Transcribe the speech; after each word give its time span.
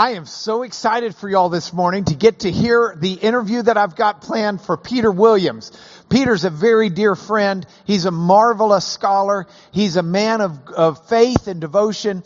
I 0.00 0.12
am 0.12 0.24
so 0.24 0.62
excited 0.62 1.14
for 1.14 1.28
y'all 1.28 1.50
this 1.50 1.74
morning 1.74 2.06
to 2.06 2.14
get 2.14 2.38
to 2.38 2.50
hear 2.50 2.96
the 2.98 3.12
interview 3.12 3.60
that 3.60 3.76
I've 3.76 3.94
got 3.94 4.22
planned 4.22 4.62
for 4.62 4.78
Peter 4.78 5.12
Williams. 5.12 5.72
Peter's 6.08 6.44
a 6.44 6.48
very 6.48 6.88
dear 6.88 7.14
friend. 7.14 7.66
He's 7.84 8.06
a 8.06 8.10
marvelous 8.10 8.86
scholar. 8.86 9.46
He's 9.72 9.96
a 9.96 10.02
man 10.02 10.40
of, 10.40 10.58
of 10.74 11.06
faith 11.10 11.48
and 11.48 11.60
devotion. 11.60 12.22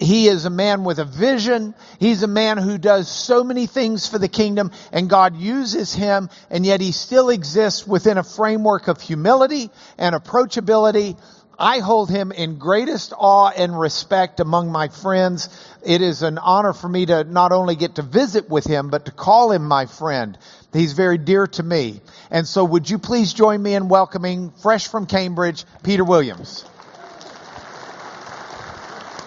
He 0.00 0.26
is 0.26 0.46
a 0.46 0.50
man 0.50 0.84
with 0.84 1.00
a 1.00 1.04
vision. 1.04 1.74
He's 2.00 2.22
a 2.22 2.28
man 2.28 2.56
who 2.56 2.78
does 2.78 3.10
so 3.10 3.44
many 3.44 3.66
things 3.66 4.08
for 4.08 4.18
the 4.18 4.28
kingdom 4.28 4.70
and 4.90 5.10
God 5.10 5.36
uses 5.36 5.92
him 5.92 6.30
and 6.48 6.64
yet 6.64 6.80
he 6.80 6.92
still 6.92 7.28
exists 7.28 7.86
within 7.86 8.16
a 8.16 8.22
framework 8.22 8.88
of 8.88 9.02
humility 9.02 9.70
and 9.98 10.14
approachability 10.14 11.18
I 11.58 11.80
hold 11.80 12.08
him 12.08 12.30
in 12.30 12.58
greatest 12.58 13.12
awe 13.16 13.50
and 13.50 13.78
respect 13.78 14.38
among 14.38 14.70
my 14.70 14.88
friends. 14.88 15.48
It 15.84 16.02
is 16.02 16.22
an 16.22 16.38
honor 16.38 16.72
for 16.72 16.88
me 16.88 17.06
to 17.06 17.24
not 17.24 17.50
only 17.50 17.74
get 17.74 17.96
to 17.96 18.02
visit 18.02 18.48
with 18.48 18.64
him, 18.64 18.90
but 18.90 19.06
to 19.06 19.10
call 19.10 19.50
him 19.50 19.66
my 19.66 19.86
friend. 19.86 20.38
He's 20.72 20.92
very 20.92 21.18
dear 21.18 21.48
to 21.48 21.62
me. 21.62 22.00
And 22.30 22.46
so 22.46 22.64
would 22.64 22.88
you 22.88 22.98
please 22.98 23.32
join 23.32 23.60
me 23.60 23.74
in 23.74 23.88
welcoming, 23.88 24.52
fresh 24.62 24.86
from 24.86 25.06
Cambridge, 25.06 25.64
Peter 25.82 26.04
Williams. 26.04 26.64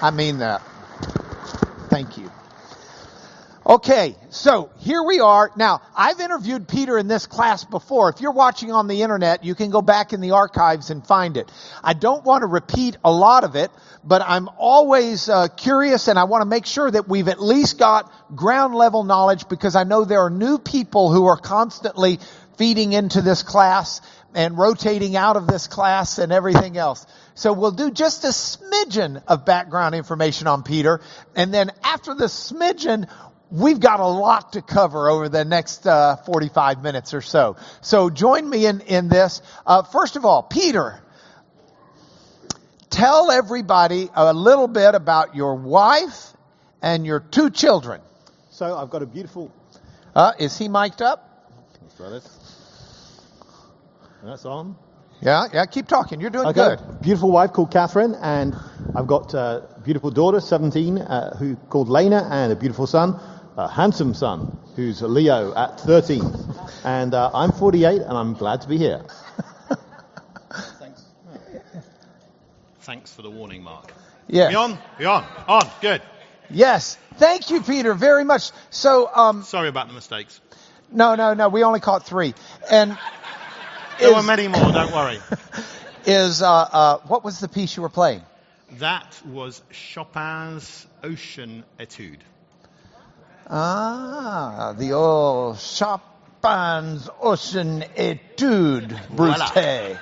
I 0.01 0.11
mean 0.11 0.37
that. 0.37 0.61
Thank 1.89 2.17
you. 2.17 2.31
Okay, 3.71 4.17
so 4.31 4.69
here 4.79 5.01
we 5.01 5.21
are. 5.21 5.49
Now, 5.55 5.79
I've 5.95 6.19
interviewed 6.19 6.67
Peter 6.67 6.97
in 6.97 7.07
this 7.07 7.25
class 7.25 7.63
before. 7.63 8.09
If 8.09 8.19
you're 8.19 8.33
watching 8.33 8.73
on 8.73 8.89
the 8.89 9.01
internet, 9.01 9.45
you 9.45 9.55
can 9.55 9.69
go 9.69 9.81
back 9.81 10.11
in 10.11 10.19
the 10.19 10.31
archives 10.31 10.89
and 10.89 11.07
find 11.07 11.37
it. 11.37 11.49
I 11.81 11.93
don't 11.93 12.25
want 12.25 12.41
to 12.41 12.47
repeat 12.47 12.97
a 13.01 13.09
lot 13.09 13.45
of 13.45 13.55
it, 13.55 13.71
but 14.03 14.21
I'm 14.23 14.49
always 14.57 15.29
uh, 15.29 15.47
curious 15.47 16.09
and 16.09 16.19
I 16.19 16.25
want 16.25 16.41
to 16.41 16.47
make 16.47 16.65
sure 16.65 16.91
that 16.91 17.07
we've 17.07 17.29
at 17.29 17.41
least 17.41 17.79
got 17.79 18.11
ground 18.35 18.75
level 18.75 19.05
knowledge 19.05 19.47
because 19.47 19.77
I 19.77 19.85
know 19.85 20.03
there 20.03 20.25
are 20.25 20.29
new 20.29 20.59
people 20.59 21.09
who 21.09 21.27
are 21.27 21.37
constantly 21.37 22.19
feeding 22.57 22.91
into 22.91 23.21
this 23.21 23.41
class 23.41 24.01
and 24.35 24.57
rotating 24.57 25.15
out 25.15 25.37
of 25.37 25.47
this 25.47 25.67
class 25.67 26.17
and 26.17 26.33
everything 26.33 26.77
else. 26.77 27.05
So 27.35 27.53
we'll 27.53 27.71
do 27.71 27.89
just 27.89 28.25
a 28.25 28.27
smidgen 28.27 29.23
of 29.27 29.45
background 29.45 29.95
information 29.95 30.47
on 30.47 30.63
Peter. 30.63 30.99
And 31.35 31.53
then 31.53 31.71
after 31.83 32.13
the 32.13 32.25
smidgen, 32.25 33.09
we've 33.51 33.79
got 33.79 33.99
a 33.99 34.07
lot 34.07 34.53
to 34.53 34.61
cover 34.61 35.09
over 35.09 35.29
the 35.29 35.45
next 35.45 35.85
uh, 35.85 36.15
45 36.17 36.81
minutes 36.81 37.13
or 37.13 37.21
so. 37.21 37.57
So 37.81 38.09
join 38.09 38.49
me 38.49 38.65
in, 38.65 38.81
in 38.81 39.09
this. 39.09 39.41
Uh, 39.65 39.83
first 39.83 40.15
of 40.15 40.25
all, 40.25 40.41
Peter, 40.43 41.01
tell 42.89 43.31
everybody 43.31 44.09
a 44.13 44.33
little 44.33 44.67
bit 44.67 44.95
about 44.95 45.35
your 45.35 45.55
wife 45.55 46.33
and 46.81 47.05
your 47.05 47.19
two 47.19 47.49
children. 47.49 48.01
So 48.51 48.77
I've 48.77 48.89
got 48.89 49.01
a 49.01 49.05
beautiful. 49.05 49.51
Uh, 50.15 50.33
is 50.39 50.57
he 50.57 50.67
mic'd 50.67 51.01
up? 51.01 51.47
Let's 51.81 51.95
try 51.95 52.09
this. 52.09 52.37
That's 54.23 54.45
on. 54.45 54.75
Yeah, 55.21 55.45
yeah. 55.53 55.65
Keep 55.65 55.87
talking. 55.87 56.19
You're 56.19 56.31
doing 56.31 56.47
Okay. 56.47 56.75
good. 56.75 57.01
Beautiful 57.01 57.31
wife 57.31 57.53
called 57.53 57.71
Catherine, 57.71 58.15
and 58.15 58.55
I've 58.95 59.07
got 59.07 59.33
a 59.33 59.67
beautiful 59.83 60.09
daughter, 60.09 60.39
17, 60.39 60.97
uh, 60.97 61.35
who 61.37 61.55
called 61.69 61.89
Lena, 61.89 62.27
and 62.31 62.51
a 62.51 62.55
beautiful 62.55 62.87
son, 62.87 63.19
a 63.57 63.67
handsome 63.67 64.13
son, 64.13 64.57
who's 64.75 65.01
Leo 65.01 65.53
at 65.55 65.79
13. 65.81 66.21
And 66.83 67.13
uh, 67.13 67.31
I'm 67.33 67.51
48, 67.51 68.01
and 68.01 68.17
I'm 68.17 68.33
glad 68.33 68.61
to 68.61 68.67
be 68.67 68.77
here. 68.77 69.03
Thanks. 70.79 71.03
Thanks 72.81 73.13
for 73.13 73.21
the 73.21 73.29
warning, 73.29 73.63
Mark. 73.63 73.93
Yeah. 74.27 74.49
We 74.49 74.55
on? 74.55 74.77
We 74.97 75.05
on? 75.05 75.25
On. 75.47 75.69
Good. 75.81 76.01
Yes. 76.49 76.97
Thank 77.15 77.49
you, 77.49 77.61
Peter, 77.61 77.93
very 77.93 78.23
much. 78.23 78.51
So, 78.69 79.09
um, 79.13 79.43
Sorry 79.43 79.69
about 79.69 79.87
the 79.87 79.93
mistakes. 79.93 80.41
no, 80.91 81.15
no, 81.15 81.33
no. 81.33 81.49
We 81.49 81.63
only 81.63 81.79
caught 81.79 82.05
three. 82.05 82.33
And 82.69 82.97
There 83.99 84.09
is, 84.09 84.15
were 84.15 84.23
many 84.23 84.47
more, 84.47 84.71
don't 84.71 84.91
worry. 84.91 85.19
is 86.05 86.41
uh, 86.41 86.49
uh, 86.51 86.97
what 87.07 87.23
was 87.23 87.39
the 87.39 87.47
piece 87.47 87.75
you 87.75 87.83
were 87.83 87.89
playing? 87.89 88.21
That 88.79 89.21
was 89.25 89.61
Chopin's 89.71 90.87
Ocean 91.03 91.63
Etude. 91.79 92.19
Ah, 93.49 94.73
the 94.77 94.93
old 94.93 95.57
Chopin's 95.59 97.09
Ocean 97.21 97.83
Etude, 97.95 98.89
Bruce 99.09 99.37
Voila. 99.37 99.47
Tay. 99.47 99.97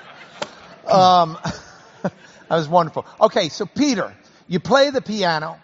Um, 0.88 1.38
that 2.04 2.14
was 2.50 2.68
wonderful. 2.68 3.06
Okay, 3.22 3.50
so 3.50 3.66
Peter, 3.66 4.16
you 4.48 4.60
play 4.60 4.90
the 4.90 5.02
piano, 5.02 5.60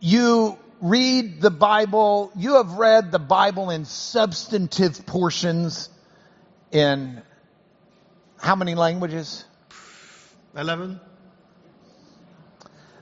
you 0.00 0.58
read 0.80 1.40
the 1.40 1.50
Bible, 1.50 2.32
you 2.36 2.54
have 2.54 2.72
read 2.72 3.12
the 3.12 3.18
Bible 3.18 3.70
in 3.70 3.84
substantive 3.84 5.06
portions 5.06 5.88
in 6.72 7.22
how 8.38 8.56
many 8.56 8.74
languages? 8.74 9.44
11? 10.56 11.00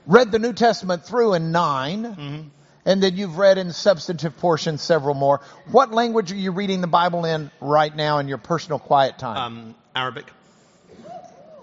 Read 0.05 0.31
the 0.31 0.39
New 0.39 0.53
Testament 0.53 1.05
through 1.05 1.33
in 1.35 1.51
9 1.51 2.03
Mm-hmm. 2.03 2.47
And 2.85 3.03
then 3.03 3.17
you've 3.17 3.37
read 3.37 3.57
in 3.57 3.73
substantive 3.73 4.37
portions 4.37 4.81
several 4.81 5.13
more. 5.13 5.41
What 5.71 5.91
language 5.91 6.31
are 6.31 6.35
you 6.35 6.51
reading 6.51 6.81
the 6.81 6.87
Bible 6.87 7.25
in 7.25 7.51
right 7.59 7.93
now 7.93 8.19
in 8.19 8.27
your 8.27 8.37
personal 8.37 8.79
quiet 8.79 9.17
time? 9.17 9.37
Um, 9.37 9.75
Arabic. 9.95 10.25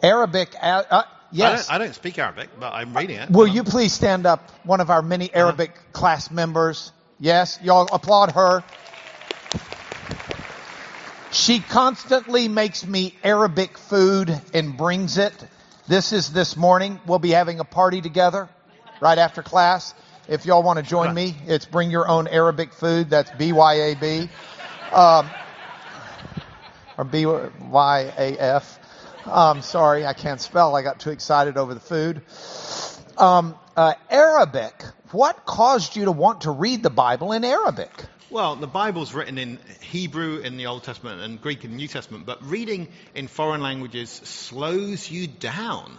Arabic. 0.02 0.54
Uh, 0.60 0.82
uh, 0.90 1.02
yes. 1.32 1.68
I 1.68 1.72
don't, 1.72 1.82
I 1.82 1.84
don't 1.86 1.94
speak 1.94 2.18
Arabic, 2.18 2.50
but 2.60 2.72
I'm 2.72 2.96
reading 2.96 3.16
it. 3.16 3.30
Will 3.30 3.46
you 3.46 3.64
please 3.64 3.92
stand 3.92 4.26
up, 4.26 4.50
one 4.64 4.80
of 4.80 4.90
our 4.90 5.02
many 5.02 5.32
Arabic 5.34 5.72
class 5.92 6.30
members? 6.30 6.92
Yes, 7.18 7.58
y'all 7.62 7.88
applaud 7.90 8.32
her. 8.32 8.62
She 11.32 11.60
constantly 11.60 12.48
makes 12.48 12.86
me 12.86 13.14
Arabic 13.24 13.78
food 13.78 14.38
and 14.54 14.76
brings 14.76 15.18
it. 15.18 15.34
This 15.88 16.12
is 16.12 16.32
this 16.32 16.56
morning. 16.56 17.00
We'll 17.06 17.18
be 17.18 17.30
having 17.30 17.60
a 17.60 17.64
party 17.64 18.00
together 18.00 18.48
right 19.00 19.18
after 19.18 19.42
class. 19.42 19.94
If 20.28 20.44
y'all 20.44 20.62
want 20.62 20.78
to 20.78 20.84
join 20.84 21.14
me, 21.14 21.34
it's 21.46 21.66
bring 21.66 21.90
your 21.90 22.08
own 22.08 22.26
Arabic 22.26 22.72
food. 22.72 23.10
That's 23.10 23.30
B-Y-A-B. 23.30 24.28
Um, 24.92 25.30
or 26.98 27.04
B-Y-A-F. 27.04 28.78
Um, 29.26 29.62
sorry, 29.62 30.04
I 30.04 30.14
can't 30.14 30.40
spell. 30.40 30.74
I 30.74 30.82
got 30.82 31.00
too 31.00 31.10
excited 31.10 31.56
over 31.56 31.74
the 31.74 31.80
food. 31.80 32.22
Um, 33.18 33.54
uh, 33.76 33.94
Arabic. 34.10 34.82
What 35.12 35.46
caused 35.46 35.96
you 35.96 36.06
to 36.06 36.12
want 36.12 36.42
to 36.42 36.50
read 36.50 36.82
the 36.82 36.90
Bible 36.90 37.32
in 37.32 37.44
Arabic? 37.44 37.90
Well, 38.28 38.56
the 38.56 38.66
Bible's 38.66 39.14
written 39.14 39.38
in 39.38 39.60
Hebrew 39.80 40.38
in 40.38 40.56
the 40.56 40.66
Old 40.66 40.82
Testament 40.82 41.20
and 41.22 41.40
Greek 41.40 41.64
in 41.64 41.70
the 41.70 41.76
New 41.76 41.86
Testament, 41.86 42.26
but 42.26 42.44
reading 42.44 42.88
in 43.14 43.28
foreign 43.28 43.62
languages 43.62 44.10
slows 44.10 45.08
you 45.08 45.28
down. 45.28 45.98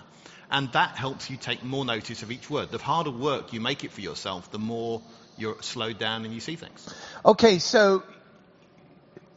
And 0.49 0.71
that 0.71 0.95
helps 0.95 1.29
you 1.29 1.37
take 1.37 1.63
more 1.63 1.83
notice 1.83 2.23
of 2.23 2.31
each 2.31 2.49
word. 2.49 2.71
The 2.71 2.77
harder 2.77 3.11
work 3.11 3.53
you 3.53 3.59
make 3.59 3.83
it 3.83 3.91
for 3.91 4.01
yourself, 4.01 4.49
the 4.51 4.59
more 4.59 5.01
you're 5.37 5.61
slowed 5.61 5.99
down 5.99 6.25
and 6.25 6.33
you 6.33 6.39
see 6.39 6.55
things. 6.55 6.87
Okay, 7.25 7.59
so 7.59 8.03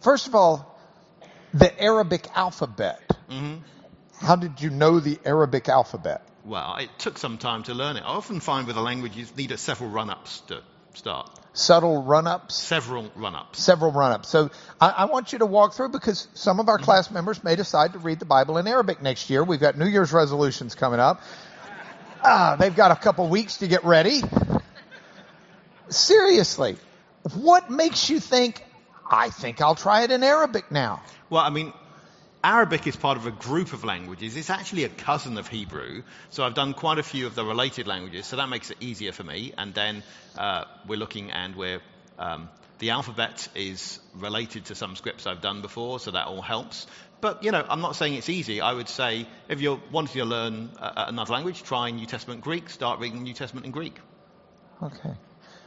first 0.01 0.29
of 0.29 0.35
all, 0.35 0.79
the 1.53 1.83
Arabic 1.83 2.29
alphabet. 2.35 3.01
hmm 3.29 3.57
How 4.15 4.37
did 4.37 4.61
you 4.61 4.71
know 4.71 5.01
the 5.01 5.19
Arabic 5.25 5.69
alphabet? 5.69 6.23
Well, 6.45 6.77
it 6.77 6.91
took 6.99 7.19
some 7.19 7.39
time 7.39 7.65
to 7.65 7.75
learn 7.75 7.97
it. 7.97 8.03
I 8.05 8.09
often 8.09 8.41
find 8.41 8.67
with 8.67 8.77
a 8.77 8.81
language 8.81 9.17
you 9.17 9.27
need 9.37 9.51
a 9.53 9.59
several 9.59 9.91
run-ups 9.91 10.41
to 10.49 10.63
start. 10.95 11.31
Subtle 11.53 12.03
run-ups, 12.03 12.55
Several 12.55 13.11
run-ups. 13.17 13.61
several 13.61 13.91
run-ups. 13.93 14.29
So 14.29 14.51
I, 14.81 14.91
I 14.91 15.05
want 15.07 15.33
you 15.33 15.41
to 15.41 15.47
walk 15.47 15.75
through 15.75 15.89
because 15.89 16.29
some 16.35 16.61
of 16.61 16.69
our 16.69 16.79
class 16.79 17.11
members 17.11 17.43
may 17.43 17.57
decide 17.57 17.93
to 17.95 17.99
read 17.99 18.21
the 18.21 18.25
Bible 18.25 18.57
in 18.59 18.67
Arabic 18.69 19.03
next 19.03 19.29
year. 19.31 19.43
We've 19.43 19.61
got 19.61 19.77
New 19.77 19.87
Year's 19.87 20.13
resolutions 20.13 20.75
coming 20.77 21.01
up. 21.01 21.21
Ah, 22.23 22.57
they've 22.59 22.75
got 22.75 22.91
a 22.93 22.97
couple 22.97 23.29
weeks 23.29 23.59
to 23.59 23.67
get 23.67 23.85
ready. 23.85 24.23
Seriously, 25.89 26.77
what 27.35 27.69
makes 27.71 28.09
you 28.11 28.21
think, 28.21 28.65
I 29.11 29.31
think 29.31 29.61
I'll 29.61 29.75
try 29.75 30.03
it 30.05 30.11
in 30.13 30.23
Arabic 30.23 30.71
now? 30.71 31.03
Well, 31.31 31.43
I 31.43 31.51
mean, 31.51 31.73
Arabic 32.43 32.87
is 32.87 32.97
part 32.97 33.19
of 33.19 33.27
a 33.27 33.31
group 33.31 33.73
of 33.73 33.85
languages. 33.85 34.37
It's 34.37 34.51
actually 34.51 34.85
a 34.85 34.89
cousin 34.89 35.37
of 35.37 35.47
Hebrew. 35.47 36.03
So 36.31 36.43
I've 36.45 36.55
done 36.55 36.73
quite 36.73 36.99
a 36.99 37.03
few 37.03 37.27
of 37.27 37.35
the 37.35 37.45
related 37.45 37.87
languages. 37.87 38.27
So 38.27 38.37
that 38.37 38.49
makes 38.49 38.71
it 38.71 38.79
easier 38.81 39.13
for 39.13 39.25
me. 39.25 39.53
And 39.59 39.75
then 39.75 40.03
uh, 40.39 40.65
we're 40.87 40.99
looking 40.99 41.31
and 41.31 41.55
we're 41.55 41.81
um, 42.19 42.49
the 42.79 42.91
alphabet 42.91 43.49
is 43.55 43.99
related 44.15 44.67
to 44.67 44.75
some 44.75 44.97
scripts 44.97 45.27
I've 45.27 45.43
done 45.43 45.61
before, 45.61 46.01
so 46.01 46.11
that 46.13 46.27
all 46.27 46.41
helps. 46.41 46.87
But 47.21 47.45
you 47.45 47.53
know, 47.53 47.65
I'm 47.69 47.83
not 47.83 47.95
saying 47.95 48.15
it's 48.15 48.31
easy. 48.31 48.63
I 48.63 48.73
would 48.73 48.89
say 48.89 49.27
if 49.49 49.61
you're 49.61 49.81
wanting 49.93 50.15
to 50.15 50.25
learn 50.25 50.71
uh, 50.79 51.05
another 51.09 51.33
language, 51.35 51.63
try 51.63 51.91
New 51.91 52.07
Testament 52.07 52.41
Greek. 52.41 52.71
Start 52.71 53.01
reading 53.01 53.23
New 53.23 53.35
Testament 53.35 53.67
in 53.67 53.73
Greek. 53.73 53.99
Okay. 54.83 55.13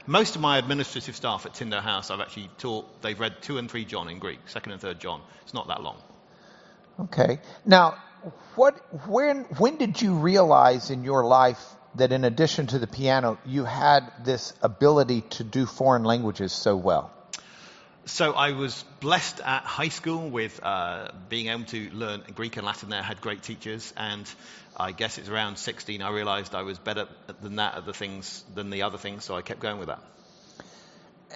Most 0.07 0.35
of 0.35 0.41
my 0.41 0.57
administrative 0.57 1.15
staff 1.15 1.45
at 1.45 1.53
Tyndale 1.53 1.81
House, 1.81 2.09
I've 2.09 2.19
actually 2.19 2.49
taught. 2.57 3.01
They've 3.03 3.19
read 3.19 3.41
two 3.41 3.59
and 3.59 3.69
three 3.69 3.85
John 3.85 4.09
in 4.09 4.17
Greek, 4.17 4.39
second 4.47 4.71
and 4.71 4.81
third 4.81 4.99
John. 4.99 5.21
It's 5.43 5.53
not 5.53 5.67
that 5.67 5.83
long. 5.83 5.97
Okay. 6.99 7.39
Now, 7.65 7.95
what, 8.55 8.75
when, 9.07 9.43
when 9.57 9.77
did 9.77 10.01
you 10.01 10.15
realize 10.15 10.89
in 10.89 11.03
your 11.03 11.25
life 11.25 11.61
that 11.95 12.11
in 12.11 12.23
addition 12.23 12.67
to 12.67 12.79
the 12.79 12.87
piano, 12.87 13.37
you 13.45 13.65
had 13.65 14.11
this 14.23 14.53
ability 14.61 15.21
to 15.21 15.43
do 15.43 15.65
foreign 15.65 16.03
languages 16.03 16.53
so 16.53 16.75
well? 16.75 17.11
So 18.05 18.33
I 18.33 18.51
was 18.51 18.83
blessed 18.99 19.39
at 19.39 19.63
high 19.63 19.87
school 19.87 20.29
with 20.29 20.59
uh, 20.61 21.11
being 21.29 21.47
able 21.47 21.63
to 21.65 21.89
learn 21.91 22.23
Greek 22.35 22.57
and 22.57 22.65
Latin 22.65 22.89
there. 22.89 22.99
I 22.99 23.03
had 23.03 23.21
great 23.21 23.43
teachers, 23.43 23.93
and 23.95 24.29
I 24.75 24.91
guess 24.91 25.17
it's 25.17 25.29
around 25.29 25.57
16 25.57 26.01
I 26.01 26.09
realized 26.09 26.53
I 26.53 26.63
was 26.63 26.77
better 26.77 27.07
than 27.41 27.57
that 27.57 27.75
at 27.75 27.85
the 27.85 27.93
things 27.93 28.43
than 28.53 28.71
the 28.71 28.81
other 28.83 28.97
things, 28.97 29.23
so 29.23 29.35
I 29.35 29.41
kept 29.41 29.61
going 29.61 29.79
with 29.79 29.87
that. 29.87 30.01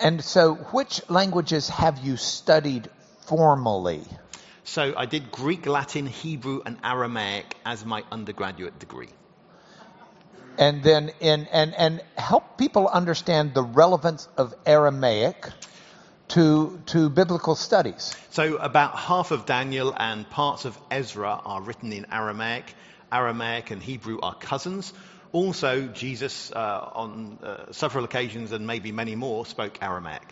And 0.04 0.21
so, 0.24 0.56
which 0.56 1.01
languages 1.09 1.69
have 1.69 2.00
you 2.00 2.18
studied 2.18 2.89
formally? 3.21 4.04
So 4.67 4.93
I 4.97 5.05
did 5.05 5.31
Greek, 5.31 5.65
Latin, 5.65 6.05
Hebrew, 6.05 6.61
and 6.65 6.77
Aramaic 6.83 7.55
as 7.65 7.85
my 7.85 8.03
undergraduate 8.11 8.77
degree. 8.79 9.07
And 10.57 10.83
then, 10.83 11.11
in, 11.21 11.47
and, 11.53 11.73
and 11.73 12.01
help 12.17 12.57
people 12.57 12.85
understand 12.85 13.53
the 13.53 13.63
relevance 13.63 14.27
of 14.35 14.53
Aramaic 14.65 15.47
to, 16.29 16.81
to 16.87 17.09
biblical 17.09 17.55
studies. 17.55 18.13
So 18.31 18.57
about 18.57 18.97
half 18.97 19.31
of 19.31 19.45
Daniel 19.45 19.95
and 19.97 20.29
parts 20.29 20.65
of 20.65 20.77
Ezra 20.91 21.39
are 21.45 21.61
written 21.61 21.93
in 21.93 22.05
Aramaic. 22.11 22.75
Aramaic 23.09 23.71
and 23.71 23.81
Hebrew 23.81 24.19
are 24.21 24.35
cousins. 24.35 24.91
Also, 25.31 25.87
Jesus, 25.87 26.51
uh, 26.51 26.89
on 26.91 27.39
uh, 27.41 27.71
several 27.71 28.03
occasions 28.03 28.51
and 28.51 28.67
maybe 28.67 28.91
many 28.91 29.15
more, 29.15 29.45
spoke 29.45 29.81
Aramaic. 29.81 30.27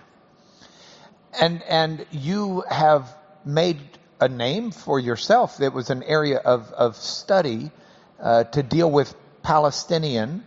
And, 1.39 1.63
and 1.63 2.05
you 2.11 2.65
have 2.69 3.15
made 3.45 3.79
a 4.19 4.27
name 4.27 4.71
for 4.71 4.99
yourself. 4.99 5.61
It 5.61 5.73
was 5.73 5.89
an 5.89 6.03
area 6.03 6.37
of, 6.37 6.71
of 6.71 6.95
study 6.95 7.71
uh, 8.19 8.45
to 8.45 8.63
deal 8.63 8.89
with 8.89 9.13
Palestinian 9.43 10.43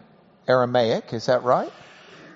Aramaic. 0.46 1.12
Is 1.12 1.26
that 1.26 1.42
right? 1.42 1.70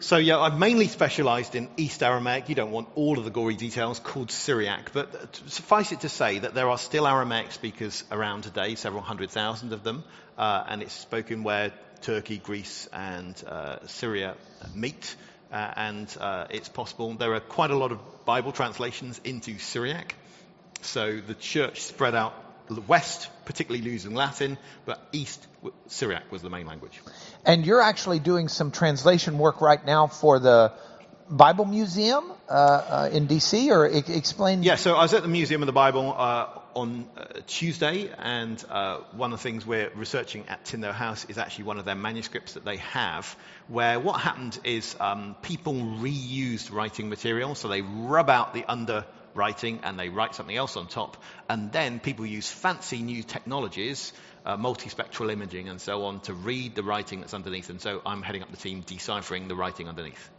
So 0.01 0.17
yeah, 0.17 0.41
I've 0.41 0.59
mainly 0.59 0.89
specialized 0.89 1.55
in 1.55 1.69
East 1.77 2.03
Aramaic. 2.03 2.49
You 2.49 2.57
don't 2.57 2.73
want 2.73 2.89
all 2.97 3.19
of 3.19 3.25
the 3.25 3.31
gory 3.31 3.55
details 3.55 4.01
called 4.01 4.33
Syriac, 4.33 4.93
but 4.93 5.41
suffice 5.47 5.93
it 5.93 6.01
to 6.01 6.09
say 6.09 6.41
that 6.41 6.55
there 6.55 6.69
are 6.69 6.79
still 6.79 7.07
Aramaic 7.07 7.53
speakers 7.53 8.03
around 8.11 8.43
today, 8.43 8.75
several 8.75 9.03
hundred 9.03 9.31
thousand 9.31 9.73
of 9.73 9.85
them, 9.85 10.03
uh, 10.37 10.65
and 10.69 10.83
it's 10.83 10.93
spoken 10.93 11.45
where 11.45 11.73
Turkey, 12.01 12.39
Greece, 12.39 12.89
and 12.93 13.41
uh, 13.47 13.87
Syria 13.87 14.35
meet. 14.75 15.15
Uh, 15.53 15.73
and 15.77 16.17
uh, 16.19 16.47
it's 16.51 16.69
possible. 16.69 17.15
There 17.15 17.35
are 17.35 17.41
quite 17.41 17.71
a 17.71 17.77
lot 17.77 17.93
of 17.93 18.25
Bible 18.25 18.53
translations 18.53 19.21
into 19.23 19.59
Syriac. 19.59 20.17
So 20.83 21.21
the 21.21 21.35
church 21.35 21.81
spread 21.81 22.15
out 22.15 22.35
west, 22.81 23.29
particularly 23.45 23.89
using 23.89 24.15
Latin, 24.15 24.57
but 24.85 25.01
east, 25.13 25.47
Syriac 25.89 26.31
was 26.31 26.43
the 26.43 26.51
main 26.51 26.67
language. 26.67 27.01
And 27.45 27.67
you're 27.67 27.83
actually 27.83 28.19
doing 28.19 28.49
some 28.49 28.71
translation 28.71 29.39
work 29.39 29.61
right 29.61 29.85
now 29.85 30.07
for 30.07 30.39
the 30.39 30.73
Bible 31.29 31.65
Museum 31.65 32.31
uh, 32.49 32.53
uh, 32.53 33.11
in 33.13 33.27
DC, 33.27 33.71
or 33.71 33.87
I- 33.87 34.03
explain? 34.13 34.63
Yeah, 34.63 34.77
so 34.77 34.95
I 34.97 35.03
was 35.03 35.15
at 35.15 35.23
the 35.23 35.29
Museum 35.29 35.63
of 35.63 35.67
the 35.67 35.73
Bible 35.73 36.15
uh, 36.17 36.47
on 36.75 37.09
uh, 37.17 37.41
Tuesday, 37.47 38.11
and 38.19 38.63
uh, 38.69 38.99
one 39.13 39.33
of 39.33 39.39
the 39.39 39.43
things 39.43 39.67
we're 39.67 39.91
researching 39.95 40.45
at 40.49 40.65
Tyndale 40.65 40.93
House 40.93 41.25
is 41.29 41.39
actually 41.39 41.65
one 41.65 41.79
of 41.79 41.85
their 41.85 41.95
manuscripts 41.95 42.55
that 42.55 42.65
they 42.65 42.79
have, 42.79 43.35
where 43.69 43.99
what 43.99 44.21
happened 44.21 44.59
is 44.65 44.95
um, 45.01 45.37
people 45.43 45.75
reused 45.75 46.73
writing 46.73 47.09
material, 47.09 47.55
so 47.55 47.69
they 47.69 47.83
rub 47.83 48.29
out 48.29 48.53
the 48.53 48.65
underwriting 49.33 49.81
and 49.83 49.99
they 49.99 50.09
write 50.09 50.35
something 50.35 50.57
else 50.57 50.77
on 50.77 50.87
top, 50.87 51.17
and 51.49 51.73
then 51.73 52.01
people 52.01 52.27
use 52.27 52.51
fancy 52.51 53.03
new 53.03 53.23
technologies. 53.23 54.13
Uh, 54.45 54.57
multispectral 54.57 55.31
imaging 55.31 55.69
and 55.69 55.81
so 55.81 56.05
on 56.07 56.19
to 56.19 56.35
read 56.35 56.75
the 56.75 56.83
writing 56.83 57.21
that's 57.21 57.33
underneath, 57.33 57.71
and 57.71 57.81
so 57.81 58.03
I'm 58.05 58.23
heading 58.23 58.43
up 58.43 58.51
the 58.51 58.57
team 58.57 58.83
deciphering 58.85 59.47
the 59.47 59.55
writing 59.55 59.89
underneath. 59.89 60.31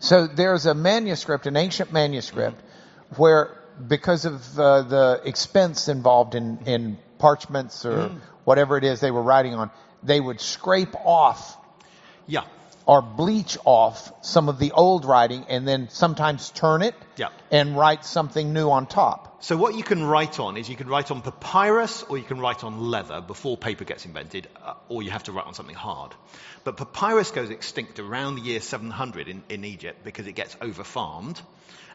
So 0.00 0.26
there's 0.26 0.66
a 0.66 0.74
manuscript, 0.74 1.46
an 1.46 1.56
ancient 1.56 1.90
manuscript, 1.90 2.60
where 3.16 3.56
because 3.86 4.26
of 4.26 4.58
uh, 4.58 4.82
the 4.82 5.22
expense 5.24 5.88
involved 5.88 6.34
in, 6.34 6.58
in 6.66 6.98
parchments 7.18 7.86
or 7.86 8.10
whatever 8.44 8.76
it 8.76 8.84
is 8.84 9.00
they 9.00 9.10
were 9.10 9.22
writing 9.22 9.54
on, 9.54 9.70
they 10.02 10.20
would 10.20 10.42
scrape 10.42 10.94
off 11.06 11.56
Yeah, 12.26 12.44
or 12.88 13.02
bleach 13.02 13.58
off 13.66 14.10
some 14.24 14.48
of 14.48 14.58
the 14.58 14.72
old 14.72 15.04
writing 15.04 15.44
and 15.50 15.68
then 15.68 15.88
sometimes 15.90 16.48
turn 16.50 16.80
it 16.80 16.94
Yeah. 17.16 17.28
and 17.50 17.76
write 17.76 18.02
something 18.02 18.54
new 18.54 18.70
on 18.70 18.86
top. 18.86 19.44
So 19.44 19.58
what 19.58 19.74
you 19.74 19.82
can 19.82 20.02
write 20.02 20.40
on 20.40 20.56
is 20.56 20.70
you 20.70 20.74
can 20.74 20.88
write 20.88 21.10
on 21.10 21.20
papyrus 21.20 22.02
or 22.04 22.16
you 22.16 22.24
can 22.24 22.40
write 22.40 22.64
on 22.64 22.80
leather 22.80 23.20
before 23.20 23.58
paper 23.58 23.84
gets 23.84 24.06
invented, 24.06 24.48
uh, 24.64 24.72
or 24.88 25.02
you 25.02 25.10
have 25.10 25.24
to 25.24 25.32
write 25.32 25.46
on 25.46 25.52
something 25.52 25.76
hard. 25.76 26.14
But 26.64 26.78
papyrus 26.78 27.30
goes 27.30 27.50
extinct 27.50 27.98
around 27.98 28.36
the 28.36 28.40
year 28.42 28.60
700 28.60 29.28
in, 29.28 29.42
in 29.50 29.66
Egypt 29.66 30.02
because 30.02 30.26
it 30.26 30.32
gets 30.32 30.56
over-farmed, 30.62 31.38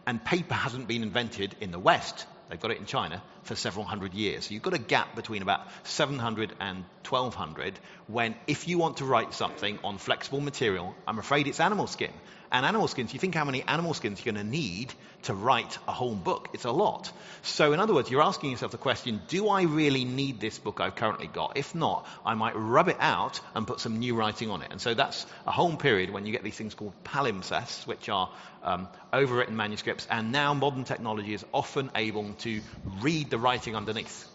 and 0.06 0.24
paper 0.24 0.54
hasn't 0.54 0.88
been 0.88 1.02
invented 1.02 1.56
in 1.60 1.72
the 1.72 1.80
West. 1.80 2.28
They've 2.50 2.60
got 2.60 2.72
it 2.72 2.78
in 2.78 2.86
China 2.86 3.22
for 3.44 3.56
several 3.56 3.86
hundred 3.86 4.14
years. 4.14 4.46
So 4.46 4.54
you've 4.54 4.64
got 4.64 4.74
a 4.74 4.80
gap 4.80 5.16
between 5.16 5.42
about 5.42 5.62
700 5.84 6.54
and 6.60 6.86
1200 7.10 7.80
when 8.08 8.36
if 8.48 8.68
you 8.68 8.78
want 8.78 8.98
to 8.98 9.06
write 9.06 9.34
something 9.34 9.80
on 9.84 9.98
flexible 9.98 10.42
material, 10.42 10.96
I'm 11.08 11.20
afraid 11.20 11.48
it's 11.48 11.60
animal 11.60 11.88
skin. 11.88 12.12
And 12.54 12.68
animal 12.68 12.88
skins, 12.88 13.12
you 13.12 13.20
think 13.20 13.34
how 13.34 13.46
many 13.46 13.64
animal 13.64 13.96
skins 13.96 14.24
you're 14.24 14.32
going 14.32 14.46
to 14.46 14.50
need 14.50 14.94
to 15.24 15.34
write 15.34 15.80
a 15.88 15.92
whole 15.92 16.14
book. 16.14 16.50
It's 16.54 16.66
a 16.66 16.72
lot. 16.72 17.12
So 17.42 17.74
in 17.74 17.80
other 17.80 17.96
words, 17.96 18.12
you're 18.12 18.22
asking 18.22 18.52
yourself 18.52 18.72
the 18.72 18.78
question, 18.78 19.22
do 19.28 19.50
I 19.50 19.64
really 19.64 20.06
need 20.06 20.40
this 20.40 20.60
book 20.60 20.80
I've 20.80 20.96
currently 20.96 21.26
got? 21.26 21.58
If 21.58 21.74
not, 21.74 22.06
I 22.24 22.36
might 22.36 22.54
rub 22.56 22.90
it 22.90 22.98
out 23.00 23.40
and 23.56 23.66
put 23.66 23.80
some 23.80 23.98
new 23.98 24.14
writing 24.14 24.52
on 24.52 24.62
it. 24.62 24.68
And 24.70 24.80
so 24.80 24.94
that's 24.94 25.26
a 25.48 25.52
whole 25.52 25.76
period 25.76 26.12
when 26.12 26.28
you 26.28 26.32
get 26.32 26.44
these 26.44 26.56
things 26.56 26.76
called 26.76 26.94
palimpsests, 27.04 27.88
which 27.88 28.08
are 28.08 28.30
um, 28.62 28.88
overwritten 29.12 29.54
manuscripts. 29.54 30.06
And 30.12 30.32
now 30.32 30.54
modern 30.54 30.84
technology 30.84 31.34
is 31.34 31.44
often 31.56 31.90
able 31.96 32.34
to 32.42 32.62
read 33.02 33.32
the 33.32 33.40
writing 33.40 33.76
underneath. 33.76 34.30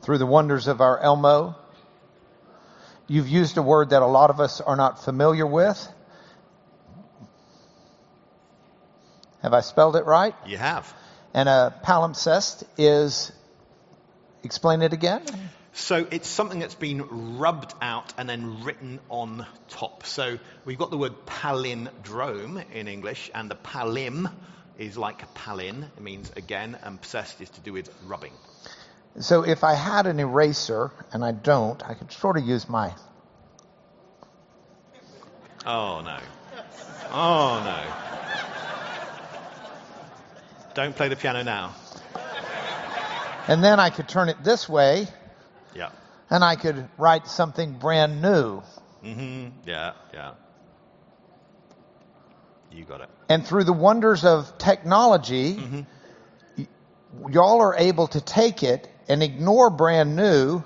Through 0.00 0.18
the 0.18 0.26
wonders 0.26 0.68
of 0.68 0.80
our 0.80 0.98
Elmo, 0.98 1.54
you've 3.08 3.28
used 3.28 3.56
a 3.56 3.62
word 3.62 3.90
that 3.90 4.02
a 4.02 4.06
lot 4.06 4.30
of 4.30 4.38
us 4.38 4.60
are 4.60 4.76
not 4.76 5.04
familiar 5.04 5.46
with. 5.46 5.88
Have 9.42 9.54
I 9.54 9.60
spelled 9.60 9.96
it 9.96 10.04
right? 10.04 10.34
You 10.46 10.58
have. 10.58 10.92
And 11.34 11.48
a 11.48 11.74
palimpsest 11.84 12.64
is, 12.76 13.32
explain 14.42 14.82
it 14.82 14.92
again. 14.92 15.24
So 15.72 16.06
it's 16.10 16.28
something 16.28 16.58
that's 16.58 16.74
been 16.74 17.38
rubbed 17.38 17.72
out 17.80 18.12
and 18.18 18.28
then 18.28 18.64
written 18.64 18.98
on 19.08 19.46
top. 19.68 20.04
So 20.06 20.38
we've 20.64 20.78
got 20.78 20.90
the 20.90 20.98
word 20.98 21.14
palindrome 21.24 22.64
in 22.72 22.88
English, 22.88 23.30
and 23.32 23.48
the 23.48 23.54
palim 23.54 24.28
is 24.76 24.98
like 24.98 25.32
palin. 25.34 25.84
It 25.96 26.02
means 26.02 26.32
again, 26.36 26.76
and 26.82 27.00
possessed 27.00 27.40
is 27.40 27.50
to 27.50 27.60
do 27.60 27.72
with 27.72 27.94
rubbing. 28.06 28.32
So 29.20 29.42
if 29.42 29.64
I 29.64 29.74
had 29.74 30.06
an 30.06 30.20
eraser, 30.20 30.92
and 31.12 31.24
I 31.24 31.32
don't, 31.32 31.82
I 31.88 31.94
could 31.94 32.12
sort 32.12 32.36
of 32.38 32.44
use 32.46 32.68
my, 32.68 32.94
Oh 35.66 36.00
no. 36.04 36.18
Oh 37.10 37.62
no. 37.64 37.94
Don't 40.74 40.94
play 40.94 41.08
the 41.08 41.16
piano 41.16 41.42
now. 41.42 41.74
and 43.48 43.62
then 43.64 43.80
I 43.80 43.90
could 43.90 44.08
turn 44.08 44.28
it 44.28 44.42
this 44.44 44.68
way, 44.68 45.08
Yeah. 45.74 45.90
and 46.30 46.44
I 46.44 46.54
could 46.56 46.88
write 46.96 47.26
something 47.26 47.72
brand 47.72 48.22
new. 48.22 48.62
Mm-hmm. 49.04 49.48
Yeah, 49.68 49.92
yeah. 50.14 50.32
You 52.70 52.84
got 52.84 53.00
it. 53.00 53.08
And 53.28 53.44
through 53.46 53.64
the 53.64 53.72
wonders 53.72 54.24
of 54.24 54.56
technology, 54.58 55.86
y- 56.56 56.66
y'all 57.30 57.60
are 57.60 57.74
able 57.76 58.06
to 58.08 58.20
take 58.20 58.62
it 58.62 58.88
and 59.08 59.22
ignore 59.22 59.70
brand 59.70 60.14
new, 60.14 60.62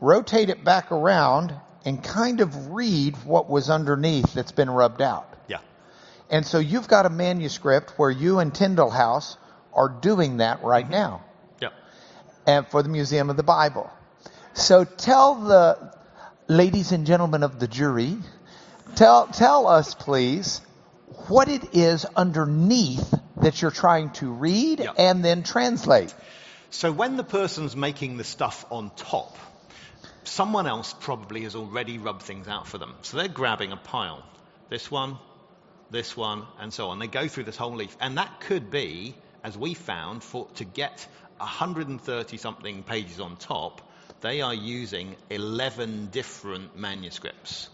rotate 0.00 0.50
it 0.50 0.64
back 0.64 0.90
around, 0.90 1.54
and 1.84 2.02
kind 2.02 2.40
of 2.40 2.70
read 2.72 3.16
what 3.24 3.48
was 3.48 3.70
underneath 3.70 4.34
that's 4.34 4.52
been 4.52 4.70
rubbed 4.70 5.02
out. 5.02 5.32
Yeah. 5.48 5.58
And 6.30 6.46
so 6.46 6.58
you've 6.58 6.88
got 6.88 7.06
a 7.06 7.10
manuscript 7.10 7.92
where 7.96 8.10
you 8.10 8.38
and 8.38 8.54
Tyndale 8.54 8.90
House 8.90 9.36
are 9.72 9.88
doing 9.88 10.38
that 10.38 10.62
right 10.62 10.84
mm-hmm. 10.84 10.92
now 10.92 11.24
Yeah. 11.60 11.70
and 12.46 12.66
for 12.66 12.82
the 12.82 12.88
Museum 12.88 13.30
of 13.30 13.36
the 13.36 13.42
Bible. 13.42 13.90
So 14.54 14.84
tell 14.84 15.34
the 15.34 15.94
ladies 16.48 16.92
and 16.92 17.06
gentlemen 17.06 17.42
of 17.42 17.58
the 17.58 17.68
jury, 17.68 18.16
tell, 18.94 19.26
tell 19.26 19.66
us 19.66 19.94
please 19.94 20.60
what 21.28 21.48
it 21.48 21.74
is 21.74 22.04
underneath 22.16 23.14
that 23.38 23.60
you're 23.60 23.70
trying 23.70 24.10
to 24.10 24.32
read 24.32 24.80
Yeah. 24.80 24.92
and 24.96 25.24
then 25.24 25.42
translate. 25.42 26.14
So 26.74 26.90
when 26.90 27.16
the 27.16 27.22
person's 27.22 27.76
making 27.76 28.16
the 28.16 28.24
stuff 28.24 28.66
on 28.68 28.90
top, 28.96 29.38
someone 30.24 30.66
else 30.66 30.92
probably 30.92 31.42
has 31.42 31.54
already 31.54 31.98
rubbed 31.98 32.22
things 32.22 32.48
out 32.48 32.66
for 32.66 32.78
them. 32.78 32.96
So 33.02 33.16
they're 33.16 33.28
grabbing 33.28 33.70
a 33.70 33.76
pile. 33.76 34.24
This 34.70 34.90
one, 34.90 35.18
this 35.92 36.16
one, 36.16 36.42
and 36.58 36.72
so 36.72 36.88
on. 36.88 36.98
They 36.98 37.06
go 37.06 37.28
through 37.28 37.44
this 37.44 37.56
whole 37.56 37.76
leaf. 37.76 37.96
And 38.00 38.18
that 38.18 38.40
could 38.40 38.72
be, 38.72 39.14
as 39.44 39.56
we 39.56 39.74
found, 39.74 40.24
for 40.24 40.48
to 40.56 40.64
get 40.64 41.06
130 41.36 42.36
something 42.38 42.82
pages 42.82 43.20
on 43.20 43.36
top, 43.36 43.80
they 44.20 44.40
are 44.40 44.52
using 44.52 45.14
11 45.30 46.08
different 46.10 46.76
manuscripts. 46.76 47.68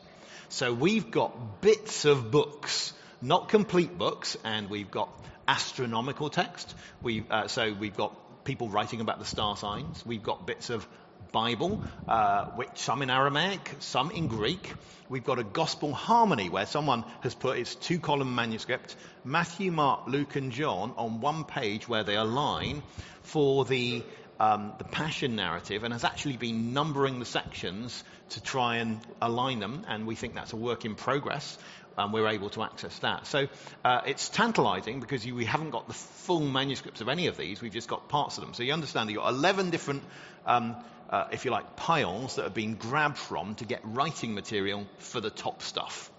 So 0.50 0.74
we've 0.74 1.10
got 1.10 1.62
bits 1.62 2.04
of 2.04 2.30
books, 2.30 2.92
not 3.22 3.48
complete 3.48 3.96
books, 3.96 4.36
and 4.44 4.68
we've 4.68 4.90
got 4.90 5.08
astronomical 5.48 6.28
text. 6.28 6.74
We, 7.00 7.24
uh, 7.30 7.48
so 7.48 7.72
we've 7.72 7.96
got 7.96 8.14
people 8.50 8.68
writing 8.68 9.00
about 9.00 9.20
the 9.20 9.24
star 9.24 9.56
signs. 9.56 10.04
We've 10.04 10.24
got 10.24 10.44
bits 10.44 10.70
of 10.70 10.84
Bible, 11.30 11.80
uh, 12.08 12.46
which 12.56 12.70
some 12.74 13.00
in 13.00 13.08
Aramaic, 13.08 13.76
some 13.78 14.10
in 14.10 14.26
Greek. 14.26 14.74
We've 15.08 15.22
got 15.22 15.38
a 15.38 15.44
gospel 15.44 15.94
harmony 15.94 16.48
where 16.50 16.66
someone 16.66 17.04
has 17.20 17.32
put 17.32 17.58
its 17.58 17.76
two 17.76 18.00
column 18.00 18.34
manuscript, 18.34 18.96
Matthew, 19.24 19.70
Mark, 19.70 20.08
Luke, 20.08 20.34
and 20.34 20.50
John, 20.50 20.94
on 20.96 21.20
one 21.20 21.44
page 21.44 21.88
where 21.88 22.02
they 22.02 22.16
align 22.16 22.82
for 23.22 23.64
the 23.64 24.02
um, 24.40 24.72
the 24.78 24.84
passion 24.84 25.36
narrative 25.36 25.84
and 25.84 25.92
has 25.92 26.02
actually 26.02 26.38
been 26.38 26.72
numbering 26.72 27.18
the 27.18 27.26
sections 27.26 28.02
to 28.30 28.42
try 28.42 28.76
and 28.76 28.98
align 29.20 29.60
them. 29.60 29.84
And 29.86 30.06
we 30.06 30.14
think 30.14 30.34
that's 30.34 30.54
a 30.54 30.56
work 30.56 30.84
in 30.86 30.94
progress. 30.94 31.58
And 31.98 32.12
we're 32.12 32.28
able 32.28 32.50
to 32.50 32.62
access 32.62 32.98
that. 33.00 33.26
So 33.26 33.48
uh, 33.84 34.00
it's 34.06 34.28
tantalizing 34.28 35.00
because 35.00 35.24
you, 35.26 35.34
we 35.34 35.44
haven't 35.44 35.70
got 35.70 35.86
the 35.86 35.94
full 35.94 36.40
manuscripts 36.40 37.00
of 37.00 37.08
any 37.08 37.26
of 37.26 37.36
these. 37.36 37.60
We've 37.60 37.72
just 37.72 37.88
got 37.88 38.08
parts 38.08 38.38
of 38.38 38.44
them. 38.44 38.54
So 38.54 38.62
you 38.62 38.72
understand 38.72 39.08
that 39.08 39.12
you've 39.12 39.22
got 39.22 39.34
11 39.34 39.70
different, 39.70 40.02
um, 40.46 40.76
uh, 41.10 41.28
if 41.32 41.44
you 41.44 41.50
like, 41.50 41.76
piles 41.76 42.36
that 42.36 42.44
have 42.44 42.54
been 42.54 42.74
grabbed 42.74 43.18
from 43.18 43.54
to 43.56 43.64
get 43.64 43.80
writing 43.84 44.34
material 44.34 44.86
for 44.98 45.20
the 45.20 45.30
top 45.30 45.62
stuff. 45.62 46.10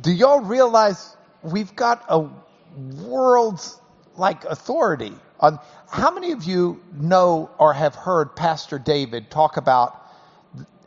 Do 0.00 0.12
y'all 0.12 0.40
realize 0.40 1.16
we've 1.42 1.74
got 1.74 2.04
a 2.08 2.28
world's 2.76 3.80
like 4.16 4.44
authority 4.44 5.12
on 5.40 5.58
how 5.90 6.10
many 6.10 6.32
of 6.32 6.44
you 6.44 6.82
know 6.94 7.50
or 7.58 7.72
have 7.72 7.94
heard 7.94 8.34
Pastor 8.36 8.78
David 8.78 9.30
talk 9.30 9.56
about 9.56 10.05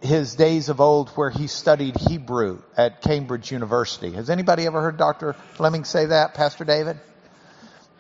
his 0.01 0.35
days 0.35 0.69
of 0.69 0.79
old 0.79 1.09
where 1.09 1.29
he 1.29 1.47
studied 1.47 1.97
Hebrew 1.97 2.61
at 2.77 3.01
Cambridge 3.01 3.51
University? 3.51 4.11
Has 4.11 4.29
anybody 4.29 4.65
ever 4.65 4.81
heard 4.81 4.97
Dr. 4.97 5.33
Fleming 5.33 5.83
say 5.83 6.07
that, 6.07 6.33
Pastor 6.33 6.63
David? 6.63 6.99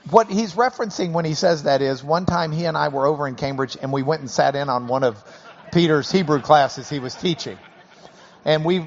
What 0.09 0.29
he's 0.29 0.53
referencing 0.53 1.11
when 1.11 1.25
he 1.25 1.33
says 1.33 1.63
that 1.63 1.81
is 1.81 2.03
one 2.03 2.25
time 2.25 2.51
he 2.51 2.65
and 2.65 2.77
I 2.77 2.87
were 2.87 3.05
over 3.05 3.27
in 3.27 3.35
Cambridge 3.35 3.77
and 3.81 3.91
we 3.91 4.01
went 4.01 4.21
and 4.21 4.29
sat 4.29 4.55
in 4.55 4.69
on 4.69 4.87
one 4.87 5.03
of 5.03 5.21
Peter's 5.71 6.11
Hebrew 6.11 6.41
classes 6.41 6.89
he 6.89 6.99
was 6.99 7.13
teaching. 7.15 7.57
And 8.45 8.63
we, 8.63 8.79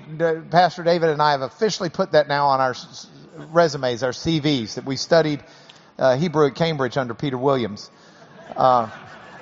Pastor 0.51 0.83
David 0.83 1.11
and 1.11 1.21
I 1.21 1.33
have 1.33 1.43
officially 1.43 1.91
put 1.91 2.13
that 2.13 2.27
now 2.27 2.49
on 2.49 2.61
our 2.61 2.75
resumes, 3.53 4.03
our 4.03 4.11
CVs, 4.13 4.75
that 4.75 4.85
we 4.85 4.97
studied 4.97 5.45
uh, 5.99 6.17
Hebrew 6.17 6.47
at 6.47 6.55
Cambridge 6.55 6.97
under 6.97 7.15
Peter 7.15 7.39
Williams 7.39 7.91
uh, 8.57 8.91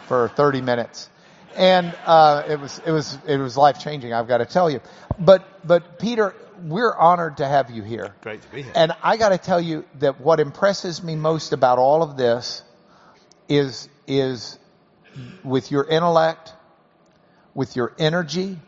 for 0.08 0.28
30 0.28 0.60
minutes, 0.62 1.08
and 1.56 1.94
uh, 2.06 2.44
it 2.48 2.60
was 2.60 2.80
it 2.86 2.90
was 2.90 3.18
it 3.26 3.36
was 3.36 3.56
life 3.56 3.80
changing. 3.80 4.12
I've 4.12 4.28
got 4.28 4.38
to 4.38 4.46
tell 4.46 4.70
you, 4.70 4.80
but 5.18 5.44
but 5.66 5.98
Peter, 5.98 6.34
we're 6.62 6.94
honored 6.94 7.38
to 7.38 7.46
have 7.46 7.70
you 7.70 7.82
here. 7.82 8.14
Great 8.22 8.42
to 8.42 8.48
be 8.48 8.62
here. 8.62 8.72
And 8.74 8.92
I 9.02 9.16
got 9.16 9.30
to 9.30 9.38
tell 9.38 9.60
you 9.60 9.84
that 9.98 10.20
what 10.20 10.40
impresses 10.40 11.02
me 11.02 11.16
most 11.16 11.52
about 11.52 11.78
all 11.78 12.02
of 12.02 12.16
this 12.16 12.62
is 13.48 13.88
is 14.06 14.58
with 15.42 15.70
your 15.70 15.84
intellect, 15.84 16.52
with 17.54 17.76
your 17.76 17.92
energy, 17.98 18.58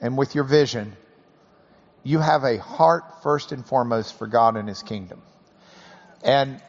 and 0.00 0.16
with 0.16 0.34
your 0.34 0.44
vision. 0.44 0.96
You 2.04 2.20
have 2.20 2.44
a 2.44 2.58
heart 2.58 3.22
first 3.22 3.52
and 3.52 3.66
foremost 3.66 4.16
for 4.18 4.26
God 4.26 4.56
and 4.56 4.68
His 4.68 4.82
kingdom. 4.82 5.20
And 6.22 6.60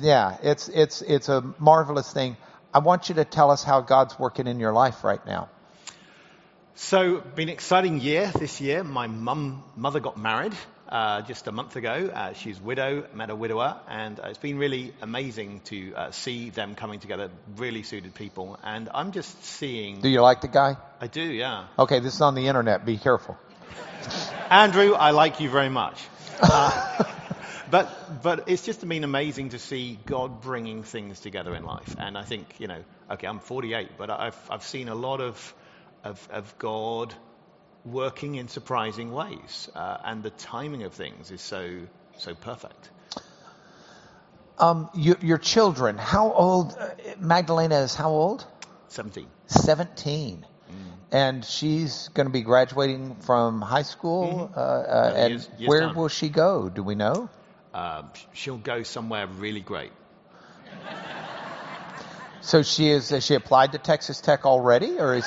yeah, 0.00 0.36
it's, 0.42 0.68
it's, 0.68 1.02
it's 1.02 1.28
a 1.28 1.42
marvelous 1.58 2.12
thing. 2.12 2.36
I 2.76 2.78
want 2.80 3.08
you 3.08 3.14
to 3.14 3.24
tell 3.24 3.50
us 3.50 3.64
how 3.64 3.80
God's 3.80 4.18
working 4.18 4.46
in 4.46 4.60
your 4.60 4.74
life 4.74 5.02
right 5.02 5.24
now. 5.24 5.48
So, 6.74 7.22
been 7.34 7.48
an 7.48 7.54
exciting 7.54 8.02
year 8.02 8.30
this 8.38 8.60
year. 8.60 8.84
My 8.84 9.06
mum, 9.06 9.64
mother 9.76 9.98
got 9.98 10.18
married 10.18 10.52
uh, 10.86 11.22
just 11.22 11.46
a 11.46 11.52
month 11.52 11.76
ago. 11.76 12.10
Uh, 12.12 12.34
she's 12.34 12.60
widow, 12.60 13.06
met 13.14 13.30
a 13.30 13.34
widower, 13.34 13.80
and 13.88 14.20
uh, 14.20 14.24
it's 14.24 14.36
been 14.36 14.58
really 14.58 14.92
amazing 15.00 15.62
to 15.64 15.94
uh, 15.94 16.10
see 16.10 16.50
them 16.50 16.74
coming 16.74 17.00
together. 17.00 17.30
Really 17.56 17.82
suited 17.82 18.14
people, 18.14 18.58
and 18.62 18.90
I'm 18.92 19.12
just 19.12 19.42
seeing. 19.42 20.02
Do 20.02 20.10
you 20.10 20.20
like 20.20 20.42
the 20.42 20.48
guy? 20.48 20.76
I 21.00 21.06
do, 21.06 21.22
yeah. 21.22 21.68
Okay, 21.78 22.00
this 22.00 22.12
is 22.12 22.20
on 22.20 22.34
the 22.34 22.46
internet. 22.46 22.84
Be 22.84 22.98
careful. 22.98 23.38
Andrew, 24.50 24.92
I 24.92 25.12
like 25.12 25.40
you 25.40 25.48
very 25.48 25.70
much. 25.70 25.98
But 27.70 28.22
but 28.22 28.48
it's 28.48 28.64
just 28.64 28.86
been 28.86 29.04
amazing 29.04 29.50
to 29.50 29.58
see 29.58 29.98
God 30.06 30.40
bringing 30.40 30.82
things 30.82 31.20
together 31.20 31.54
in 31.54 31.64
life. 31.64 31.96
And 31.98 32.16
I 32.16 32.22
think 32.22 32.54
you 32.58 32.68
know, 32.68 32.82
okay, 33.10 33.26
I'm 33.26 33.40
48, 33.40 33.90
but 33.98 34.10
I've 34.10 34.38
I've 34.50 34.62
seen 34.62 34.88
a 34.88 34.94
lot 34.94 35.20
of 35.20 35.54
of, 36.04 36.28
of 36.30 36.58
God 36.58 37.14
working 37.84 38.36
in 38.36 38.48
surprising 38.48 39.12
ways, 39.12 39.68
uh, 39.74 39.98
and 40.04 40.22
the 40.22 40.30
timing 40.30 40.84
of 40.84 40.94
things 40.94 41.30
is 41.30 41.40
so 41.40 41.80
so 42.18 42.34
perfect. 42.34 42.90
Um, 44.58 44.88
you, 44.94 45.16
your 45.20 45.38
children, 45.38 45.98
how 45.98 46.32
old? 46.32 46.76
Uh, 46.78 46.88
Magdalena 47.20 47.80
is 47.80 47.94
how 47.94 48.10
old? 48.10 48.46
17. 48.88 49.26
17 49.48 50.46
and 51.12 51.44
she's 51.44 52.08
going 52.14 52.26
to 52.26 52.32
be 52.32 52.42
graduating 52.42 53.14
from 53.16 53.60
high 53.60 53.82
school. 53.82 54.50
Mm-hmm. 54.50 54.58
Uh, 54.58 54.62
uh, 54.62 55.12
and 55.16 55.30
years- 55.30 55.50
years 55.58 55.68
where 55.68 55.80
time. 55.80 55.94
will 55.94 56.08
she 56.08 56.28
go? 56.28 56.68
Do 56.68 56.82
we 56.82 56.94
know? 56.94 57.28
Uh, 57.76 58.04
she'll 58.32 58.56
go 58.56 58.82
somewhere 58.82 59.26
really 59.26 59.60
great. 59.60 59.92
So 62.40 62.62
she 62.62 62.88
is. 62.88 63.10
Has 63.10 63.22
she 63.26 63.34
applied 63.34 63.72
to 63.72 63.78
Texas 63.78 64.22
Tech 64.22 64.46
already, 64.46 64.98
or 64.98 65.14
is? 65.14 65.26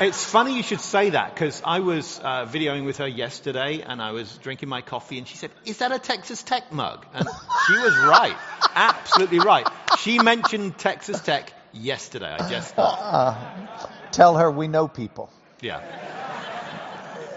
It's 0.00 0.24
funny 0.24 0.56
you 0.56 0.62
should 0.62 0.80
say 0.80 1.10
that 1.10 1.34
because 1.34 1.62
I 1.64 1.80
was 1.80 2.18
uh, 2.18 2.46
videoing 2.46 2.86
with 2.86 2.96
her 2.98 3.06
yesterday 3.06 3.82
and 3.86 4.00
I 4.00 4.12
was 4.12 4.38
drinking 4.38 4.68
my 4.70 4.80
coffee 4.80 5.18
and 5.18 5.28
she 5.28 5.36
said, 5.36 5.50
Is 5.66 5.78
that 5.78 5.92
a 5.92 5.98
Texas 5.98 6.42
Tech 6.42 6.72
mug? 6.72 7.04
And 7.12 7.28
she 7.66 7.74
was 7.74 7.96
right. 7.98 8.36
Absolutely 8.74 9.40
right. 9.40 9.68
She 9.98 10.18
mentioned 10.18 10.78
Texas 10.78 11.20
Tech 11.20 11.52
yesterday. 11.72 12.34
I 12.36 12.48
just 12.48 12.74
thought. 12.74 14.10
Tell 14.10 14.38
her 14.38 14.50
we 14.50 14.68
know 14.68 14.88
people. 14.88 15.30
Yeah. 15.60 15.80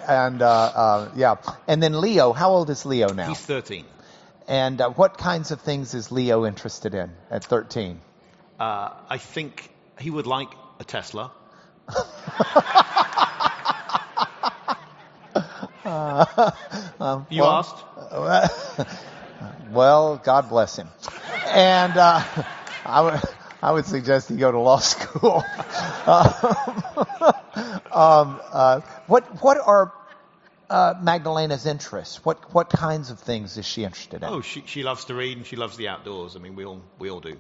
And 0.08 0.42
uh, 0.42 0.48
uh, 0.50 1.12
yeah, 1.16 1.36
and 1.68 1.84
then 1.84 2.00
Leo. 2.00 2.34
How 2.34 2.52
old 2.52 2.70
is 2.70 2.86
Leo 2.86 3.10
now? 3.10 3.30
He's 3.30 3.40
13. 3.40 3.86
And 4.48 4.80
uh, 4.80 4.90
what 4.92 5.18
kinds 5.18 5.52
of 5.52 5.60
things 5.62 5.94
is 5.94 6.12
Leo 6.12 6.46
interested 6.46 6.94
in 6.94 7.12
at 7.30 7.44
13? 7.44 8.00
Uh, 8.60 8.92
I 9.10 9.18
think 9.18 9.70
he 10.00 10.10
would 10.10 10.26
like 10.26 10.50
a 10.80 10.86
Tesla. 10.86 11.32
you 17.30 17.42
well- 17.42 17.52
asked? 17.52 17.84
Well, 19.72 20.18
God 20.24 20.50
bless 20.50 20.78
him. 20.78 20.88
And 21.48 21.98
uh, 21.98 22.24
I 22.86 23.02
would 23.02 23.22
I 23.62 23.72
would 23.72 23.86
suggest 23.86 24.30
he 24.30 24.38
go 24.38 24.52
to 24.52 24.60
law 24.60 24.80
school. 24.80 25.44
Um, 27.98 28.39
uh, 28.51 28.82
what 29.08 29.24
what 29.42 29.58
are 29.58 29.92
uh, 30.70 30.94
Magdalena's 31.01 31.66
interests? 31.66 32.24
What 32.24 32.54
what 32.54 32.70
kinds 32.70 33.10
of 33.10 33.20
things 33.20 33.58
is 33.58 33.66
she 33.66 33.84
interested 33.84 34.22
in? 34.22 34.30
Oh, 34.30 34.42
she, 34.42 34.63
she 34.66 34.84
loves 34.84 35.06
to 35.06 35.16
read 35.16 35.38
and 35.38 35.46
she 35.46 35.56
loves 35.56 35.77
the 35.77 35.88
outdoors. 35.88 36.36
I 36.36 36.39
mean, 36.39 36.56
we 36.56 36.66
all, 36.66 36.82
we 37.00 37.10
all 37.10 37.20
do. 37.20 37.38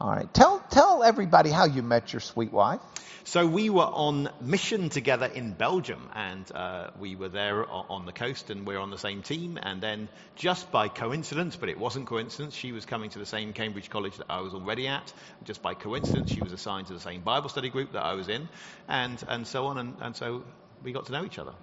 All 0.00 0.10
right, 0.10 0.32
tell 0.34 0.58
tell 0.70 1.02
everybody 1.02 1.50
how 1.50 1.64
you 1.64 1.82
met 1.82 2.12
your 2.12 2.20
sweet 2.20 2.52
wife. 2.52 2.80
So 3.24 3.46
we 3.46 3.70
were 3.70 3.84
on 3.84 4.28
mission 4.40 4.88
together 4.88 5.26
in 5.26 5.52
Belgium, 5.52 6.08
and 6.12 6.50
uh, 6.52 6.90
we 6.98 7.14
were 7.14 7.28
there 7.28 7.64
on 7.70 8.04
the 8.04 8.12
coast, 8.12 8.50
and 8.50 8.66
we're 8.66 8.80
on 8.80 8.90
the 8.90 8.98
same 8.98 9.22
team. 9.22 9.60
And 9.62 9.80
then, 9.80 10.08
just 10.34 10.72
by 10.72 10.88
coincidence, 10.88 11.54
but 11.54 11.68
it 11.68 11.78
wasn't 11.78 12.06
coincidence, 12.06 12.56
she 12.56 12.72
was 12.72 12.84
coming 12.84 13.10
to 13.10 13.20
the 13.20 13.26
same 13.26 13.52
Cambridge 13.52 13.90
college 13.90 14.16
that 14.16 14.26
I 14.28 14.40
was 14.40 14.54
already 14.54 14.88
at. 14.88 15.12
Just 15.44 15.62
by 15.62 15.74
coincidence, 15.74 16.32
she 16.32 16.42
was 16.42 16.52
assigned 16.52 16.88
to 16.88 16.94
the 16.94 17.00
same 17.00 17.20
Bible 17.20 17.48
study 17.48 17.68
group 17.68 17.92
that 17.92 18.02
I 18.02 18.14
was 18.14 18.28
in, 18.28 18.48
and 18.88 19.22
and 19.28 19.46
so 19.46 19.66
on, 19.66 19.78
and, 19.78 19.94
and 20.00 20.16
so 20.16 20.42
we 20.82 20.90
got 20.92 21.06
to 21.06 21.12
know 21.12 21.24
each 21.24 21.38
other. 21.38 21.54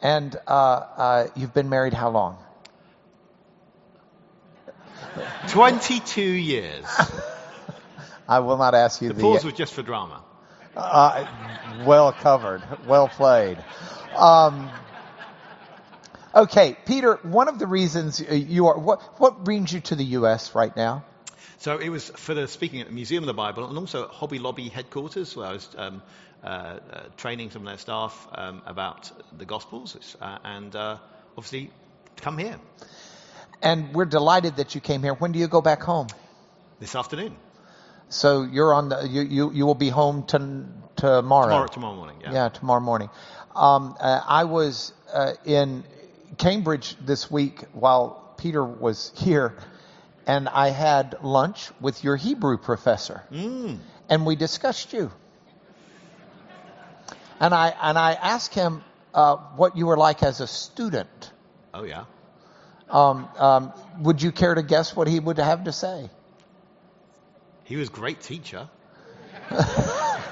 And 0.00 0.36
uh, 0.46 0.50
uh, 0.50 1.26
you've 1.34 1.54
been 1.54 1.70
married 1.70 1.94
how 1.94 2.10
long? 2.10 2.43
Twenty-two 5.48 6.22
years. 6.22 6.84
I 8.28 8.40
will 8.40 8.56
not 8.56 8.74
ask 8.74 9.02
you 9.02 9.08
The 9.08 9.14
the. 9.14 9.22
pause 9.22 9.44
was 9.44 9.54
just 9.54 9.74
for 9.74 9.82
drama. 9.82 10.22
Uh, 10.76 11.26
well 11.86 12.12
covered, 12.12 12.62
well 12.86 13.08
played. 13.08 13.58
Um, 14.16 14.70
okay, 16.34 16.76
Peter. 16.86 17.14
One 17.22 17.48
of 17.48 17.58
the 17.58 17.66
reasons 17.66 18.20
you 18.20 18.66
are 18.68 18.78
what 18.78 19.20
what 19.20 19.44
brings 19.44 19.72
you 19.72 19.80
to 19.80 19.94
the 19.94 20.04
U.S. 20.18 20.54
right 20.54 20.74
now? 20.76 21.04
So 21.58 21.78
it 21.78 21.88
was 21.88 22.10
for 22.10 22.34
the 22.34 22.48
speaking 22.48 22.80
at 22.80 22.88
the 22.88 22.92
Museum 22.92 23.22
of 23.22 23.26
the 23.26 23.34
Bible 23.34 23.68
and 23.68 23.78
also 23.78 24.04
at 24.04 24.10
Hobby 24.10 24.38
Lobby 24.38 24.68
headquarters, 24.68 25.34
where 25.36 25.46
I 25.46 25.52
was 25.52 25.68
um, 25.76 26.02
uh, 26.42 26.46
uh, 26.46 26.78
training 27.16 27.50
some 27.50 27.62
of 27.62 27.68
their 27.68 27.78
staff 27.78 28.28
um, 28.34 28.62
about 28.66 29.10
the 29.38 29.44
Gospels, 29.46 30.16
uh, 30.20 30.38
and 30.44 30.74
uh, 30.74 30.98
obviously 31.38 31.70
come 32.16 32.36
here. 32.38 32.58
And 33.62 33.94
we're 33.94 34.04
delighted 34.04 34.56
that 34.56 34.74
you 34.74 34.80
came 34.80 35.02
here. 35.02 35.14
When 35.14 35.32
do 35.32 35.38
you 35.38 35.48
go 35.48 35.60
back 35.62 35.82
home? 35.82 36.08
this 36.80 36.94
afternoon. 36.96 37.34
So 38.10 38.42
you're 38.42 38.74
on 38.74 38.90
the 38.90 39.08
you 39.08 39.22
you, 39.22 39.52
you 39.52 39.64
will 39.66 39.74
be 39.74 39.88
home 39.88 40.26
to, 40.26 40.66
tomorrow. 40.96 41.46
Tomorrow, 41.46 41.66
tomorrow 41.68 41.94
morning. 41.96 42.16
Yeah. 42.20 42.32
Yeah, 42.32 42.48
tomorrow 42.50 42.80
morning. 42.80 43.08
Um, 43.54 43.96
uh, 43.98 44.20
I 44.26 44.44
was 44.44 44.92
uh, 45.12 45.32
in 45.44 45.84
Cambridge 46.36 46.96
this 47.00 47.30
week 47.30 47.64
while 47.72 48.34
Peter 48.36 48.62
was 48.62 49.12
here, 49.16 49.54
and 50.26 50.48
I 50.48 50.68
had 50.68 51.16
lunch 51.22 51.70
with 51.80 52.04
your 52.04 52.16
Hebrew 52.16 52.58
professor, 52.58 53.22
Mm. 53.32 53.78
and 54.10 54.26
we 54.26 54.36
discussed 54.36 54.92
you. 54.92 55.10
And 57.40 57.54
I 57.54 57.74
and 57.82 57.98
I 57.98 58.12
asked 58.12 58.54
him 58.54 58.82
uh, 59.14 59.36
what 59.56 59.76
you 59.76 59.86
were 59.86 59.96
like 59.96 60.22
as 60.22 60.40
a 60.40 60.46
student. 60.46 61.32
Oh 61.72 61.84
yeah. 61.84 62.04
Um, 62.94 63.28
um, 63.38 63.72
would 64.00 64.22
you 64.22 64.32
care 64.32 64.54
to 64.54 64.62
guess 64.62 64.94
what 64.94 65.08
he 65.08 65.18
would 65.18 65.38
have 65.38 65.64
to 65.64 65.72
say? 65.72 66.08
He 67.64 67.76
was 67.76 67.88
a 67.88 67.92
great 67.92 68.20
teacher. 68.20 68.68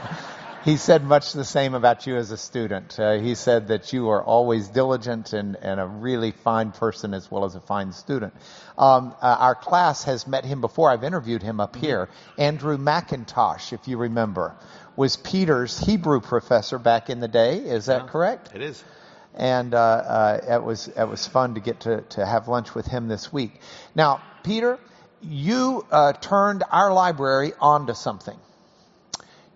He 0.64 0.76
said 0.76 1.02
much 1.02 1.32
the 1.32 1.44
same 1.44 1.74
about 1.74 2.06
you 2.06 2.16
as 2.16 2.30
a 2.30 2.36
student. 2.36 2.98
Uh, 2.98 3.18
he 3.18 3.34
said 3.34 3.68
that 3.68 3.92
you 3.92 4.10
are 4.10 4.22
always 4.22 4.68
diligent 4.68 5.32
and, 5.32 5.56
and 5.56 5.80
a 5.80 5.86
really 5.86 6.30
fine 6.30 6.70
person 6.70 7.14
as 7.14 7.28
well 7.28 7.44
as 7.44 7.56
a 7.56 7.60
fine 7.60 7.92
student. 7.92 8.32
Um, 8.78 9.12
uh, 9.20 9.36
our 9.40 9.56
class 9.56 10.04
has 10.04 10.28
met 10.28 10.44
him 10.44 10.60
before. 10.60 10.88
I've 10.88 11.02
interviewed 11.02 11.42
him 11.42 11.58
up 11.58 11.74
here. 11.74 12.08
Andrew 12.38 12.78
Macintosh, 12.78 13.72
if 13.72 13.88
you 13.88 13.96
remember, 13.98 14.54
was 14.94 15.16
Peter's 15.16 15.80
Hebrew 15.80 16.20
professor 16.20 16.78
back 16.78 17.10
in 17.10 17.18
the 17.18 17.28
day. 17.28 17.56
Is 17.56 17.86
that 17.86 18.02
Yeah. 18.02 18.08
correct? 18.08 18.50
It 18.54 18.62
is. 18.62 18.84
And 19.34 19.74
uh, 19.74 19.78
uh, 19.78 20.40
it 20.56 20.62
was 20.62 20.88
it 20.88 21.04
was 21.04 21.26
fun 21.26 21.54
to 21.54 21.60
get 21.60 21.80
to 21.80 22.02
to 22.10 22.26
have 22.26 22.48
lunch 22.48 22.74
with 22.74 22.86
him 22.86 23.08
this 23.08 23.32
week. 23.32 23.60
Now, 23.94 24.22
Peter, 24.42 24.78
you 25.22 25.86
uh, 25.90 26.12
turned 26.14 26.64
our 26.70 26.92
library 26.92 27.52
onto 27.60 27.94
something. 27.94 28.36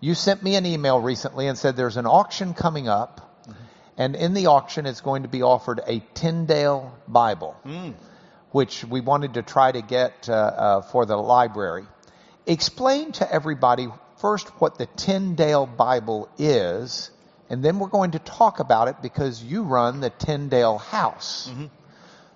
You 0.01 0.15
sent 0.15 0.43
me 0.43 0.57
an 0.57 0.67
email 0.67 1.01
recently 1.01 1.49
and 1.49 1.59
said 1.59 1.77
there's 1.77 1.97
an 1.97 2.07
auction 2.07 2.55
coming 2.55 2.89
up, 2.89 3.45
and 3.97 4.15
in 4.15 4.35
the 4.35 4.47
auction 4.47 4.87
it's 4.87 5.01
going 5.01 5.23
to 5.23 5.29
be 5.29 5.43
offered 5.43 5.81
a 5.87 6.03
Tyndale 6.15 6.95
Bible, 7.09 7.57
Mm. 7.65 7.95
which 8.53 8.85
we 8.85 9.01
wanted 9.01 9.35
to 9.35 9.43
try 9.43 9.73
to 9.73 9.83
get 9.83 10.29
uh, 10.29 10.33
uh, 10.33 10.83
for 10.83 11.07
the 11.07 11.17
library. 11.17 11.87
Explain 12.47 13.13
to 13.13 13.33
everybody 13.33 13.89
first 14.21 14.49
what 14.61 14.79
the 14.79 14.87
Tyndale 14.87 15.67
Bible 15.67 16.29
is, 16.39 17.11
and 17.49 17.65
then 17.65 17.79
we're 17.79 17.89
going 17.89 18.13
to 18.13 18.19
talk 18.19 18.61
about 18.61 18.89
it 18.89 18.97
because 19.03 19.43
you 19.43 19.63
run 19.63 20.01
the 20.01 20.11
Tyndale 20.11 20.79
House. 20.79 21.51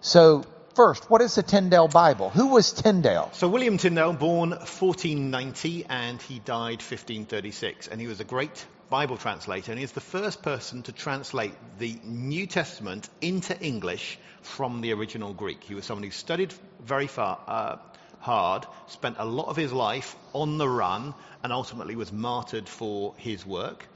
So, 0.00 0.45
first, 0.75 1.11
what 1.11 1.21
is 1.21 1.35
the 1.35 1.43
Tyndale 1.43 1.88
Bible? 1.88 2.31
Who 2.31 2.49
was 2.49 2.73
Tyndale? 2.73 3.31
So 3.35 3.49
William 3.49 3.76
Tyndale, 3.76 4.12
born 4.12 4.50
1490 4.50 5.87
and 5.88 6.23
he 6.23 6.38
died 6.38 6.81
1536, 6.81 7.88
and 7.88 8.00
he 8.00 8.07
was 8.07 8.21
a 8.21 8.25
great 8.25 8.64
Bible 8.88 9.17
translator, 9.17 9.71
and 9.71 9.79
he 9.79 9.85
is 9.85 9.93
the 9.93 10.00
first 10.00 10.43
person 10.43 10.83
to 10.83 10.93
translate 10.93 11.55
the 11.79 11.99
New 12.05 12.47
Testament 12.47 13.09
into 13.21 13.59
English 13.61 14.19
from 14.43 14.81
the 14.81 14.93
original 14.93 15.33
Greek. 15.33 15.62
He 15.62 15.75
was 15.75 15.85
someone 15.85 16.02
who 16.02 16.11
studied 16.11 16.52
very 16.85 17.07
far, 17.07 17.38
uh, 17.47 17.76
hard, 18.19 18.67
spent 18.88 19.17
a 19.19 19.25
lot 19.25 19.47
of 19.49 19.57
his 19.57 19.73
life 19.73 20.17
on 20.33 20.59
the 20.59 20.69
run, 20.69 21.14
and 21.45 21.52
ultimately 21.52 21.95
was 21.95 22.12
martyred 22.12 22.69
for 22.69 23.14
his 23.17 23.47
work. 23.47 23.87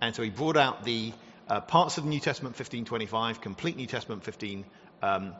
And 0.00 0.14
so 0.14 0.22
he 0.22 0.30
brought 0.30 0.56
out 0.56 0.84
the 0.84 1.12
uh, 1.48 1.60
parts 1.60 1.98
of 1.98 2.04
the 2.04 2.10
New 2.10 2.20
Testament 2.20 2.54
1525, 2.54 3.40
complete 3.40 3.76
New 3.76 3.86
Testament 3.86 4.26
1526, 4.26 4.66
Um, 5.02 5.34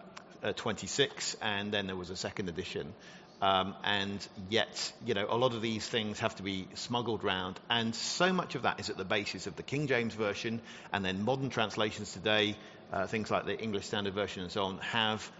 uh, 1.40 1.46
and 1.46 1.72
then 1.72 1.86
there 1.86 1.96
was 1.96 2.10
a 2.10 2.16
second 2.16 2.48
edition. 2.48 2.94
Um, 3.42 3.74
and 3.84 4.26
yet, 4.48 4.92
you 5.04 5.14
know, 5.14 5.26
a 5.28 5.36
lot 5.36 5.54
of 5.54 5.60
these 5.60 5.86
things 5.86 6.20
have 6.20 6.36
to 6.36 6.42
be 6.42 6.66
smuggled 6.74 7.24
round, 7.24 7.58
and 7.68 7.94
so 7.94 8.32
much 8.32 8.54
of 8.54 8.62
that 8.62 8.80
is 8.80 8.90
at 8.90 8.96
the 8.96 9.04
basis 9.04 9.46
of 9.46 9.56
the 9.56 9.62
King 9.62 9.86
James 9.86 10.14
Version, 10.14 10.62
and 10.92 11.04
then 11.04 11.24
modern 11.24 11.50
translations 11.50 12.12
today, 12.12 12.56
uh, 12.92 13.06
things 13.06 13.30
like 13.30 13.44
the 13.44 13.60
English 13.60 13.86
Standard 13.86 14.14
Version 14.14 14.44
and 14.44 14.52
so 14.52 14.64
on, 14.64 14.78
have 14.78 15.30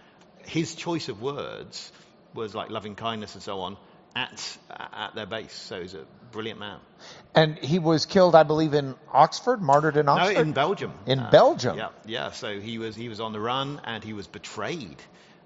his 0.45 0.75
choice 0.75 1.09
of 1.09 1.21
words 1.21 1.91
was 2.35 2.53
like 2.53 2.69
loving 2.69 2.95
kindness 2.95 3.33
and 3.33 3.41
so 3.41 3.61
on 3.61 3.77
at 4.15 4.57
at 4.69 5.15
their 5.15 5.25
base. 5.25 5.53
So 5.53 5.77
a 5.77 6.05
brilliant 6.35 6.59
man. 6.59 6.79
And 7.33 7.57
he 7.57 7.79
was 7.79 8.05
killed, 8.05 8.35
I 8.35 8.43
believe, 8.43 8.73
in 8.73 8.95
Oxford, 9.11 9.61
martyred 9.61 9.95
in 9.95 10.09
Oxford? 10.09 10.33
No, 10.33 10.41
in 10.41 10.51
Belgium. 10.51 10.91
In 11.07 11.19
Uh, 11.19 11.31
Belgium? 11.31 11.77
Yeah, 11.77 11.89
yeah. 12.05 12.31
So 12.31 12.59
he 12.59 12.77
was 12.77 12.95
he 12.95 13.07
was 13.09 13.19
on 13.21 13.31
the 13.31 13.39
run 13.39 13.79
and 13.85 14.03
he 14.03 14.13
was 14.13 14.27
betrayed 14.27 15.01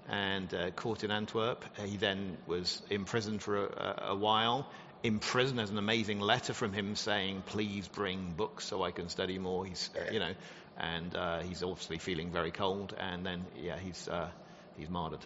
and 0.08 0.52
uh, 0.52 0.70
caught 0.72 1.04
in 1.04 1.10
Antwerp. 1.12 1.64
He 1.86 1.96
then 1.96 2.36
was 2.46 2.82
imprisoned 2.90 3.40
for 3.40 3.54
a, 3.66 3.68
a, 3.68 4.12
a 4.14 4.16
while. 4.16 4.66
In 5.02 5.18
prison, 5.20 5.56
there's 5.56 5.70
an 5.70 5.78
amazing 5.78 6.20
letter 6.20 6.52
from 6.54 6.72
him 6.72 6.96
saying, 6.96 7.42
"Please 7.46 7.88
bring 7.88 8.34
books 8.36 8.66
so 8.66 8.82
I 8.82 8.90
can 8.90 9.08
study 9.08 9.38
more." 9.38 9.64
He's 9.64 9.90
uh, 9.96 10.12
you 10.12 10.18
know, 10.18 10.34
and 10.76 11.14
uh, 11.14 11.38
he's 11.48 11.62
obviously 11.62 11.98
feeling 11.98 12.32
very 12.32 12.50
cold. 12.50 12.94
And 12.98 13.24
then 13.24 13.44
yeah, 13.56 13.78
he's 13.78 14.08
uh, 14.08 14.28
he's 14.76 14.88
martyred. 14.90 15.24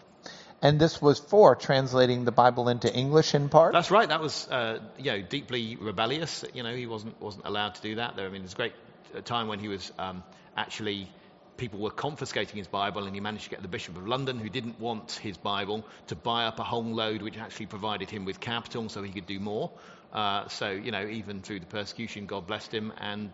And 0.65 0.81
this 0.81 1.01
was 1.01 1.19
for 1.19 1.55
translating 1.55 2.25
the 2.25 2.33
Bible 2.33 2.71
into 2.71 2.91
English 2.91 3.35
in 3.35 3.51
part? 3.51 3.75
That's 3.75 3.91
right. 3.91 4.09
That 4.09 4.23
was, 4.23 4.49
uh, 4.49 4.79
you 4.97 5.13
know, 5.13 5.21
deeply 5.21 5.77
rebellious. 5.77 6.43
You 6.55 6.63
know, 6.63 6.75
he 6.75 6.87
wasn't 6.87 7.21
wasn't 7.21 7.45
allowed 7.45 7.75
to 7.75 7.83
do 7.83 7.97
that. 7.97 8.17
There, 8.17 8.27
I 8.27 8.31
mean, 8.31 8.41
there's 8.41 8.55
a 8.55 8.57
great 8.57 8.73
uh, 9.15 9.21
time 9.21 9.47
when 9.49 9.59
he 9.59 9.69
was 9.69 9.93
um, 9.99 10.25
actually 10.57 11.11
people 11.59 11.81
were 11.81 11.91
confiscating 11.91 12.57
his 12.57 12.67
Bible, 12.67 13.05
and 13.05 13.15
he 13.15 13.21
managed 13.21 13.45
to 13.45 13.51
get 13.51 13.61
the 13.61 13.69
Bishop 13.69 13.99
of 13.99 14.09
London, 14.09 14.39
who 14.39 14.49
didn't 14.49 14.81
want 14.81 15.13
his 15.13 15.37
Bible, 15.37 15.85
to 16.07 16.17
buy 16.17 16.47
up 16.47 16.59
a 16.59 16.65
whole 16.65 16.83
load, 16.83 17.21
which 17.21 17.37
actually 17.37 17.67
provided 17.67 18.09
him 18.09 18.25
with 18.25 18.41
capital, 18.41 18.89
so 18.89 19.03
he 19.03 19.13
could 19.13 19.27
do 19.27 19.39
more. 19.39 19.71
Uh, 20.15 20.49
so, 20.49 20.71
you 20.71 20.93
know, 20.93 21.07
even 21.07 21.43
through 21.43 21.61
the 21.61 21.67
persecution, 21.67 22.25
God 22.25 22.47
blessed 22.47 22.73
him, 22.73 22.91
and 22.97 23.31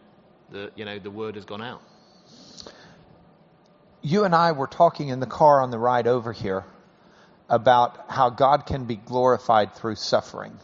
the 0.51 0.73
you 0.75 0.85
know 0.85 0.99
the 0.99 1.13
word 1.13 1.37
has 1.37 1.45
gone 1.45 1.63
out. 1.63 1.81
you 4.03 4.25
and 4.25 4.35
I 4.35 4.51
were 4.51 4.67
talking 4.67 5.11
in 5.11 5.21
the 5.21 5.33
car 5.39 5.63
on 5.63 5.71
the 5.71 5.79
ride 5.79 6.09
over 6.09 6.33
here 6.33 6.65
about 7.51 8.07
how 8.09 8.31
God 8.31 8.65
can 8.65 8.85
be 8.85 8.97
glorified 8.97 9.75
through 9.75 9.97
suffering. 9.97 10.59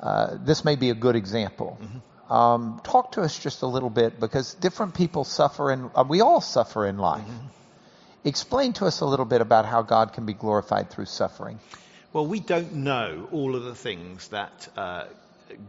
Uh, 0.00 0.36
this 0.40 0.64
may 0.64 0.76
be 0.76 0.90
a 0.90 0.94
good 0.94 1.16
example. 1.16 1.78
Um, 2.28 2.80
talk 2.84 3.12
to 3.12 3.22
us 3.22 3.38
just 3.38 3.62
a 3.62 3.66
little 3.66 3.88
bit 3.88 4.20
because 4.20 4.54
different 4.54 4.94
people 4.94 5.24
suffer 5.24 5.70
and 5.70 5.90
uh, 5.94 6.04
we 6.06 6.20
all 6.20 6.40
suffer 6.40 6.86
in 6.86 6.98
life. 6.98 7.24
Explain 8.24 8.74
to 8.74 8.86
us 8.86 9.00
a 9.00 9.06
little 9.06 9.24
bit 9.24 9.40
about 9.40 9.64
how 9.64 9.82
God 9.82 10.12
can 10.12 10.26
be 10.26 10.34
glorified 10.34 10.90
through 10.90 11.06
suffering. 11.06 11.58
Well, 12.12 12.26
we 12.26 12.40
don't 12.40 12.74
know 12.74 13.28
all 13.32 13.54
of 13.54 13.64
the 13.64 13.74
things 13.74 14.28
that 14.28 14.68
uh, 14.76 15.04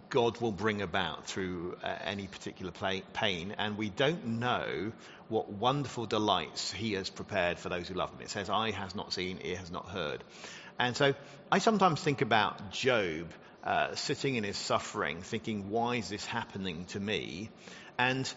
God 0.09 0.41
will 0.41 0.51
bring 0.51 0.81
about 0.81 1.25
through 1.25 1.77
uh, 1.83 1.95
any 2.03 2.27
particular 2.27 2.71
pain, 3.13 3.55
and 3.57 3.77
we 3.77 3.89
don't 3.89 4.25
know 4.25 4.91
what 5.29 5.49
wonderful 5.49 6.05
delights 6.05 6.71
He 6.71 6.93
has 6.93 7.09
prepared 7.09 7.59
for 7.59 7.69
those 7.69 7.87
who 7.87 7.93
love 7.93 8.11
Him. 8.11 8.21
It 8.21 8.29
says, 8.29 8.49
"Eye 8.49 8.71
has 8.71 8.95
not 8.95 9.13
seen, 9.13 9.39
ear 9.43 9.57
has 9.57 9.71
not 9.71 9.89
heard," 9.89 10.23
and 10.77 10.95
so 10.95 11.13
I 11.51 11.59
sometimes 11.59 12.01
think 12.01 12.21
about 12.21 12.71
Job 12.71 13.31
uh, 13.63 13.95
sitting 13.95 14.35
in 14.35 14.43
his 14.43 14.57
suffering, 14.57 15.21
thinking, 15.21 15.69
"Why 15.69 15.95
is 15.95 16.09
this 16.09 16.25
happening 16.25 16.85
to 16.85 16.99
me?" 16.99 17.49
and 17.97 18.31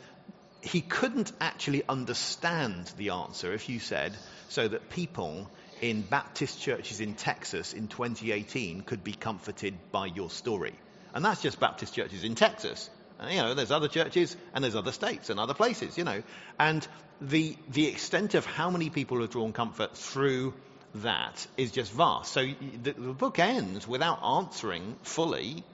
he 0.63 0.81
couldn't 0.81 1.33
actually 1.41 1.83
understand 1.89 2.87
the 2.97 3.11
answer 3.11 3.53
if 3.53 3.69
you 3.69 3.81
said 3.81 4.17
so 4.49 4.69
that 4.69 4.91
people 4.91 5.51
in 5.81 6.03
Baptist 6.03 6.61
churches 6.61 7.01
in 7.01 7.15
Texas 7.15 7.73
in 7.73 7.89
2018 7.89 8.83
could 8.83 9.03
be 9.03 9.13
comforted 9.13 9.75
by 9.91 10.07
your 10.07 10.31
story. 10.31 10.75
And 11.13 11.25
that's 11.25 11.43
just 11.43 11.59
Baptist 11.59 11.95
churches 11.95 12.23
in 12.23 12.37
Texas. 12.37 12.89
Uh, 13.23 13.29
you 13.29 13.37
know, 13.37 13.55
there's 13.55 13.71
other 13.71 13.89
churches 13.89 14.37
and 14.55 14.65
there's 14.65 14.75
other 14.75 14.93
states 14.93 15.31
and 15.31 15.39
other 15.39 15.55
places, 15.55 15.97
you 15.97 16.05
know. 16.05 16.23
And 16.59 16.87
the, 17.21 17.57
the 17.71 17.87
extent 17.87 18.35
of 18.35 18.45
how 18.45 18.71
many 18.71 18.91
people 18.91 19.21
have 19.21 19.31
drawn 19.31 19.53
comfort 19.53 19.97
through 19.97 20.55
that 20.97 21.47
is 21.57 21.71
just 21.71 21.93
vast. 21.93 22.33
So 22.33 22.45
the, 22.83 22.93
the 22.93 23.13
book 23.13 23.39
ends 23.39 23.87
without 23.87 24.23
answering 24.23 24.97
fully 25.03 25.65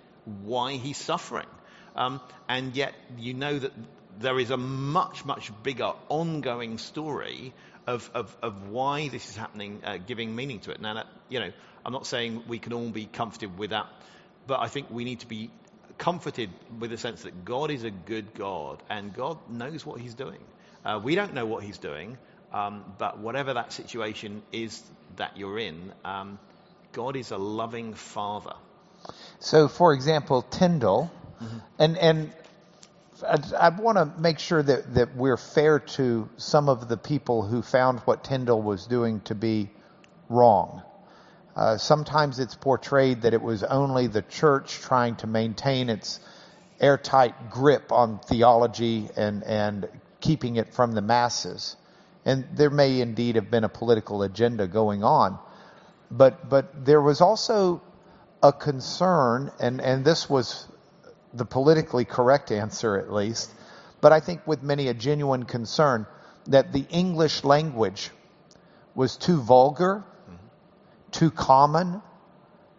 why 0.42 0.72
he's 0.72 0.98
suffering. 0.98 1.46
Um, 1.96 2.20
and 2.48 2.76
yet 2.76 2.94
you 3.18 3.34
know 3.34 3.58
that 3.58 3.72
there 4.20 4.38
is 4.38 4.50
a 4.50 4.56
much, 4.56 5.24
much 5.24 5.50
bigger 5.62 5.92
ongoing 6.08 6.78
story 6.78 7.52
of, 7.86 8.10
of, 8.14 8.36
of 8.42 8.68
why 8.68 9.08
this 9.08 9.28
is 9.28 9.36
happening, 9.36 9.80
uh, 9.84 9.96
giving 9.96 10.34
meaning 10.34 10.60
to 10.60 10.70
it. 10.70 10.80
Now, 10.80 10.94
that, 10.94 11.06
you 11.28 11.40
know, 11.40 11.50
I'm 11.84 11.92
not 11.92 12.06
saying 12.06 12.44
we 12.46 12.58
can 12.58 12.72
all 12.72 12.90
be 12.90 13.06
comforted 13.06 13.58
with 13.58 13.70
that, 13.70 13.86
but 14.46 14.60
I 14.60 14.68
think 14.68 14.90
we 14.90 15.04
need 15.04 15.20
to 15.20 15.26
be 15.26 15.50
comforted 15.98 16.50
with 16.78 16.90
the 16.90 16.96
sense 16.98 17.22
that 17.22 17.44
God 17.44 17.70
is 17.70 17.84
a 17.84 17.90
good 17.90 18.34
God 18.34 18.82
and 18.88 19.12
God 19.12 19.38
knows 19.50 19.84
what 19.84 20.00
He's 20.00 20.14
doing. 20.14 20.40
Uh, 20.84 21.00
we 21.02 21.14
don't 21.14 21.34
know 21.34 21.46
what 21.46 21.64
He's 21.64 21.78
doing, 21.78 22.16
um, 22.52 22.84
but 22.98 23.18
whatever 23.18 23.54
that 23.54 23.72
situation 23.72 24.42
is 24.52 24.82
that 25.16 25.36
you're 25.36 25.58
in, 25.58 25.92
um, 26.04 26.38
God 26.92 27.16
is 27.16 27.30
a 27.30 27.36
loving 27.38 27.94
Father. 27.94 28.54
So, 29.40 29.68
for 29.68 29.92
example, 29.92 30.42
Tyndale, 30.42 31.10
and 31.78 31.96
and 31.98 32.32
I, 33.26 33.38
I 33.58 33.68
want 33.70 33.98
to 33.98 34.20
make 34.20 34.38
sure 34.38 34.62
that 34.62 34.94
that 34.94 35.16
we're 35.16 35.36
fair 35.36 35.80
to 35.80 36.28
some 36.36 36.68
of 36.68 36.88
the 36.88 36.96
people 36.96 37.42
who 37.42 37.62
found 37.62 38.00
what 38.00 38.24
Tyndale 38.24 38.60
was 38.60 38.86
doing 38.86 39.20
to 39.22 39.34
be 39.34 39.70
wrong. 40.28 40.82
Uh, 41.58 41.76
sometimes 41.76 42.38
it's 42.38 42.54
portrayed 42.54 43.22
that 43.22 43.34
it 43.34 43.42
was 43.42 43.64
only 43.64 44.06
the 44.06 44.22
church 44.22 44.78
trying 44.78 45.16
to 45.16 45.26
maintain 45.26 45.90
its 45.90 46.20
airtight 46.78 47.50
grip 47.50 47.90
on 47.90 48.20
theology 48.20 49.08
and, 49.16 49.42
and 49.42 49.88
keeping 50.20 50.54
it 50.54 50.72
from 50.72 50.92
the 50.92 51.00
masses. 51.00 51.74
And 52.24 52.46
there 52.54 52.70
may 52.70 53.00
indeed 53.00 53.34
have 53.34 53.50
been 53.50 53.64
a 53.64 53.68
political 53.68 54.22
agenda 54.22 54.68
going 54.68 55.02
on. 55.02 55.36
But, 56.12 56.48
but 56.48 56.84
there 56.84 57.02
was 57.02 57.20
also 57.20 57.82
a 58.40 58.52
concern, 58.52 59.50
and, 59.58 59.80
and 59.80 60.04
this 60.04 60.30
was 60.30 60.68
the 61.34 61.44
politically 61.44 62.04
correct 62.04 62.52
answer 62.52 62.96
at 62.96 63.12
least, 63.12 63.52
but 64.00 64.12
I 64.12 64.20
think 64.20 64.46
with 64.46 64.62
many 64.62 64.86
a 64.86 64.94
genuine 64.94 65.42
concern 65.42 66.06
that 66.46 66.72
the 66.72 66.86
English 66.88 67.42
language 67.42 68.10
was 68.94 69.16
too 69.16 69.40
vulgar, 69.40 70.04
too 71.10 71.30
common, 71.30 72.02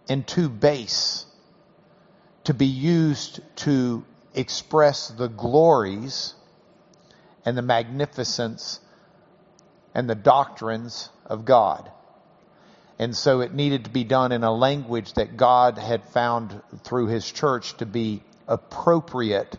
and 0.10 0.28
too 0.28 0.50
base 0.50 1.26
to 2.46 2.54
be 2.54 2.66
used 2.66 3.42
to 3.56 4.04
express 4.34 5.10
the 5.10 5.28
glories 5.28 6.34
and 7.46 7.58
the 7.58 7.62
magnificence 7.62 8.80
and 9.94 10.10
the 10.10 10.16
doctrines 10.16 11.10
of 11.26 11.46
God. 11.46 11.92
And 12.98 13.16
so 13.16 13.42
it 13.42 13.54
needed 13.54 13.86
to 13.86 13.90
be 13.90 14.04
done 14.04 14.32
in 14.32 14.44
a 14.44 14.52
language 14.52 15.14
that 15.14 15.38
God 15.38 15.78
had 15.78 16.04
found 16.06 16.62
through 16.84 17.08
His 17.08 17.30
church 17.32 17.78
to 17.78 17.86
be 17.86 18.24
appropriate 18.48 19.58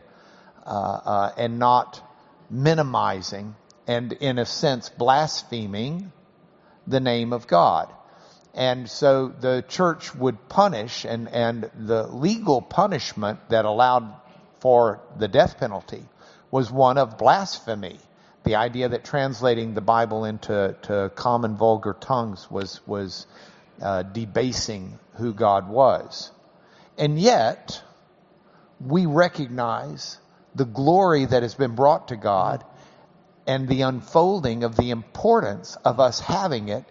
uh, 0.67 0.69
uh, 0.69 1.33
and 1.39 1.59
not 1.59 2.03
minimizing 2.51 3.55
and, 3.87 4.13
in 4.13 4.39
a 4.39 4.47
sense, 4.47 4.89
blaspheming 4.89 6.13
the 6.87 7.01
name 7.01 7.33
of 7.33 7.47
God. 7.47 7.93
And 8.55 8.91
so 8.91 9.29
the 9.29 9.65
church 9.69 10.15
would 10.15 10.49
punish, 10.49 11.05
and, 11.05 11.29
and 11.29 11.71
the 11.75 12.07
legal 12.07 12.61
punishment 12.61 13.49
that 13.51 13.65
allowed 13.65 14.13
for 14.59 15.01
the 15.17 15.29
death 15.29 15.59
penalty 15.59 16.03
was 16.51 16.71
one 16.71 16.99
of 16.99 17.17
blasphemy. 17.17 17.99
The 18.43 18.57
idea 18.57 18.89
that 18.89 19.05
translating 19.05 19.75
the 19.75 19.81
Bible 19.81 20.25
into 20.25 20.77
to 20.83 21.13
common 21.15 21.57
vulgar 21.57 21.97
tongues 21.99 22.51
was, 22.51 22.81
was 22.87 23.27
uh, 23.81 24.03
debasing 24.03 24.99
who 25.15 25.33
God 25.33 25.69
was. 25.69 26.33
And 26.99 27.19
yet, 27.19 27.83
we 28.81 29.07
recognize 29.07 30.19
the 30.55 30.65
glory 30.65 31.25
that 31.27 31.43
has 31.43 31.55
been 31.55 31.75
brought 31.75 32.09
to 32.09 32.17
God 32.17 32.65
and 33.47 33.69
the 33.69 33.83
unfolding 33.83 34.65
of 34.65 34.77
the 34.77 34.91
importance 34.91 35.77
of 35.85 36.01
us 36.01 36.21
having 36.21 36.69
it 36.69 36.85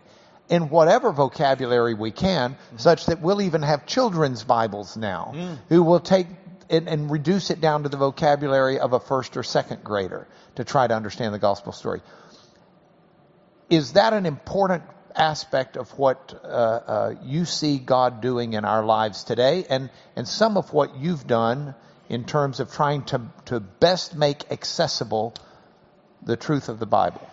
in 0.50 0.70
whatever 0.70 1.12
vocabulary 1.12 1.94
we 1.94 2.12
can, 2.12 2.58
such 2.78 3.06
that 3.06 3.22
we'll 3.22 3.42
even 3.42 3.62
have 3.62 3.86
children's 3.86 4.44
Bibles 4.44 4.98
now 4.98 5.32
mm. 5.36 5.60
who 5.70 5.84
will 5.84 6.00
take 6.00 6.28
it 6.70 6.88
and 6.88 7.10
reduce 7.10 7.50
it 7.50 7.62
down 7.62 7.84
to 7.84 7.90
the 7.90 7.98
vocabulary 7.98 8.80
of 8.80 8.94
a 8.94 9.00
first 9.00 9.38
or 9.38 9.44
second 9.44 9.84
grader 9.84 10.28
to 10.56 10.64
try 10.64 10.88
to 10.88 10.94
understand 10.94 11.34
the 11.34 11.40
gospel 11.40 11.72
story. 11.72 12.02
Is 13.70 13.94
that 13.94 14.14
an 14.14 14.26
important 14.26 14.84
aspect 15.16 15.78
of 15.78 15.90
what 15.98 16.40
uh, 16.44 16.48
uh, 16.48 17.16
you 17.24 17.46
see 17.46 17.78
God 17.78 18.22
doing 18.22 18.54
in 18.54 18.66
our 18.66 18.84
lives 18.84 19.24
today, 19.24 19.66
and 19.70 19.90
and 20.16 20.28
some 20.28 20.58
of 20.58 20.74
what 20.74 20.96
you've 20.98 21.28
done 21.28 21.76
in 22.08 22.26
terms 22.26 22.60
of 22.60 22.72
trying 22.72 23.04
to 23.06 23.22
to 23.46 23.60
best 23.60 24.16
make 24.16 24.52
accessible 24.52 25.34
the 26.24 26.36
truth 26.36 26.70
of 26.70 26.80
the 26.80 26.88
Bible? 26.88 27.29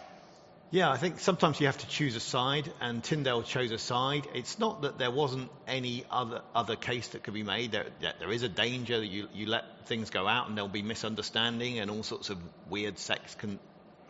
Yeah, 0.76 0.90
I 0.90 0.98
think 0.98 1.20
sometimes 1.20 1.58
you 1.58 1.68
have 1.68 1.78
to 1.78 1.88
choose 1.88 2.16
a 2.16 2.20
side, 2.20 2.70
and 2.82 3.02
Tyndale 3.02 3.42
chose 3.42 3.70
a 3.70 3.78
side. 3.78 4.26
It's 4.34 4.58
not 4.58 4.82
that 4.82 4.98
there 4.98 5.10
wasn't 5.10 5.48
any 5.66 6.04
other 6.10 6.42
other 6.54 6.76
case 6.76 7.08
that 7.08 7.22
could 7.22 7.32
be 7.32 7.42
made. 7.42 7.72
There, 7.72 7.86
there 7.98 8.30
is 8.30 8.42
a 8.42 8.48
danger 8.50 9.00
that 9.00 9.06
you, 9.06 9.26
you 9.32 9.46
let 9.46 9.86
things 9.86 10.10
go 10.10 10.28
out, 10.28 10.48
and 10.48 10.54
there'll 10.54 10.68
be 10.68 10.82
misunderstanding, 10.82 11.78
and 11.78 11.90
all 11.90 12.02
sorts 12.02 12.28
of 12.28 12.36
weird 12.68 12.98
sects 12.98 13.34
can 13.36 13.58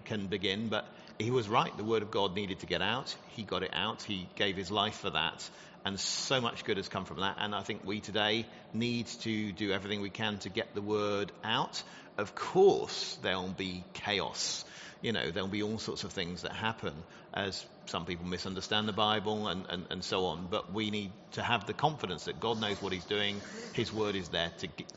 can 0.06 0.26
begin. 0.26 0.68
But 0.68 0.86
he 1.20 1.30
was 1.30 1.48
right. 1.48 1.70
The 1.76 1.84
word 1.84 2.02
of 2.02 2.10
God 2.10 2.34
needed 2.34 2.58
to 2.58 2.66
get 2.66 2.82
out. 2.82 3.14
He 3.28 3.44
got 3.44 3.62
it 3.62 3.70
out. 3.72 4.02
He 4.02 4.28
gave 4.34 4.56
his 4.56 4.72
life 4.72 4.96
for 4.96 5.10
that, 5.10 5.48
and 5.84 6.00
so 6.00 6.40
much 6.40 6.64
good 6.64 6.78
has 6.78 6.88
come 6.88 7.04
from 7.04 7.20
that. 7.20 7.36
And 7.38 7.54
I 7.54 7.62
think 7.62 7.82
we 7.84 8.00
today 8.00 8.44
need 8.74 9.06
to 9.20 9.52
do 9.52 9.70
everything 9.70 10.00
we 10.00 10.10
can 10.10 10.38
to 10.38 10.48
get 10.48 10.74
the 10.74 10.82
word 10.82 11.30
out. 11.44 11.80
Of 12.18 12.34
course, 12.34 13.18
there'll 13.22 13.50
be 13.50 13.84
chaos 13.92 14.64
you 15.02 15.12
know, 15.12 15.30
there'll 15.30 15.48
be 15.48 15.62
all 15.62 15.78
sorts 15.78 16.04
of 16.04 16.12
things 16.12 16.42
that 16.42 16.52
happen 16.52 16.94
as 17.34 17.64
some 17.86 18.06
people 18.06 18.26
misunderstand 18.26 18.88
the 18.88 18.92
Bible 18.92 19.48
and, 19.48 19.64
and, 19.68 19.84
and 19.90 20.04
so 20.04 20.26
on. 20.26 20.48
But 20.50 20.72
we 20.72 20.90
need 20.90 21.12
to 21.32 21.42
have 21.42 21.66
the 21.66 21.72
confidence 21.72 22.24
that 22.24 22.40
God 22.40 22.60
knows 22.60 22.80
what 22.80 22.92
He's 22.92 23.04
doing. 23.04 23.40
His 23.72 23.92
word 23.92 24.16
is 24.16 24.28
there 24.28 24.52
to 24.58 24.66
get. 24.66 24.92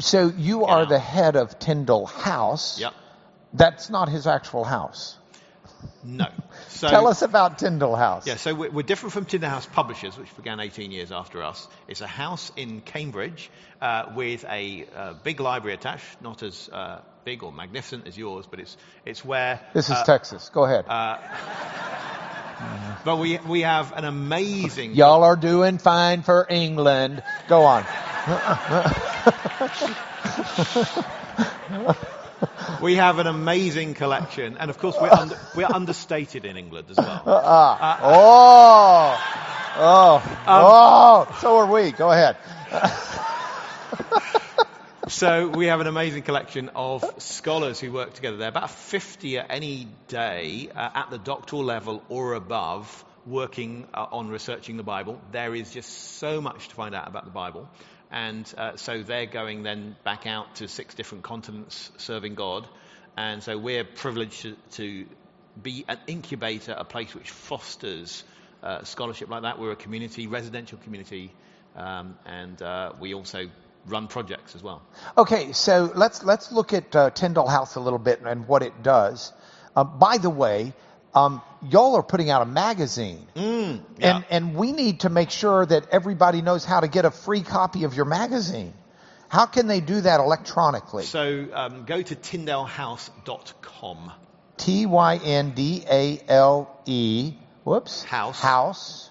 So 0.00 0.32
you 0.36 0.64
are 0.64 0.82
out. 0.82 0.88
the 0.88 0.98
head 0.98 1.36
of 1.36 1.58
Tyndale 1.58 2.06
House. 2.06 2.80
Yep. 2.80 2.94
That's 3.52 3.90
not 3.90 4.08
his 4.08 4.26
actual 4.26 4.64
house. 4.64 5.16
No. 6.02 6.26
So, 6.68 6.88
Tell 6.88 7.08
us 7.08 7.20
about 7.20 7.58
Tyndale 7.58 7.94
House. 7.94 8.26
Yeah, 8.26 8.36
so 8.36 8.54
we're, 8.54 8.70
we're, 8.70 8.82
different 8.82 9.12
from 9.12 9.26
Tyndale 9.26 9.50
House 9.50 9.66
Publishers, 9.66 10.16
which 10.16 10.34
began 10.34 10.60
18 10.60 10.92
years 10.92 11.12
after 11.12 11.42
us. 11.42 11.68
It's 11.88 12.00
a 12.00 12.06
house 12.06 12.50
in 12.56 12.80
Cambridge 12.80 13.50
uh, 13.82 14.12
with 14.14 14.46
a 14.48 14.86
uh, 14.96 15.14
big 15.22 15.40
library 15.40 15.74
attached, 15.74 16.22
not 16.22 16.42
as 16.42 16.70
uh, 16.72 17.00
big 17.24 17.42
or 17.42 17.52
magnificent 17.52 18.06
as 18.06 18.16
yours, 18.16 18.46
but 18.50 18.60
it's 18.60 18.76
it's 19.04 19.22
where. 19.24 19.60
This 19.74 19.86
is 19.86 19.96
uh, 19.96 20.04
Texas. 20.04 20.50
Go 20.52 20.64
ahead. 20.64 20.86
Uh, 20.88 21.18
but 23.04 23.16
we 23.16 23.38
we 23.38 23.62
have 23.62 23.92
an 23.96 24.04
amazing. 24.04 24.94
Y'all 24.94 25.24
are 25.24 25.36
doing 25.36 25.78
fine 25.78 26.22
for 26.22 26.46
England. 26.48 27.22
Go 27.48 27.64
on. 27.64 27.84
we 32.82 32.96
have 32.96 33.18
an 33.18 33.26
amazing 33.26 33.94
collection, 33.94 34.56
and 34.58 34.70
of 34.70 34.76
course 34.78 34.96
we're 35.00 35.10
under, 35.10 35.38
we're 35.54 35.68
understated 35.72 36.44
in 36.44 36.56
England 36.56 36.88
as 36.90 36.98
well. 36.98 37.22
Uh, 37.26 37.30
uh, 37.30 37.98
oh, 38.02 39.18
oh, 39.76 40.16
um, 40.16 40.22
oh! 40.46 41.36
So 41.40 41.56
are 41.56 41.66
we. 41.66 41.92
Go 41.92 42.10
ahead. 42.10 42.36
so 45.10 45.48
we 45.48 45.66
have 45.66 45.80
an 45.80 45.88
amazing 45.88 46.22
collection 46.22 46.70
of 46.76 47.04
scholars 47.18 47.80
who 47.80 47.90
work 47.90 48.14
together. 48.14 48.36
There 48.36 48.48
about 48.48 48.70
50 48.70 49.38
at 49.38 49.46
any 49.50 49.88
day 50.06 50.68
uh, 50.74 50.90
at 50.94 51.10
the 51.10 51.18
doctoral 51.18 51.64
level 51.64 52.04
or 52.08 52.34
above 52.34 53.04
working 53.26 53.88
uh, 53.92 54.06
on 54.12 54.28
researching 54.28 54.76
the 54.76 54.84
Bible. 54.84 55.20
There 55.32 55.52
is 55.54 55.72
just 55.72 55.90
so 56.18 56.40
much 56.40 56.68
to 56.68 56.74
find 56.76 56.94
out 56.94 57.08
about 57.08 57.24
the 57.24 57.32
Bible. 57.32 57.68
And 58.12 58.52
uh, 58.56 58.76
so 58.76 59.02
they're 59.02 59.26
going 59.26 59.64
then 59.64 59.96
back 60.04 60.28
out 60.28 60.56
to 60.56 60.68
six 60.68 60.94
different 60.94 61.24
continents 61.24 61.90
serving 61.96 62.36
God. 62.36 62.68
And 63.16 63.42
so 63.42 63.58
we're 63.58 63.84
privileged 63.84 64.42
to, 64.42 64.56
to 64.72 65.06
be 65.60 65.84
an 65.88 65.98
incubator, 66.06 66.72
a 66.72 66.84
place 66.84 67.14
which 67.16 67.30
fosters 67.30 68.22
uh, 68.62 68.84
scholarship 68.84 69.28
like 69.28 69.42
that. 69.42 69.58
We're 69.58 69.72
a 69.72 69.76
community, 69.76 70.28
residential 70.28 70.78
community, 70.78 71.32
um, 71.74 72.16
and 72.24 72.62
uh, 72.62 72.92
we 73.00 73.14
also 73.14 73.48
run 73.86 74.08
projects 74.08 74.54
as 74.54 74.62
well. 74.62 74.82
Okay, 75.16 75.52
so 75.52 75.90
let's 75.94 76.22
let's 76.22 76.52
look 76.52 76.72
at 76.72 76.94
uh, 76.94 77.10
Tyndale 77.10 77.48
House 77.48 77.76
a 77.76 77.80
little 77.80 77.98
bit 77.98 78.20
and 78.24 78.46
what 78.46 78.62
it 78.62 78.82
does. 78.82 79.32
Uh, 79.74 79.84
by 79.84 80.18
the 80.18 80.30
way, 80.30 80.72
um, 81.14 81.42
y'all 81.68 81.96
are 81.96 82.02
putting 82.02 82.30
out 82.30 82.42
a 82.42 82.46
magazine, 82.46 83.26
mm, 83.34 83.80
yeah. 83.98 84.16
and 84.16 84.24
and 84.30 84.54
we 84.54 84.72
need 84.72 85.00
to 85.00 85.08
make 85.08 85.30
sure 85.30 85.64
that 85.66 85.88
everybody 85.90 86.42
knows 86.42 86.64
how 86.64 86.80
to 86.80 86.88
get 86.88 87.04
a 87.04 87.10
free 87.10 87.42
copy 87.42 87.84
of 87.84 87.94
your 87.94 88.04
magazine. 88.04 88.74
How 89.28 89.46
can 89.46 89.68
they 89.68 89.80
do 89.80 90.00
that 90.00 90.18
electronically? 90.18 91.04
So 91.04 91.46
um, 91.52 91.84
go 91.84 92.02
to 92.02 92.16
tyndalehouse.com. 92.16 94.12
T 94.56 94.86
Y 94.86 95.20
N 95.24 95.52
D 95.52 95.84
A 95.88 96.20
L 96.28 96.80
E. 96.84 97.34
Whoops. 97.62 98.02
House. 98.02 98.40
House. 98.40 99.10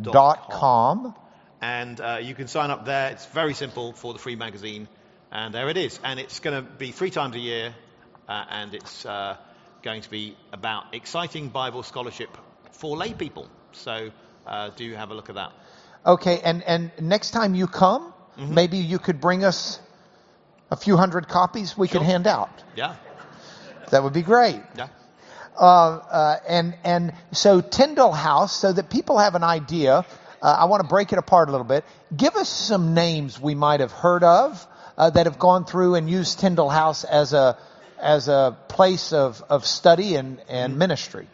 Dot 0.00 0.50
com. 0.50 1.02
com 1.02 1.25
and 1.66 2.00
uh, 2.00 2.18
you 2.22 2.34
can 2.34 2.46
sign 2.46 2.70
up 2.70 2.84
there. 2.84 3.10
It's 3.10 3.26
very 3.26 3.54
simple 3.54 3.92
for 3.92 4.12
the 4.12 4.20
free 4.20 4.36
magazine, 4.36 4.86
and 5.32 5.52
there 5.52 5.68
it 5.68 5.76
is. 5.76 5.98
And 6.04 6.20
it's 6.20 6.38
going 6.38 6.56
to 6.56 6.70
be 6.70 6.92
three 6.92 7.10
times 7.10 7.34
a 7.34 7.40
year, 7.40 7.74
uh, 8.28 8.44
and 8.50 8.72
it's 8.72 9.04
uh, 9.04 9.36
going 9.82 10.02
to 10.02 10.10
be 10.10 10.36
about 10.52 10.94
exciting 10.94 11.48
Bible 11.48 11.82
scholarship 11.82 12.30
for 12.70 12.96
lay 12.96 13.14
people. 13.14 13.48
So 13.72 14.10
uh, 14.46 14.70
do 14.76 14.94
have 14.94 15.10
a 15.10 15.14
look 15.14 15.28
at 15.28 15.34
that. 15.34 15.52
Okay, 16.04 16.40
and 16.44 16.62
and 16.62 16.92
next 17.00 17.32
time 17.32 17.56
you 17.56 17.66
come, 17.66 18.12
mm-hmm. 18.38 18.54
maybe 18.54 18.76
you 18.78 19.00
could 19.00 19.20
bring 19.20 19.44
us 19.44 19.80
a 20.70 20.76
few 20.76 20.96
hundred 20.96 21.26
copies 21.26 21.76
we 21.76 21.88
sure. 21.88 21.98
could 21.98 22.06
hand 22.06 22.28
out. 22.28 22.62
Yeah, 22.76 22.94
that 23.90 24.04
would 24.04 24.12
be 24.12 24.22
great. 24.22 24.62
Yeah. 24.76 24.88
Uh, 25.58 25.64
uh, 25.64 26.38
and 26.48 26.76
and 26.84 27.12
so 27.32 27.60
Tyndale 27.60 28.12
House, 28.12 28.54
so 28.54 28.72
that 28.72 28.88
people 28.88 29.18
have 29.18 29.34
an 29.34 29.42
idea 29.42 30.04
uh, 30.46 30.56
I 30.60 30.66
want 30.66 30.80
to 30.82 30.88
break 30.88 31.12
it 31.12 31.18
apart 31.18 31.48
a 31.48 31.50
little 31.50 31.66
bit. 31.66 31.84
Give 32.16 32.36
us 32.36 32.48
some 32.48 32.94
names 32.94 33.40
we 33.40 33.56
might 33.56 33.80
have 33.80 33.90
heard 33.90 34.22
of 34.22 34.64
uh, 34.96 35.10
that 35.10 35.26
have 35.26 35.40
gone 35.40 35.64
through 35.64 35.96
and 35.96 36.08
used 36.08 36.38
Tyndale 36.38 36.68
House 36.68 37.02
as 37.02 37.32
a 37.32 37.58
as 37.98 38.28
a 38.28 38.56
place 38.68 39.12
of, 39.12 39.42
of 39.48 39.66
study 39.66 40.14
and, 40.14 40.40
and 40.48 40.72
mm-hmm. 40.72 40.78
ministry. 40.78 41.26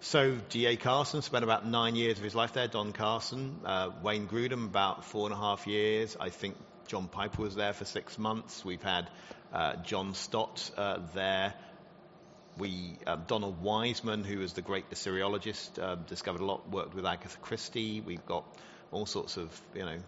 So 0.00 0.38
D.A. 0.48 0.76
Carson 0.76 1.20
spent 1.20 1.44
about 1.44 1.66
nine 1.66 1.94
years 1.94 2.16
of 2.16 2.24
his 2.24 2.34
life 2.34 2.54
there. 2.54 2.68
Don 2.68 2.92
Carson, 2.92 3.60
uh, 3.66 3.90
Wayne 4.02 4.28
Grudem 4.28 4.64
about 4.64 5.04
four 5.04 5.26
and 5.26 5.34
a 5.34 5.38
half 5.38 5.66
years. 5.66 6.16
I 6.18 6.30
think 6.30 6.56
John 6.86 7.08
Piper 7.08 7.42
was 7.42 7.54
there 7.54 7.74
for 7.74 7.84
six 7.84 8.18
months. 8.18 8.64
We've 8.64 8.82
had 8.82 9.10
uh, 9.52 9.76
John 9.76 10.14
Stott 10.14 10.70
uh, 10.78 11.00
there. 11.14 11.52
We 12.58 12.98
uh, 13.06 13.16
Donald 13.26 13.62
Wiseman, 13.62 14.24
who 14.24 14.38
was 14.38 14.52
the 14.52 14.62
great 14.62 14.88
Assyriologist, 14.90 15.82
uh, 15.82 15.96
discovered 15.96 16.40
a 16.40 16.44
lot. 16.44 16.68
Worked 16.70 16.94
with 16.94 17.06
Agatha 17.06 17.38
Christie. 17.38 18.00
We've 18.00 18.24
got 18.26 18.44
all 18.92 19.06
sorts 19.06 19.36
of 19.36 19.60
you 19.74 19.84
know 19.84 19.98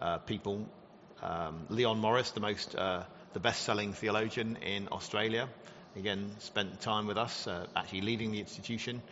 uh, 0.00 0.18
people. 0.18 0.66
Um, 1.22 1.66
Leon 1.68 1.98
Morris, 1.98 2.30
the 2.30 2.40
most 2.40 2.76
uh, 2.76 3.02
the 3.32 3.40
best-selling 3.40 3.92
theologian 3.92 4.56
in 4.56 4.88
Australia, 4.92 5.48
again 5.96 6.30
spent 6.38 6.80
time 6.80 7.06
with 7.06 7.18
us, 7.18 7.46
uh, 7.46 7.66
actually 7.74 8.02
leading 8.02 8.32
the 8.32 8.40
institution. 8.40 9.02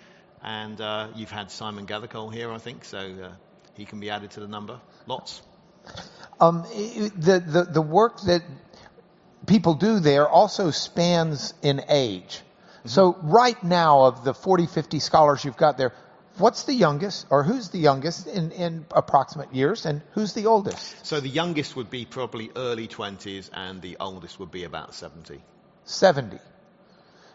And 0.42 0.81
uh, 0.81 1.09
you've 1.16 1.31
had 1.31 1.51
Simon 1.51 1.87
Gathercole 1.87 2.33
here, 2.33 2.53
I 2.53 2.59
think, 2.59 2.85
so 2.85 2.99
uh, 2.99 3.33
he 3.75 3.85
can 3.85 4.01
be 4.01 4.11
added 4.11 4.31
to 4.33 4.40
the 4.40 4.49
number. 4.49 4.81
Lots. 5.07 5.42
Um, 6.40 6.62
the, 6.62 7.42
the, 7.44 7.64
the 7.64 7.83
work 7.83 8.20
that 8.22 8.42
people 9.46 9.75
do 9.75 10.01
there 10.01 10.29
also 10.29 10.70
spans 10.70 11.55
in 11.62 11.83
age. 11.88 12.42
Mm-hmm. 12.87 12.94
So 12.94 13.16
right 13.22 13.62
now 13.62 14.03
of 14.03 14.25
the 14.25 14.33
40, 14.33 14.66
50 14.66 15.01
scholars 15.01 15.44
you've 15.44 15.57
got 15.57 15.77
there, 15.77 15.92
what's 16.38 16.64
the 16.64 16.75
youngest 16.75 17.27
or 17.31 17.42
who's 17.42 17.70
the 17.70 17.79
youngest 17.79 18.27
in, 18.27 18.53
in 18.53 18.87
approximate 18.92 19.53
years 19.55 19.87
and 19.87 20.03
who's 20.12 20.35
the 20.35 20.46
oldest? 20.46 21.05
So 21.05 21.20
the 21.20 21.29
youngest 21.29 21.77
would 21.77 21.90
be 21.90 22.05
probably 22.05 22.51
early 22.55 22.88
20s, 22.88 23.51
and 23.53 23.83
the 23.83 23.96
oldest 23.99 24.38
would 24.38 24.51
be 24.51 24.64
about 24.64 24.94
70. 24.94 25.40
70. 25.85 26.38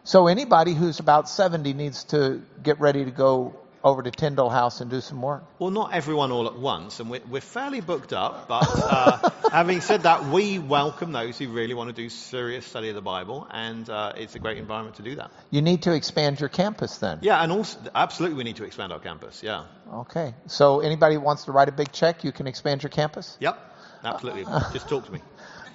So 0.04 0.28
anybody 0.28 0.74
who's 0.74 1.00
about 1.00 1.30
70 1.30 1.74
needs 1.74 2.06
to 2.06 2.42
get 2.64 2.80
ready 2.80 3.06
to 3.06 3.12
go 3.12 3.56
over 3.84 4.04
to 4.04 4.12
Tyndale 4.12 4.50
House 4.50 4.82
and 4.82 4.90
do 4.90 5.02
some 5.02 5.22
work. 5.22 5.44
Well, 5.60 5.72
not 5.72 5.94
everyone 5.94 6.32
all 6.32 6.48
at 6.48 6.58
once, 6.58 7.00
and 7.00 7.10
we're, 7.10 7.22
we're 7.30 7.42
fairly 7.42 7.82
booked 7.82 8.14
up. 8.14 8.48
But 8.48 8.68
uh, 8.68 9.30
having 9.52 9.82
said 9.82 10.04
that, 10.04 10.26
we 10.26 10.60
welcome 10.60 11.12
those 11.12 11.38
who 11.38 11.50
really 11.50 11.74
want 11.74 11.90
to 11.90 11.94
do 11.94 12.10
serious 12.10 12.66
study 12.66 12.90
of 12.90 12.96
the 12.96 13.02
Bible, 13.02 13.48
and 13.50 13.90
uh, 13.90 14.14
it's 14.16 14.36
a 14.36 14.40
great 14.40 14.58
environment 14.58 14.98
to 14.98 15.04
do 15.04 15.16
that. 15.16 15.32
You 15.50 15.62
need 15.62 15.84
to 15.84 15.94
expand 15.94 16.40
your 16.40 16.50
campus 16.50 16.98
then. 16.98 17.20
Yeah, 17.22 17.42
and 17.42 17.52
also 17.52 17.80
absolutely, 17.96 18.38
we 18.38 18.44
need 18.44 18.58
to 18.58 18.64
expand 18.64 18.94
our 18.94 19.00
campus. 19.00 19.42
Yeah. 19.44 19.66
Okay. 19.94 20.34
So 20.48 20.82
anybody 20.82 21.16
who 21.16 21.22
wants 21.22 21.46
to 21.46 21.52
write 21.52 21.70
a 21.70 21.74
big 21.74 21.92
check, 21.92 22.24
you 22.24 22.32
can 22.32 22.48
expand 22.48 22.84
your 22.84 22.90
campus? 22.90 23.38
Yep. 23.40 23.68
Absolutely. 24.04 24.46
Just 24.74 24.90
talk 24.90 25.06
to 25.06 25.12
me. 25.12 25.22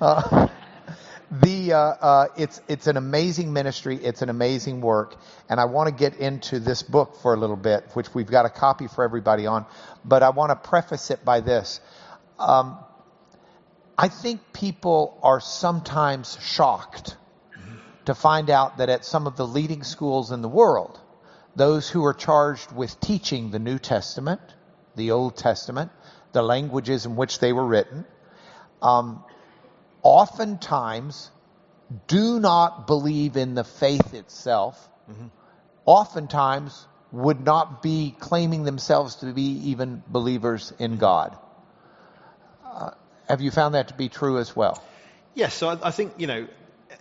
the 1.31 1.73
uh, 1.73 1.79
uh, 1.79 2.29
it's 2.37 2.61
it's 2.69 2.87
an 2.87 2.97
amazing 2.97 3.53
ministry. 3.53 3.97
It's 3.97 4.23
an 4.23 4.29
amazing 4.29 4.81
work, 4.81 5.17
and 5.49 5.59
I 5.59 5.65
want 5.65 5.89
to 5.89 5.95
get 5.95 6.19
into 6.21 6.61
this 6.61 6.83
book 6.83 7.17
for 7.21 7.35
a 7.35 7.37
little 7.37 7.57
bit, 7.57 7.85
which 7.95 8.15
we've 8.15 8.31
got 8.31 8.47
a 8.47 8.51
copy 8.51 8.87
for 8.87 9.03
everybody 9.03 9.47
on. 9.47 9.67
But 10.05 10.23
I 10.23 10.31
want 10.31 10.51
to 10.51 10.69
preface 10.69 11.11
it 11.11 11.25
by 11.25 11.41
this: 11.41 11.81
um, 12.39 12.79
I 13.99 14.09
think 14.09 14.41
people 14.53 15.19
are 15.23 15.41
sometimes 15.41 16.39
shocked 16.41 17.17
to 18.05 18.15
find 18.15 18.49
out 18.49 18.79
that 18.79 18.89
at 18.89 19.05
some 19.05 19.27
of 19.27 19.37
the 19.37 19.47
leading 19.47 19.83
schools 19.83 20.31
in 20.31 20.43
the 20.43 20.49
world, 20.49 21.01
those 21.57 21.89
who 21.89 22.05
are 22.05 22.15
charged 22.15 22.71
with 22.71 23.01
teaching 23.01 23.51
the 23.51 23.59
New 23.59 23.81
Testament, 23.81 24.41
the 24.95 25.11
Old 25.11 25.37
Testament, 25.37 25.91
the 26.33 26.43
languages 26.43 27.05
in 27.05 27.17
which 27.17 27.41
they 27.41 27.53
were 27.53 27.67
written. 27.67 28.05
Um, 28.81 29.25
oftentimes 30.03 31.31
do 32.07 32.41
not 32.41 32.87
believe 32.87 33.37
in 33.37 33.55
the 33.55 33.65
faith 33.65 34.15
itself, 34.15 34.89
mm-hmm. 35.11 35.27
oftentimes 35.85 36.87
would 37.13 37.45
not 37.45 37.83
be 37.83 38.15
claiming 38.19 38.65
themselves 38.65 39.17
to 39.17 39.33
be 39.33 39.71
even 39.71 40.03
believers 40.09 40.73
in 40.79 40.97
God. 40.97 41.37
Uh, 42.65 42.91
have 43.29 43.41
you 43.41 43.51
found 43.51 43.75
that 43.75 43.89
to 43.89 43.95
be 43.95 44.09
true 44.09 44.39
as 44.39 44.55
well? 44.55 44.83
Yes, 45.35 45.55
so 45.55 45.69
I, 45.69 45.89
I 45.89 45.91
think, 45.91 46.15
you 46.19 46.27
know, 46.27 46.49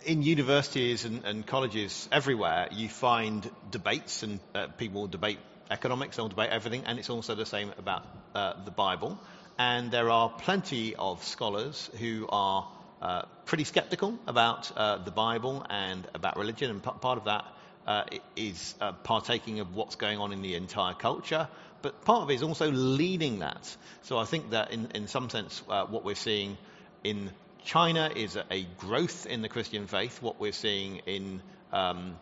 in 0.05 0.21
universities 0.21 1.05
and, 1.05 1.23
and, 1.25 1.45
colleges 1.45 2.07
everywhere, 2.11 2.67
you 2.71 2.89
find 2.89 3.49
debates 3.71 4.23
and 4.23 4.39
uh, 4.53 4.67
people 4.67 5.01
will 5.01 5.07
debate 5.07 5.39
economics, 5.71 6.17
they'll 6.17 6.27
debate 6.27 6.49
everything, 6.51 6.83
and 6.85 6.99
it's 6.99 7.09
also 7.09 7.33
the 7.35 7.45
same 7.45 7.71
about 7.77 8.05
uh, 8.35 8.53
the 8.63 8.71
Bible. 8.71 9.19
And 9.57 9.89
there 9.89 10.09
are 10.09 10.29
plenty 10.29 10.95
of 10.95 11.23
scholars 11.23 11.89
who 11.99 12.27
are 12.29 12.67
uh, 13.01 13.23
pretty 13.45 13.63
skeptical 13.63 14.17
about 14.27 14.71
uh, 14.75 14.97
the 14.97 15.11
Bible 15.11 15.65
and 15.69 16.07
about 16.13 16.37
religion, 16.37 16.71
and 16.71 16.83
p- 16.83 16.91
part 17.01 17.17
of 17.17 17.25
that 17.25 17.45
uh, 17.87 18.03
is 18.35 18.75
uh, 18.81 18.93
partaking 18.93 19.59
of 19.59 19.75
what's 19.75 19.95
going 19.95 20.19
on 20.19 20.31
in 20.31 20.41
the 20.41 20.55
entire 20.55 20.93
culture. 20.93 21.47
But 21.81 22.03
part 22.03 22.23
of 22.23 22.31
it 22.31 22.35
is 22.35 22.43
also 22.43 22.71
leading 22.71 23.39
that. 23.39 23.75
So 24.03 24.17
I 24.17 24.25
think 24.25 24.51
that 24.51 24.71
in, 24.71 24.89
in 24.95 25.07
some 25.07 25.29
sense, 25.29 25.61
uh, 25.69 25.85
what 25.85 26.03
we're 26.03 26.15
seeing 26.15 26.57
in 27.03 27.31
China 27.63 28.11
is 28.15 28.35
a, 28.35 28.45
a, 28.49 28.63
growth 28.77 29.25
in 29.25 29.41
the 29.41 29.49
Christian 29.49 29.87
faith. 29.87 30.21
What 30.21 30.39
we're 30.39 30.51
seeing 30.51 30.97
in 31.05 31.41
um, 31.71 32.17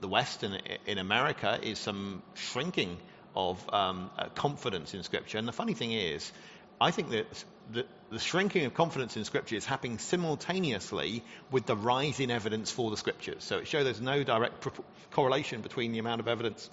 the 0.00 0.08
West 0.08 0.42
and 0.42 0.60
in 0.86 0.98
America 0.98 1.58
is 1.62 1.78
some 1.78 2.22
shrinking 2.34 2.96
of 3.34 3.62
um, 3.72 4.10
confidence 4.34 4.94
in 4.94 5.02
Scripture. 5.02 5.38
And 5.38 5.46
the 5.46 5.52
funny 5.52 5.74
thing 5.74 5.92
is, 5.92 6.32
I 6.80 6.90
think 6.90 7.10
that 7.10 7.44
the, 7.72 7.86
the, 8.10 8.18
shrinking 8.18 8.64
of 8.64 8.74
confidence 8.74 9.16
in 9.16 9.24
Scripture 9.24 9.56
is 9.56 9.64
happening 9.64 9.98
simultaneously 9.98 11.22
with 11.50 11.66
the 11.66 11.76
rise 11.76 12.20
in 12.20 12.30
evidence 12.30 12.70
for 12.70 12.90
the 12.90 12.96
Scriptures. 12.96 13.44
So 13.44 13.58
it 13.58 13.66
shows 13.66 13.84
there's 13.84 14.00
no 14.00 14.24
direct 14.24 14.60
pro- 14.60 14.84
correlation 15.10 15.60
between 15.60 15.92
the 15.92 15.98
amount 15.98 16.20
of 16.20 16.28
evidence 16.28 16.70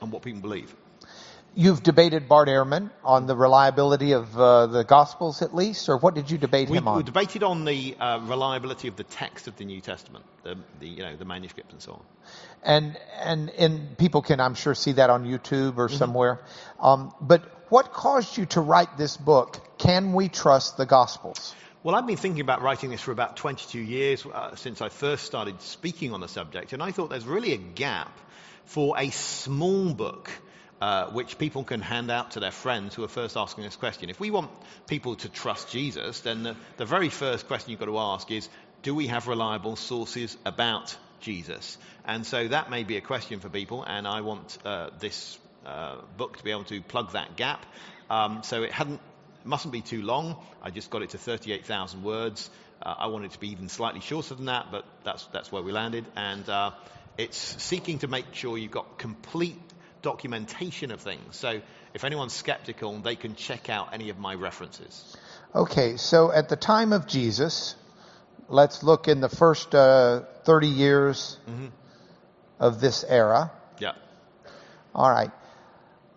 and 0.00 0.12
what 0.12 0.22
people 0.22 0.40
believe. 0.40 0.74
You've 1.54 1.82
debated 1.82 2.28
Bart 2.28 2.46
Ehrman 2.46 2.90
on 3.02 3.26
the 3.26 3.34
reliability 3.34 4.12
of 4.12 4.38
uh, 4.38 4.66
the 4.66 4.84
Gospels, 4.84 5.42
at 5.42 5.52
least, 5.52 5.88
or 5.88 5.96
what 5.96 6.14
did 6.14 6.30
you 6.30 6.38
debate 6.38 6.68
we, 6.68 6.78
him 6.78 6.86
on? 6.86 6.98
We 6.98 7.02
debated 7.02 7.42
on 7.42 7.64
the 7.64 7.96
uh, 7.98 8.20
reliability 8.20 8.86
of 8.86 8.94
the 8.94 9.02
text 9.02 9.48
of 9.48 9.56
the 9.56 9.64
New 9.64 9.80
Testament, 9.80 10.24
the, 10.44 10.56
the, 10.78 10.86
you 10.86 11.02
know 11.02 11.16
the 11.16 11.24
manuscript 11.24 11.72
and 11.72 11.82
so 11.82 11.92
on. 11.94 12.02
And 12.62 12.96
and 13.20 13.50
and 13.50 13.98
people 13.98 14.22
can, 14.22 14.38
I'm 14.38 14.54
sure, 14.54 14.76
see 14.76 14.92
that 14.92 15.10
on 15.10 15.24
YouTube 15.24 15.76
or 15.76 15.88
mm-hmm. 15.88 15.96
somewhere. 15.96 16.40
Um, 16.78 17.12
but 17.20 17.42
what 17.68 17.92
caused 17.92 18.36
you 18.36 18.46
to 18.46 18.60
write 18.60 18.96
this 18.96 19.16
book? 19.16 19.58
Can 19.90 20.12
we 20.12 20.28
trust 20.28 20.76
the 20.76 20.86
Gospels? 20.86 21.52
Well, 21.82 21.96
I've 21.96 22.06
been 22.06 22.16
thinking 22.16 22.42
about 22.42 22.62
writing 22.62 22.90
this 22.90 23.00
for 23.00 23.10
about 23.10 23.36
22 23.36 23.80
years 23.80 24.24
uh, 24.24 24.54
since 24.54 24.80
I 24.80 24.88
first 24.88 25.24
started 25.24 25.60
speaking 25.62 26.12
on 26.12 26.20
the 26.20 26.28
subject, 26.28 26.72
and 26.72 26.80
I 26.80 26.92
thought 26.92 27.10
there's 27.10 27.26
really 27.26 27.54
a 27.54 27.56
gap 27.56 28.16
for 28.66 28.96
a 28.96 29.10
small 29.10 29.92
book 29.92 30.30
uh, 30.80 31.06
which 31.06 31.38
people 31.38 31.64
can 31.64 31.80
hand 31.80 32.08
out 32.08 32.30
to 32.32 32.40
their 32.40 32.52
friends 32.52 32.94
who 32.94 33.02
are 33.02 33.08
first 33.08 33.36
asking 33.36 33.64
this 33.64 33.74
question. 33.74 34.10
If 34.10 34.20
we 34.20 34.30
want 34.30 34.52
people 34.86 35.16
to 35.16 35.28
trust 35.28 35.72
Jesus, 35.72 36.20
then 36.20 36.44
the, 36.44 36.56
the 36.76 36.86
very 36.86 37.08
first 37.08 37.48
question 37.48 37.72
you've 37.72 37.80
got 37.80 37.86
to 37.86 37.98
ask 37.98 38.30
is 38.30 38.48
do 38.84 38.94
we 38.94 39.08
have 39.08 39.26
reliable 39.26 39.74
sources 39.74 40.36
about 40.44 40.96
Jesus? 41.18 41.78
And 42.04 42.24
so 42.24 42.46
that 42.46 42.70
may 42.70 42.84
be 42.84 42.96
a 42.96 43.00
question 43.00 43.40
for 43.40 43.48
people, 43.48 43.82
and 43.82 44.06
I 44.06 44.20
want 44.20 44.56
uh, 44.64 44.90
this 45.00 45.36
uh, 45.66 45.96
book 46.16 46.38
to 46.38 46.44
be 46.44 46.52
able 46.52 46.64
to 46.66 46.80
plug 46.80 47.10
that 47.14 47.34
gap. 47.34 47.66
Um, 48.08 48.42
so 48.42 48.62
it 48.62 48.72
hadn't, 48.72 49.00
it 49.40 49.46
mustn't 49.46 49.72
be 49.72 49.80
too 49.80 50.02
long. 50.02 50.36
I 50.62 50.70
just 50.70 50.90
got 50.90 51.02
it 51.02 51.10
to 51.10 51.18
38,000 51.18 52.02
words. 52.02 52.50
Uh, 52.82 52.94
I 52.98 53.06
wanted 53.06 53.26
it 53.26 53.32
to 53.32 53.40
be 53.40 53.48
even 53.48 53.68
slightly 53.68 54.00
shorter 54.00 54.34
than 54.34 54.46
that, 54.46 54.66
but 54.70 54.84
that's, 55.04 55.24
that's 55.26 55.50
where 55.52 55.62
we 55.62 55.72
landed. 55.72 56.04
And 56.16 56.48
uh, 56.48 56.72
it's 57.18 57.38
seeking 57.62 57.98
to 58.00 58.08
make 58.08 58.26
sure 58.32 58.56
you've 58.58 58.70
got 58.70 58.98
complete 58.98 59.58
documentation 60.02 60.90
of 60.90 61.00
things. 61.00 61.36
So 61.36 61.60
if 61.94 62.04
anyone's 62.04 62.32
skeptical, 62.32 62.98
they 62.98 63.16
can 63.16 63.34
check 63.34 63.68
out 63.68 63.92
any 63.92 64.10
of 64.10 64.18
my 64.18 64.34
references. 64.34 65.16
Okay, 65.54 65.96
so 65.96 66.30
at 66.32 66.48
the 66.48 66.56
time 66.56 66.92
of 66.92 67.06
Jesus, 67.06 67.74
let's 68.48 68.82
look 68.82 69.08
in 69.08 69.20
the 69.20 69.28
first 69.28 69.74
uh, 69.74 70.22
30 70.44 70.68
years 70.68 71.38
mm-hmm. 71.48 71.66
of 72.58 72.80
this 72.80 73.04
era. 73.04 73.50
Yeah. 73.78 73.92
All 74.94 75.10
right. 75.10 75.30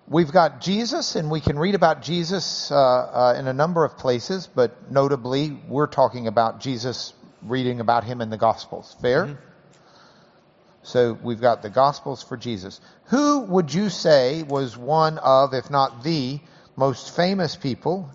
We've 0.07 0.31
got 0.31 0.61
Jesus, 0.61 1.15
and 1.15 1.31
we 1.31 1.39
can 1.39 1.57
read 1.57 1.75
about 1.75 2.01
Jesus 2.01 2.71
uh, 2.71 2.75
uh, 2.75 3.35
in 3.39 3.47
a 3.47 3.53
number 3.53 3.85
of 3.85 3.97
places, 3.97 4.47
but 4.53 4.91
notably, 4.91 5.57
we're 5.67 5.87
talking 5.87 6.27
about 6.27 6.59
Jesus, 6.59 7.13
reading 7.41 7.79
about 7.79 8.03
him 8.03 8.19
in 8.19 8.29
the 8.29 8.37
Gospels. 8.37 8.95
Fair? 9.01 9.25
Mm-hmm. 9.25 9.41
So 10.83 11.17
we've 11.23 11.39
got 11.39 11.61
the 11.61 11.69
Gospels 11.69 12.21
for 12.21 12.35
Jesus. 12.35 12.81
Who 13.05 13.39
would 13.41 13.73
you 13.73 13.89
say 13.89 14.43
was 14.43 14.77
one 14.77 15.17
of, 15.19 15.53
if 15.53 15.69
not 15.69 16.03
the, 16.03 16.41
most 16.75 17.15
famous 17.15 17.55
people 17.55 18.09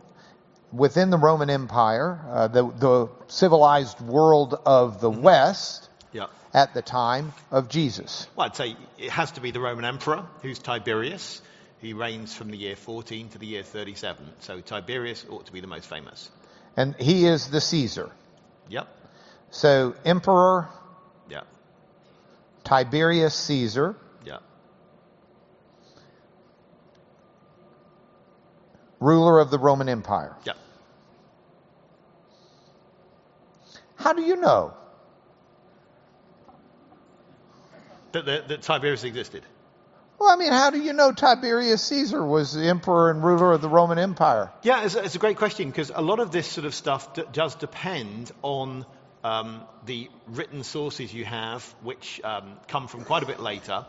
within 0.73 1.11
the 1.11 1.19
Roman 1.19 1.51
Empire, 1.51 2.21
uh, 2.29 2.49
the, 2.49 2.71
the, 2.71 3.09
civilized 3.29 4.01
world 4.01 4.55
of 4.67 5.01
the 5.01 5.11
mm-hmm. 5.11 5.23
West 5.23 5.89
yeah. 6.13 6.27
at 6.53 6.75
the 6.75 6.83
time 6.83 7.33
of 7.51 7.69
Jesus? 7.69 8.27
Well, 8.37 8.47
I'd 8.47 8.57
say 8.57 8.77
it 8.99 9.11
has 9.11 9.33
to 9.33 9.41
be 9.41 9.51
the 9.51 9.61
Roman 9.61 9.85
Emperor, 9.85 10.27
who's 10.43 10.59
Tiberius. 10.59 11.41
He 11.81 11.93
reigns 11.93 12.35
from 12.35 12.51
the 12.51 12.57
year 12.57 12.77
14 12.77 13.31
to 13.31 13.39
the 13.39 13.47
year 13.47 13.63
37. 13.63 14.27
So 14.41 14.61
Tiberius 14.61 15.25
ought 15.29 15.47
to 15.47 15.53
be 15.53 15.61
the 15.61 15.67
most 15.67 15.89
famous. 15.89 16.31
And 16.77 16.97
he 16.97 17.27
is 17.27 17.49
the 17.49 17.61
Caesar. 17.61 18.11
Yep. 18.69 18.89
So 19.51 19.95
emperor. 20.05 20.69
Yep. 21.31 21.47
Tiberius 22.65 23.35
Caesar. 23.35 23.97
Yep. 24.25 24.43
Ruler 29.01 29.39
of 29.39 29.51
the 29.51 29.59
Roman 29.59 29.89
Empire. 29.89 30.37
Yep. 30.45 30.57
How 33.97 34.13
do 34.13 34.23
you 34.23 34.37
know? 34.37 34.75
That, 38.13 38.27
that, 38.27 38.49
that 38.49 38.63
Tiberius 38.63 39.05
existed. 39.05 39.45
Well, 40.19 40.31
I 40.31 40.37
mean, 40.37 40.51
how 40.51 40.71
do 40.71 40.81
you 40.81 40.95
know 40.95 41.13
Tiberius 41.13 41.81
Caesar 41.85 42.25
was 42.25 42.53
the 42.53 42.67
emperor 42.69 43.11
and 43.11 43.23
ruler 43.23 43.53
of 43.53 43.61
the 43.61 43.69
Roman 43.69 43.99
Empire? 43.99 44.51
Yeah, 44.63 44.85
it's, 44.85 44.97
it's 44.97 45.15
a 45.15 45.21
great 45.21 45.37
question 45.37 45.71
because 45.71 45.93
a 45.95 46.03
lot 46.03 46.19
of 46.19 46.33
this 46.33 46.49
sort 46.49 46.65
of 46.65 46.75
stuff 46.75 47.15
d- 47.15 47.23
does 47.33 47.55
depend 47.55 48.33
on 48.43 48.85
um, 49.23 49.63
the 49.87 50.11
written 50.27 50.65
sources 50.65 51.15
you 51.15 51.25
have, 51.25 51.63
which 51.83 52.21
um, 52.25 52.57
come 52.67 52.89
from 52.89 53.05
quite 53.05 53.23
a 53.23 53.27
bit 53.27 53.39
later. 53.39 53.87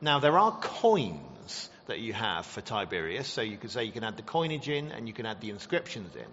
Now, 0.00 0.20
there 0.20 0.38
are 0.38 0.52
coins 0.52 1.68
that 1.86 1.98
you 1.98 2.12
have 2.12 2.46
for 2.46 2.60
Tiberius, 2.60 3.26
so 3.26 3.42
you 3.42 3.56
could 3.56 3.72
say 3.72 3.82
you 3.82 3.92
can 3.92 4.04
add 4.04 4.16
the 4.16 4.22
coinage 4.22 4.68
in 4.68 4.92
and 4.92 5.08
you 5.08 5.12
can 5.12 5.26
add 5.26 5.40
the 5.40 5.50
inscriptions 5.50 6.14
in. 6.14 6.28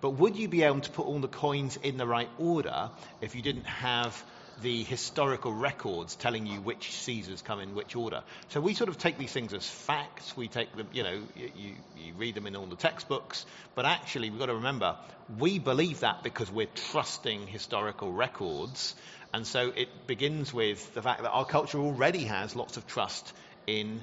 But 0.00 0.10
would 0.10 0.36
you 0.36 0.48
be 0.48 0.62
able 0.62 0.80
to 0.80 0.90
put 0.90 1.04
all 1.06 1.18
the 1.18 1.28
coins 1.28 1.78
in 1.82 1.98
the 1.98 2.06
right 2.06 2.30
order 2.38 2.90
if 3.20 3.34
you 3.34 3.42
didn't 3.42 3.66
have 3.66 4.24
the 4.62 4.82
historical 4.82 5.52
records 5.52 6.16
telling 6.16 6.46
you 6.46 6.60
which 6.60 6.92
Caesars 6.92 7.42
come 7.42 7.60
in 7.60 7.74
which 7.74 7.96
order. 7.96 8.22
So 8.48 8.60
we 8.60 8.74
sort 8.74 8.88
of 8.88 8.98
take 8.98 9.18
these 9.18 9.32
things 9.32 9.52
as 9.52 9.68
facts. 9.68 10.36
We 10.36 10.48
take 10.48 10.74
them, 10.76 10.88
you 10.92 11.02
know, 11.02 11.22
you, 11.36 11.74
you 11.96 12.12
read 12.16 12.34
them 12.34 12.46
in 12.46 12.56
all 12.56 12.66
the 12.66 12.76
textbooks, 12.76 13.46
but 13.74 13.84
actually 13.84 14.30
we've 14.30 14.38
got 14.38 14.46
to 14.46 14.54
remember 14.54 14.96
we 15.38 15.58
believe 15.58 16.00
that 16.00 16.22
because 16.22 16.50
we're 16.50 16.68
trusting 16.90 17.46
historical 17.46 18.12
records. 18.12 18.94
And 19.32 19.46
so 19.46 19.72
it 19.74 20.06
begins 20.06 20.52
with 20.52 20.94
the 20.94 21.02
fact 21.02 21.22
that 21.22 21.30
our 21.30 21.44
culture 21.44 21.78
already 21.78 22.24
has 22.24 22.54
lots 22.54 22.76
of 22.76 22.86
trust 22.86 23.32
in 23.66 24.02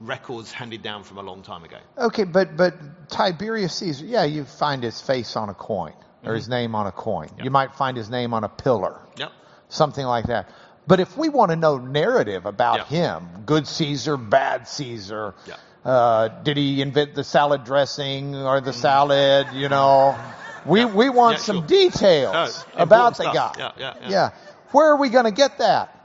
records 0.00 0.52
handed 0.52 0.82
down 0.82 1.04
from 1.04 1.18
a 1.18 1.22
long 1.22 1.42
time 1.42 1.64
ago. 1.64 1.78
Okay, 1.98 2.24
but 2.24 2.56
but 2.56 3.08
Tiberius 3.08 3.74
Caesar, 3.74 4.04
yeah, 4.04 4.24
you 4.24 4.44
find 4.44 4.82
his 4.82 5.00
face 5.00 5.36
on 5.36 5.48
a 5.48 5.54
coin 5.54 5.94
or 6.24 6.34
his 6.34 6.44
mm-hmm. 6.44 6.52
name 6.52 6.74
on 6.74 6.86
a 6.86 6.92
coin. 6.92 7.28
You 7.42 7.50
might 7.50 7.74
find 7.74 7.96
his 7.96 8.08
name 8.08 8.32
on 8.34 8.44
a 8.44 8.48
pillar. 8.48 9.00
Yep. 9.16 9.32
Something 9.72 10.04
like 10.06 10.26
that. 10.26 10.48
But 10.86 11.00
if 11.00 11.16
we 11.16 11.28
want 11.28 11.50
to 11.50 11.56
know 11.56 11.78
narrative 11.78 12.44
about 12.46 12.90
Yeah. 12.90 13.18
him, 13.18 13.28
good 13.46 13.66
Caesar, 13.68 14.16
bad 14.16 14.66
Caesar, 14.68 15.34
Yeah. 15.46 15.54
uh, 15.84 16.28
did 16.42 16.56
he 16.56 16.82
invent 16.82 17.14
the 17.14 17.24
salad 17.24 17.64
dressing 17.64 18.34
or 18.34 18.60
the 18.60 18.72
salad? 18.72 19.46
You 19.52 19.68
know, 19.68 20.16
we 20.66 20.84
we 20.84 21.08
want 21.08 21.36
Mm. 21.36 21.40
Yeah, 21.40 21.44
some 21.44 21.56
sure. 21.58 21.66
details 21.66 22.64
about 22.76 23.16
the 23.16 23.24
important 23.24 23.34
guy. 23.34 23.52
stuff. 23.52 23.74
Yeah, 23.78 23.94
yeah, 24.00 24.08
yeah. 24.08 24.30
Where 24.72 24.90
are 24.92 24.96
we 24.96 25.08
going 25.08 25.24
to 25.26 25.30
get 25.32 25.58
that? 25.58 25.98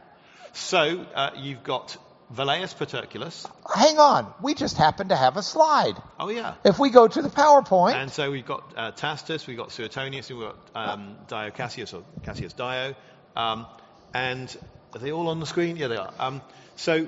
So 0.54 1.06
uh, 1.16 1.32
you've 1.38 1.64
got 1.64 1.98
Velleius 2.34 2.76
Paterculus. 2.76 3.46
Hang 3.74 4.00
on, 4.00 4.34
we 4.42 4.54
just 4.54 4.76
happen 4.78 5.10
to 5.10 5.16
have 5.16 5.38
a 5.38 5.44
slide. 5.44 5.96
Oh 6.20 6.30
yeah. 6.30 6.56
If 6.66 6.78
we 6.78 6.90
go 6.90 7.08
to 7.08 7.22
the 7.22 7.30
PowerPoint, 7.30 7.94
And 7.96 8.12
so 8.12 8.30
we've 8.32 8.46
got 8.46 8.74
uh, 8.76 8.92
Tacitus, 8.92 9.48
we've 9.48 9.58
got 9.58 9.72
Suetonius, 9.72 10.30
we've 10.30 10.40
got 10.42 10.58
um, 10.76 11.16
Dio 11.28 11.52
Cassius 11.52 11.94
or 11.94 12.04
Cassius 12.24 12.54
Dio, 12.54 12.96
um, 13.38 13.67
and 14.13 14.58
are 14.93 15.00
they 15.00 15.12
all 15.12 15.30
on 15.30 15.39
the 15.39 15.45
screen? 15.45 15.78
Yeah, 15.78 15.88
they 15.88 15.95
are. 15.95 16.12
Um, 16.19 16.41
so 16.76 17.08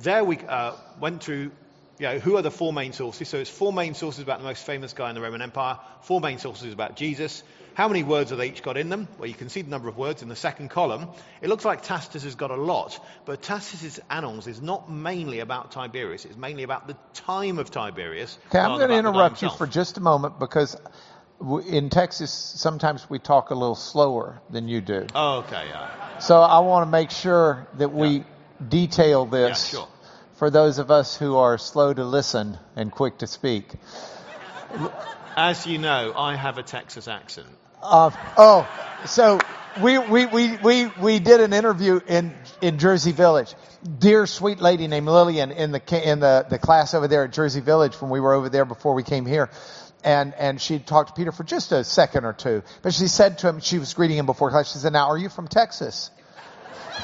there 0.00 0.24
we 0.24 0.38
uh, 0.38 0.72
went 1.00 1.22
through. 1.22 1.52
You 2.00 2.06
know, 2.06 2.18
who 2.18 2.36
are 2.36 2.42
the 2.42 2.50
four 2.50 2.72
main 2.72 2.92
sources? 2.92 3.28
So 3.28 3.38
it's 3.38 3.50
four 3.50 3.72
main 3.72 3.94
sources 3.94 4.22
about 4.22 4.38
the 4.38 4.44
most 4.44 4.64
famous 4.64 4.92
guy 4.92 5.08
in 5.08 5.14
the 5.14 5.20
Roman 5.20 5.42
Empire. 5.42 5.78
Four 6.02 6.20
main 6.20 6.38
sources 6.38 6.72
about 6.72 6.96
Jesus. 6.96 7.42
How 7.74 7.86
many 7.86 8.02
words 8.02 8.30
have 8.30 8.38
they 8.38 8.48
each 8.48 8.62
got 8.62 8.76
in 8.76 8.88
them? 8.88 9.06
Well, 9.18 9.28
you 9.28 9.34
can 9.34 9.48
see 9.48 9.62
the 9.62 9.70
number 9.70 9.88
of 9.88 9.96
words 9.96 10.22
in 10.22 10.28
the 10.28 10.36
second 10.36 10.70
column. 10.70 11.08
It 11.40 11.48
looks 11.48 11.64
like 11.64 11.82
Tacitus 11.82 12.24
has 12.24 12.34
got 12.34 12.50
a 12.50 12.56
lot, 12.56 12.98
but 13.24 13.40
Tacitus's 13.40 14.00
Annals 14.10 14.48
is 14.48 14.60
not 14.60 14.90
mainly 14.90 15.38
about 15.38 15.70
Tiberius. 15.70 16.24
It's 16.24 16.36
mainly 16.36 16.64
about 16.64 16.88
the 16.88 16.96
time 17.14 17.58
of 17.58 17.70
Tiberius. 17.70 18.36
okay, 18.48 18.58
I'm 18.58 18.78
going 18.78 18.80
to 18.80 18.84
about 18.86 18.88
the 18.88 19.02
guy 19.02 19.08
interrupt 19.10 19.42
you 19.42 19.50
for 19.50 19.66
just 19.68 19.96
a 19.96 20.00
moment 20.00 20.40
because 20.40 20.76
in 21.40 21.88
Texas 21.90 22.32
sometimes 22.32 23.08
we 23.08 23.18
talk 23.18 23.50
a 23.50 23.54
little 23.54 23.74
slower 23.74 24.40
than 24.50 24.68
you 24.68 24.80
do. 24.80 25.06
Oh, 25.14 25.38
okay, 25.38 25.66
yeah. 25.68 26.18
So 26.18 26.40
I 26.40 26.60
want 26.60 26.86
to 26.86 26.90
make 26.90 27.10
sure 27.10 27.66
that 27.74 27.92
we 27.92 28.24
detail 28.66 29.24
this 29.26 29.72
Yeah, 29.72 29.78
sure. 29.80 29.88
for 30.36 30.50
those 30.50 30.78
of 30.78 30.90
us 30.90 31.16
who 31.16 31.36
are 31.36 31.58
slow 31.58 31.94
to 31.94 32.04
listen 32.04 32.58
and 32.74 32.90
quick 32.90 33.18
to 33.18 33.26
speak. 33.26 33.70
As 35.36 35.66
you 35.66 35.78
know, 35.78 36.12
I 36.16 36.34
have 36.34 36.58
a 36.58 36.62
Texas 36.64 37.06
accent. 37.06 37.46
Uh, 37.80 38.10
oh, 38.36 38.68
so 39.06 39.38
we, 39.80 39.98
we, 39.98 40.26
we, 40.26 40.56
we, 40.56 40.86
we 41.00 41.18
did 41.20 41.40
an 41.40 41.52
interview 41.52 42.00
in, 42.08 42.34
in 42.60 42.78
Jersey 42.78 43.12
Village. 43.12 43.54
Dear 43.98 44.26
sweet 44.26 44.60
lady 44.60 44.88
named 44.88 45.06
Lillian 45.06 45.52
in 45.52 45.70
the, 45.70 46.10
in 46.10 46.18
the, 46.18 46.46
the 46.50 46.58
class 46.58 46.94
over 46.94 47.06
there 47.06 47.24
at 47.24 47.32
Jersey 47.32 47.60
Village 47.60 47.94
when 48.00 48.10
we 48.10 48.18
were 48.18 48.34
over 48.34 48.48
there 48.48 48.64
before 48.64 48.94
we 48.94 49.04
came 49.04 49.24
here. 49.24 49.50
And, 50.04 50.34
and 50.34 50.60
she 50.60 50.78
talked 50.78 51.08
to 51.08 51.14
Peter 51.14 51.32
for 51.32 51.44
just 51.44 51.72
a 51.72 51.82
second 51.82 52.24
or 52.24 52.32
two. 52.32 52.62
But 52.82 52.94
she 52.94 53.08
said 53.08 53.38
to 53.38 53.48
him, 53.48 53.60
she 53.60 53.78
was 53.78 53.94
greeting 53.94 54.16
him 54.16 54.26
before 54.26 54.50
class, 54.50 54.72
she 54.72 54.78
said, 54.78 54.92
now 54.92 55.08
are 55.08 55.18
you 55.18 55.28
from 55.28 55.48
Texas? 55.48 56.10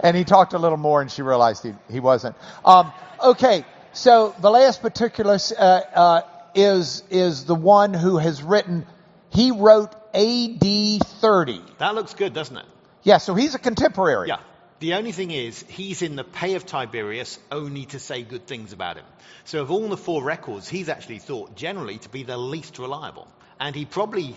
and 0.00 0.16
he 0.16 0.24
talked 0.24 0.52
a 0.52 0.58
little 0.58 0.78
more 0.78 1.00
and 1.00 1.10
she 1.10 1.22
realized 1.22 1.62
he, 1.62 1.74
he 1.90 2.00
wasn't. 2.00 2.36
Um, 2.64 2.92
okay, 3.22 3.64
so 3.92 4.34
Velleius 4.40 4.80
Paterculus 4.80 5.52
uh, 5.56 5.62
uh, 5.62 6.22
is, 6.54 7.02
is 7.10 7.44
the 7.44 7.54
one 7.54 7.94
who 7.94 8.18
has 8.18 8.42
written, 8.42 8.86
he 9.30 9.52
wrote 9.52 9.94
AD 10.14 10.60
30. 10.60 11.62
That 11.78 11.94
looks 11.94 12.14
good, 12.14 12.34
doesn't 12.34 12.56
it? 12.56 12.66
Yeah, 13.02 13.18
so 13.18 13.34
he's 13.34 13.54
a 13.54 13.58
contemporary. 13.58 14.28
Yeah. 14.28 14.40
The 14.80 14.94
only 14.94 15.12
thing 15.12 15.30
is, 15.30 15.62
he's 15.68 16.00
in 16.00 16.16
the 16.16 16.24
pay 16.24 16.54
of 16.54 16.64
Tiberius 16.64 17.38
only 17.52 17.84
to 17.86 17.98
say 17.98 18.22
good 18.22 18.46
things 18.46 18.72
about 18.72 18.96
him. 18.96 19.04
So 19.44 19.60
of 19.60 19.70
all 19.70 19.88
the 19.88 19.96
four 19.96 20.24
records, 20.24 20.68
he's 20.70 20.88
actually 20.88 21.18
thought 21.18 21.54
generally 21.54 21.98
to 21.98 22.08
be 22.08 22.22
the 22.22 22.38
least 22.38 22.78
reliable. 22.78 23.28
And 23.60 23.76
he 23.76 23.84
probably 23.84 24.34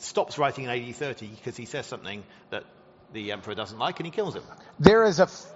stops 0.00 0.36
writing 0.36 0.64
in 0.64 0.70
AD 0.70 0.96
30 0.96 1.28
because 1.28 1.56
he 1.56 1.64
says 1.64 1.86
something 1.86 2.24
that 2.50 2.64
the 3.12 3.30
emperor 3.30 3.54
doesn't 3.54 3.78
like 3.78 4.00
and 4.00 4.06
he 4.06 4.10
kills 4.10 4.34
him. 4.34 4.42
There 4.80 5.04
is 5.04 5.20
a, 5.20 5.24
f- 5.24 5.46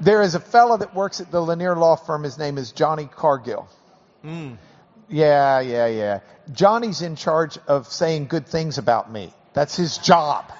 there 0.00 0.22
is 0.22 0.34
a 0.34 0.40
fellow 0.40 0.78
that 0.78 0.94
works 0.94 1.20
at 1.20 1.30
the 1.30 1.40
Lanier 1.42 1.76
Law 1.76 1.96
Firm. 1.96 2.22
His 2.22 2.38
name 2.38 2.56
is 2.56 2.72
Johnny 2.72 3.10
Cargill. 3.14 3.68
Hmm. 4.22 4.54
Yeah, 5.10 5.60
yeah, 5.60 5.86
yeah. 5.86 6.20
Johnny's 6.50 7.02
in 7.02 7.16
charge 7.16 7.58
of 7.68 7.88
saying 7.88 8.28
good 8.28 8.46
things 8.46 8.78
about 8.78 9.12
me. 9.12 9.34
That's 9.52 9.76
his 9.76 9.98
job. 9.98 10.50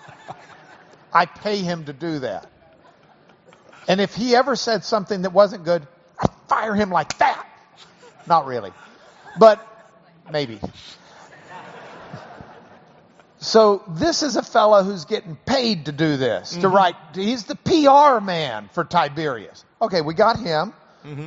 I 1.16 1.24
pay 1.24 1.56
him 1.58 1.86
to 1.86 1.94
do 1.94 2.18
that. 2.18 2.46
And 3.88 4.02
if 4.02 4.14
he 4.14 4.36
ever 4.36 4.54
said 4.54 4.84
something 4.84 5.22
that 5.22 5.32
wasn't 5.32 5.64
good, 5.64 5.86
I 6.18 6.26
fire 6.46 6.74
him 6.74 6.90
like 6.90 7.16
that. 7.18 7.46
Not 8.26 8.44
really. 8.44 8.70
But 9.38 9.66
maybe. 10.30 10.60
So 13.38 13.82
this 13.88 14.22
is 14.22 14.36
a 14.36 14.42
fellow 14.42 14.82
who's 14.82 15.06
getting 15.06 15.36
paid 15.36 15.86
to 15.86 15.92
do 15.92 16.18
this, 16.18 16.56
to 16.56 16.68
write. 16.68 16.96
He's 17.14 17.44
the 17.44 17.56
PR 17.56 18.22
man 18.22 18.68
for 18.72 18.84
Tiberius. 18.84 19.64
Okay, 19.80 20.02
we 20.02 20.12
got 20.12 20.38
him. 20.38 20.74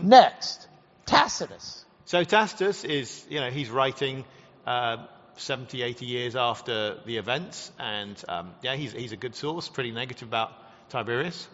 Next, 0.08 0.67
Tacitus. 1.08 1.84
So 2.06 2.23
Tacitus 2.23 2.84
is, 2.84 3.25
you 3.28 3.39
know, 3.39 3.49
he's 3.49 3.71
writing 3.71 4.23
uh, 4.67 5.08
70, 5.39 5.82
80 5.82 6.06
years 6.06 6.36
after 6.36 6.97
the 7.06 7.17
events. 7.17 7.71
And 7.80 8.21
um, 8.28 8.52
yeah, 8.62 8.75
he's, 8.75 8.91
he's 8.91 9.12
a 9.12 9.17
good 9.17 9.36
source, 9.36 9.67
pretty 9.69 9.91
negative 9.91 10.28
about 10.28 10.52
Tiberius. 10.89 11.47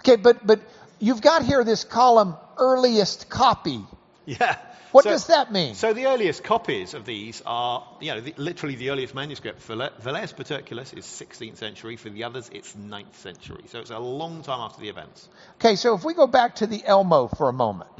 Okay, 0.00 0.16
but 0.16 0.46
but 0.46 0.60
you've 1.00 1.22
got 1.22 1.44
here 1.44 1.64
this 1.64 1.84
column 1.84 2.36
earliest 2.58 3.28
copy. 3.30 3.80
Yeah. 4.26 4.56
What 4.92 5.04
So- 5.04 5.10
does 5.10 5.26
that 5.26 5.50
mean? 5.52 5.74
So 5.74 5.92
the 5.92 6.06
earliest 6.06 6.44
copies 6.44 6.94
of 6.94 7.04
these 7.04 7.42
are, 7.44 7.84
you 8.00 8.14
know, 8.14 8.20
the, 8.20 8.32
literally 8.36 8.76
the 8.76 8.90
earliest 8.90 9.12
manuscript. 9.14 9.66
Velleius 9.66 10.32
Paterculus 10.34 10.96
is 10.96 11.04
16th 11.04 11.56
century. 11.56 11.96
For 11.96 12.10
the 12.10 12.22
others, 12.24 12.48
it's 12.52 12.74
9th 12.74 13.14
century. 13.16 13.64
So 13.68 13.80
it's 13.80 13.90
a 13.90 13.98
long 13.98 14.42
time 14.42 14.60
after 14.60 14.80
the 14.80 14.88
events. 14.88 15.28
Okay, 15.56 15.74
so 15.74 15.94
if 15.96 16.04
we 16.04 16.14
go 16.14 16.26
back 16.28 16.54
to 16.56 16.66
the 16.68 16.80
Elmo 16.86 17.26
for 17.26 17.48
a 17.48 17.52
moment, 17.52 17.90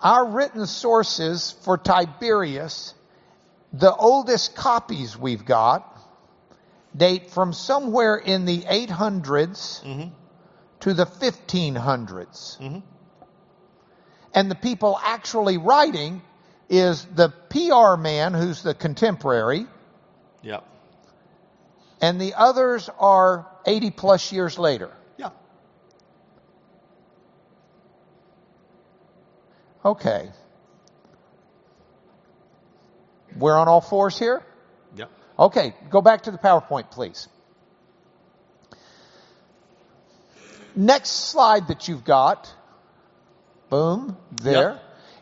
our 0.00 0.26
written 0.26 0.66
sources 0.66 1.54
for 1.64 1.78
Tiberius, 1.78 2.94
the 3.72 3.94
oldest 3.94 4.54
copies 4.54 5.16
we've 5.16 5.44
got, 5.44 5.88
date 6.96 7.30
from 7.30 7.52
somewhere 7.52 8.16
in 8.16 8.44
the 8.44 8.60
800s 8.62 9.82
mm-hmm. 9.82 10.08
to 10.80 10.94
the 10.94 11.06
1500s. 11.06 12.58
Mm-hmm. 12.58 12.78
And 14.34 14.50
the 14.50 14.54
people 14.54 14.98
actually 15.02 15.58
writing 15.58 16.22
is 16.68 17.04
the 17.14 17.28
PR 17.50 18.00
man 18.00 18.34
who's 18.34 18.62
the 18.62 18.74
contemporary, 18.74 19.66
Yeah. 20.42 20.60
and 22.00 22.20
the 22.20 22.34
others 22.34 22.88
are 22.98 23.46
80 23.66 23.90
plus 23.90 24.32
years 24.32 24.58
later. 24.58 24.90
Yeah. 25.18 25.30
Okay. 29.84 30.30
We're 33.36 33.58
on 33.58 33.68
all 33.68 33.80
fours 33.80 34.18
here? 34.18 34.42
Yeah. 34.96 35.06
Okay, 35.38 35.74
go 35.90 36.00
back 36.00 36.22
to 36.22 36.30
the 36.30 36.38
PowerPoint, 36.38 36.90
please. 36.90 37.28
Next 40.74 41.10
slide 41.10 41.68
that 41.68 41.88
you've 41.88 42.04
got, 42.04 42.52
boom, 43.68 44.16
there, 44.30 44.80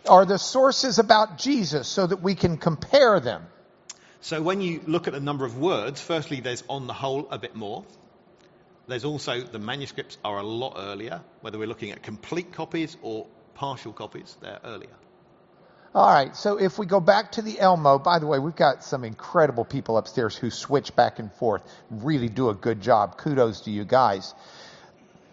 are 0.09 0.25
the 0.25 0.39
sources 0.39 0.99
about 0.99 1.39
Jesus 1.39 1.89
so 1.89 2.07
that 2.07 2.23
we 2.23 2.35
can 2.35 2.57
compare 2.57 3.21
them. 3.21 3.47
So 4.21 4.43
when 4.43 4.61
you 4.61 4.81
look 4.87 5.09
at 5.09 5.15
the 5.15 5.21
number 5.21 5.45
of 5.45 5.57
words, 5.57 6.01
firstly, 6.01 6.41
there's 6.41 6.63
on 6.69 6.87
the 6.87 6.93
whole 6.93 7.27
a 7.31 7.39
bit 7.39 7.57
more. 7.57 7.85
There's 8.87 9.05
also 9.05 9.41
the 9.41 9.59
manuscripts 9.59 10.19
are 10.25 10.39
a 10.39 10.43
lot 10.43 10.75
earlier, 10.77 11.23
whether 11.41 11.59
we're 11.59 11.69
looking 11.69 11.91
at 11.91 12.03
complete 12.03 12.53
copies 12.53 12.97
or 13.03 13.27
partial 13.55 13.93
copies, 13.93 14.37
they're 14.41 14.61
earlier. 14.65 14.91
All 15.93 16.09
right, 16.09 16.37
so 16.37 16.57
if 16.57 16.79
we 16.79 16.87
go 16.87 17.01
back 17.01 17.33
to 17.33 17.43
the 17.43 17.59
Elmo, 17.59 17.99
by 17.99 18.21
the 18.21 18.27
way, 18.27 18.39
we've 18.39 18.55
got 18.55 18.85
some 18.85 19.03
incredible 19.03 19.65
people 19.65 19.99
upstairs 19.99 20.37
who 20.37 20.49
switch 20.49 20.95
back 20.95 21.19
and 21.19 21.33
forth, 21.33 21.63
really 21.91 22.29
do 22.29 22.49
a 22.49 22.55
good 22.55 22.81
job. 22.81 23.19
Kudos 23.19 23.63
to 23.63 23.73
you 23.73 23.85
guys. 23.85 24.33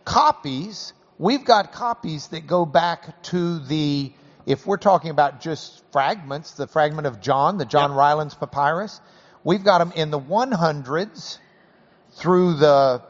Copies, 0.04 0.94
we've 1.20 1.46
got 1.46 1.72
copies 1.74 2.30
that 2.30 2.48
go 2.48 2.66
back 2.66 3.22
to 3.24 3.60
the, 3.60 4.12
if 4.48 4.66
we're 4.66 4.78
talking 4.78 5.12
about 5.12 5.42
just 5.42 5.84
fragments, 5.92 6.54
the 6.54 6.66
fragment 6.66 7.06
of 7.06 7.22
John, 7.22 7.60
the 7.60 7.66
John 7.66 7.92
Yep. 7.92 8.00
Rylands 8.00 8.34
papyrus, 8.34 9.00
we've 9.44 9.64
got 9.64 9.78
them 9.78 9.92
in 9.96 10.10
the 10.10 10.20
100s 10.20 11.38
through 12.14 12.56
the 12.56 13.04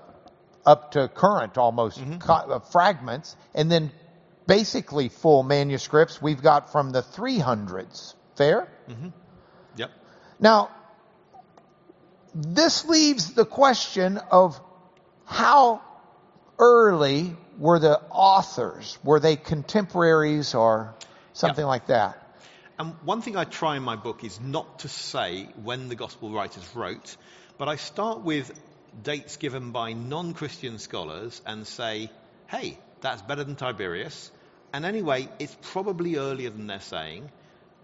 up 0.65 0.91
to 0.91 1.07
current 1.07 1.57
almost 1.57 2.03
co- 2.19 2.33
uh, 2.33 2.59
fragments, 2.59 3.37
and 3.55 3.71
then 3.71 3.89
basically 4.47 5.09
full 5.09 5.43
manuscripts 5.43 6.21
we've 6.21 6.41
got 6.41 6.71
from 6.71 6.91
the 6.91 7.01
300s. 7.01 8.15
Fair? 8.35 8.67
Mm-hmm. 8.89 9.09
Yep. 9.75 9.91
Now, 10.39 10.69
this 12.33 12.85
leaves 12.85 13.33
the 13.33 13.45
question 13.45 14.17
of 14.31 14.59
how 15.25 15.81
early 16.59 17.35
were 17.57 17.79
the 17.79 17.99
authors? 18.11 18.97
Were 19.03 19.19
they 19.19 19.35
contemporaries 19.35 20.55
or 20.55 20.95
something 21.33 21.63
Yeah. 21.63 21.67
like 21.67 21.87
that? 21.87 22.23
And 22.79 22.93
one 23.03 23.21
thing 23.21 23.35
I 23.35 23.43
try 23.43 23.75
in 23.75 23.83
my 23.83 23.95
book 23.95 24.23
is 24.23 24.39
not 24.39 24.79
to 24.79 24.87
say 24.87 25.49
when 25.63 25.89
the 25.89 25.95
gospel 25.95 26.31
writers 26.31 26.63
wrote, 26.75 27.17
but 27.57 27.67
I 27.67 27.75
start 27.75 28.21
with 28.21 28.51
dates 29.01 29.37
given 29.37 29.71
by 29.71 29.93
non 29.93 30.33
Christian 30.35 30.77
scholars 30.77 31.41
and 31.45 31.65
say, 31.65 32.11
hey, 32.47 32.77
that's 33.01 33.23
better 33.23 33.43
than 33.43 33.55
Tiberius. 33.55 34.31
And 34.74 34.86
anyway, 34.86 35.30
it's 35.39 35.55
probably 35.72 36.18
earlier 36.18 36.49
than 36.49 36.68
they're 36.68 36.80
saying. 36.82 37.30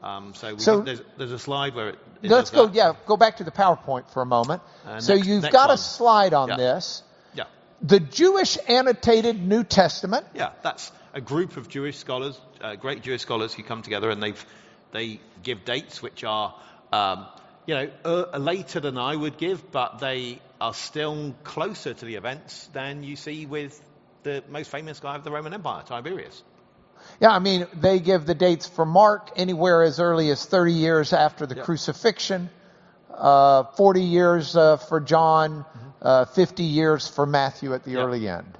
Um, 0.01 0.33
so 0.35 0.57
So- 0.57 0.81
there's, 0.81 1.01
there's 1.17 1.31
a 1.31 1.39
slide 1.39 1.75
where 1.75 1.89
it. 1.89 1.99
it 2.21 2.29
Let's 2.29 2.49
go, 2.49 2.65
that. 2.67 2.75
yeah, 2.75 2.93
go 3.05 3.15
back 3.15 3.37
to 3.37 3.43
the 3.45 3.51
PowerPoint 3.51 4.09
for 4.11 4.21
a 4.21 4.25
moment. 4.25 4.61
Uh, 4.85 4.99
so 4.99 5.15
next- 5.15 5.27
you've 5.27 5.43
next 5.43 5.53
got 5.53 5.69
a 5.69 5.77
slide 5.77 6.33
on 6.33 6.49
Yeah. 6.49 6.57
this. 6.57 7.03
Yeah. 7.33 7.45
The 7.81 7.99
Jewish 8.01 8.57
annotated 8.67 9.41
New 9.41 9.63
Testament. 9.63 10.25
Yeah, 10.33 10.51
that's 10.61 10.91
a 11.13 11.21
group 11.21 11.55
of 11.55 11.69
Jewish 11.69 11.97
scholars, 11.97 12.39
uh, 12.61 12.75
great 12.75 13.01
Jewish 13.01 13.21
scholars 13.21 13.53
who 13.53 13.63
come 13.63 13.81
together 13.81 14.09
and 14.09 14.21
they've 14.21 14.45
they 14.91 15.19
give 15.41 15.65
dates 15.65 16.03
which 16.03 16.23
are, 16.23 16.53
um, 16.91 17.25
you 17.65 17.73
know, 17.73 17.89
uh, 18.05 18.37
later 18.37 18.79
than 18.79 18.95
I 18.97 19.15
would 19.15 19.37
give, 19.37 19.71
but 19.71 19.97
they 19.97 20.39
are 20.61 20.73
still 20.75 21.33
closer 21.43 21.95
to 21.95 22.05
the 22.05 22.13
events 22.15 22.69
than 22.73 23.01
you 23.01 23.15
see 23.15 23.47
with 23.47 23.81
the 24.21 24.43
most 24.49 24.69
famous 24.69 24.99
guy 24.99 25.15
of 25.15 25.23
the 25.23 25.31
Roman 25.31 25.51
Empire, 25.53 25.81
Tiberius. 25.83 26.43
Yeah, 27.19 27.31
I 27.31 27.39
mean, 27.39 27.67
they 27.73 27.99
give 27.99 28.25
the 28.25 28.35
dates 28.35 28.67
for 28.67 28.85
Mark 28.85 29.31
anywhere 29.35 29.83
as 29.83 29.99
early 29.99 30.29
as 30.29 30.45
30 30.45 30.73
years 30.73 31.13
after 31.13 31.45
the 31.45 31.55
Yep. 31.55 31.65
crucifixion, 31.65 32.49
uh, 33.13 33.63
40 33.63 34.01
years 34.01 34.55
uh, 34.55 34.77
for 34.77 34.99
John, 34.99 35.65
uh, 36.01 36.25
50 36.25 36.63
years 36.63 37.07
for 37.07 37.25
Matthew 37.25 37.73
at 37.73 37.83
the 37.83 37.91
Yep. 37.91 37.99
early 37.99 38.27
end. 38.27 38.57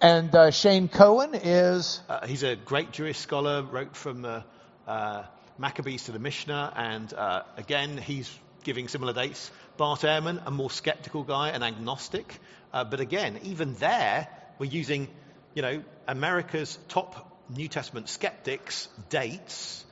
And 0.00 0.34
uh, 0.34 0.50
Shaye 0.50 0.90
Cohen 0.90 1.34
is, 1.34 2.00
Uh, 2.08 2.26
he's 2.26 2.42
a 2.42 2.54
great 2.56 2.92
Jewish 2.92 3.18
scholar, 3.18 3.62
wrote 3.62 3.96
from 3.96 4.22
the 4.22 4.44
uh, 4.86 5.22
Maccabees 5.58 6.04
to 6.04 6.12
the 6.12 6.18
Mishnah, 6.18 6.72
and 6.76 7.12
uh, 7.14 7.42
again, 7.56 7.96
he's 7.96 8.30
giving 8.62 8.88
similar 8.88 9.12
dates. 9.12 9.50
Bart 9.76 10.00
Ehrman, 10.00 10.40
a 10.46 10.50
more 10.50 10.70
skeptical 10.70 11.22
guy, 11.24 11.48
an 11.50 11.62
agnostic, 11.62 12.38
uh, 12.72 12.84
but 12.84 13.00
again, 13.00 13.38
even 13.44 13.74
there, 13.74 14.28
we're 14.58 14.70
using, 14.70 15.08
you 15.54 15.62
know, 15.62 15.82
America's 16.06 16.78
top 16.88 17.35
New 17.48 17.68
Testament 17.68 18.08
skeptics' 18.08 18.88
dates, 19.08 19.84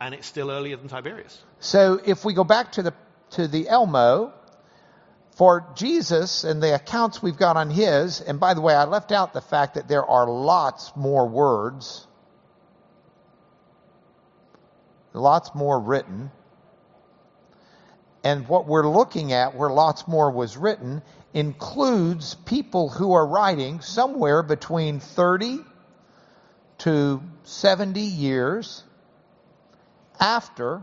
and 0.00 0.14
it's 0.14 0.26
still 0.26 0.50
earlier 0.50 0.76
than 0.76 0.88
Tiberius. 0.88 1.42
so 1.60 2.00
if 2.04 2.24
we 2.24 2.34
go 2.34 2.44
back 2.44 2.72
to 2.72 2.82
the, 2.82 2.94
to 3.30 3.48
the 3.48 3.68
Elmo, 3.68 4.32
for 5.36 5.66
Jesus 5.74 6.44
and 6.44 6.62
the 6.62 6.74
accounts 6.74 7.22
we've 7.22 7.36
got 7.36 7.56
on 7.56 7.70
his, 7.70 8.20
and 8.20 8.38
by 8.38 8.54
the 8.54 8.60
way, 8.60 8.74
I 8.74 8.84
left 8.84 9.12
out 9.12 9.32
the 9.32 9.40
fact 9.40 9.74
that 9.74 9.88
there 9.88 10.04
are 10.04 10.28
lots 10.28 10.92
more 10.94 11.26
words, 11.26 12.06
lots 15.12 15.54
more 15.54 15.80
written. 15.80 16.30
And 18.24 18.46
what 18.46 18.66
we're 18.66 18.88
looking 18.88 19.32
at, 19.32 19.56
where 19.56 19.70
lots 19.70 20.06
more 20.06 20.30
was 20.30 20.56
written, 20.56 21.02
includes 21.34 22.34
people 22.34 22.88
who 22.88 23.14
are 23.14 23.26
writing 23.26 23.80
somewhere 23.80 24.42
between 24.42 25.00
30 25.00 25.60
to 26.82 27.22
70 27.44 28.00
years 28.00 28.82
after 30.18 30.82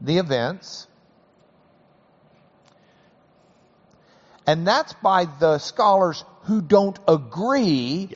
the 0.00 0.18
events. 0.18 0.86
And 4.46 4.66
that's 4.66 4.92
by 4.94 5.24
the 5.24 5.58
scholars 5.58 6.22
who 6.42 6.60
don't 6.60 6.98
agree. 7.08 8.10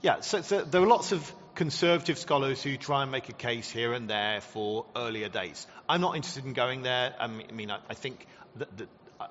Yeah, 0.00 0.20
so, 0.20 0.42
so 0.42 0.62
there 0.62 0.80
are 0.80 0.86
lots 0.86 1.12
of 1.12 1.34
conservative 1.56 2.16
scholars 2.16 2.62
who 2.62 2.76
try 2.76 3.02
and 3.02 3.10
make 3.10 3.28
a 3.28 3.34
case 3.34 3.68
here 3.68 3.92
and 3.92 4.08
there 4.08 4.40
for 4.40 4.86
earlier 4.94 5.28
dates. 5.28 5.66
I'm 5.88 6.00
not 6.00 6.14
interested 6.14 6.44
in 6.44 6.52
going 6.52 6.82
there. 6.82 7.14
I 7.18 7.26
mean, 7.26 7.46
I, 7.50 7.52
mean, 7.52 7.70
I, 7.70 7.80
I 7.88 7.94
think 7.94 8.26
that, 8.56 8.78
that 8.78 8.88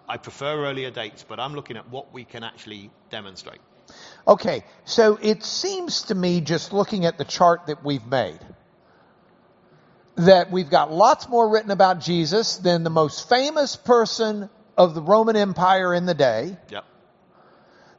I 0.08 0.18
prefer 0.18 0.66
earlier 0.66 0.92
dates, 0.92 1.26
but 1.28 1.40
I'm 1.40 1.54
looking 1.54 1.78
at 1.78 1.90
what 1.90 2.14
we 2.14 2.26
can 2.26 2.44
actually 2.44 2.92
demonstrate. 3.10 3.62
Okay, 4.28 4.64
so 4.86 5.18
it 5.22 5.44
seems 5.44 6.04
to 6.04 6.16
me, 6.16 6.42
just 6.42 6.74
looking 6.74 7.06
at 7.06 7.18
the 7.18 7.26
chart 7.26 7.68
that 7.68 7.84
we've 7.84 8.06
made, 8.06 8.40
that 10.16 10.52
we've 10.52 10.70
got 10.70 10.92
lots 10.92 11.28
more 11.30 11.50
written 11.50 11.72
about 11.72 12.00
Jesus 12.02 12.58
than 12.58 12.84
the 12.84 12.90
most 12.90 13.28
famous 13.30 13.76
person 13.76 14.50
of 14.78 14.94
the 14.94 15.02
Roman 15.02 15.36
Empire 15.36 15.94
in 15.94 16.06
the 16.06 16.14
day, 16.14 16.58
Yep. 16.70 16.86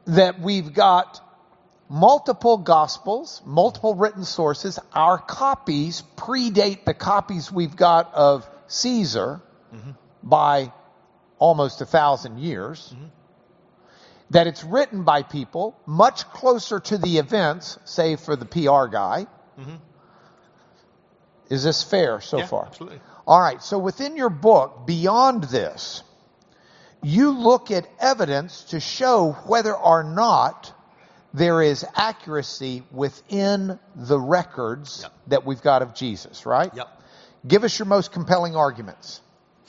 that 0.05 0.39
we've 0.39 0.73
got 0.73 1.21
multiple 1.89 2.57
gospels, 2.57 3.41
multiple 3.45 3.95
written 3.95 4.23
sources. 4.23 4.79
Our 4.93 5.17
copies 5.17 6.03
predate 6.15 6.85
the 6.85 6.93
copies 6.93 7.51
we've 7.51 7.75
got 7.75 8.13
of 8.13 8.49
Caesar 8.67 9.41
mm-hmm. 9.73 9.91
by 10.23 10.71
almost 11.37 11.81
a 11.81 11.85
thousand 11.85 12.39
years. 12.39 12.93
Mm-hmm. 12.93 13.05
That 14.31 14.47
it's 14.47 14.63
written 14.63 15.03
by 15.03 15.23
people 15.23 15.79
much 15.85 16.25
closer 16.29 16.79
to 16.79 16.97
the 16.97 17.17
events, 17.17 17.77
save 17.85 18.19
for 18.19 18.35
the 18.35 18.45
PR 18.45 18.87
guy. 18.87 19.27
Mm-hmm. 19.59 19.75
Is 21.49 21.63
this 21.63 21.83
fair 21.83 22.21
so 22.21 22.39
yeah, 22.39 22.47
far? 22.47 22.65
absolutely. 22.67 22.99
All 23.27 23.39
right, 23.39 23.61
so 23.61 23.77
within 23.77 24.15
your 24.15 24.29
book, 24.29 24.87
beyond 24.87 25.43
this, 25.45 26.03
you 27.03 27.31
look 27.31 27.71
at 27.71 27.87
evidence 27.99 28.63
to 28.65 28.79
show 28.79 29.33
whether 29.45 29.75
or 29.75 30.03
not 30.03 30.73
there 31.33 31.61
is 31.61 31.85
accuracy 31.95 32.83
within 32.91 33.79
the 33.95 34.19
records 34.19 35.01
Yep. 35.03 35.13
that 35.27 35.45
we've 35.45 35.61
got 35.61 35.81
of 35.81 35.93
Jesus, 35.93 36.45
right? 36.45 36.73
Yep. 36.73 36.87
Give 37.47 37.63
us 37.63 37.77
your 37.79 37.85
most 37.85 38.11
compelling 38.11 38.55
arguments. 38.55 39.21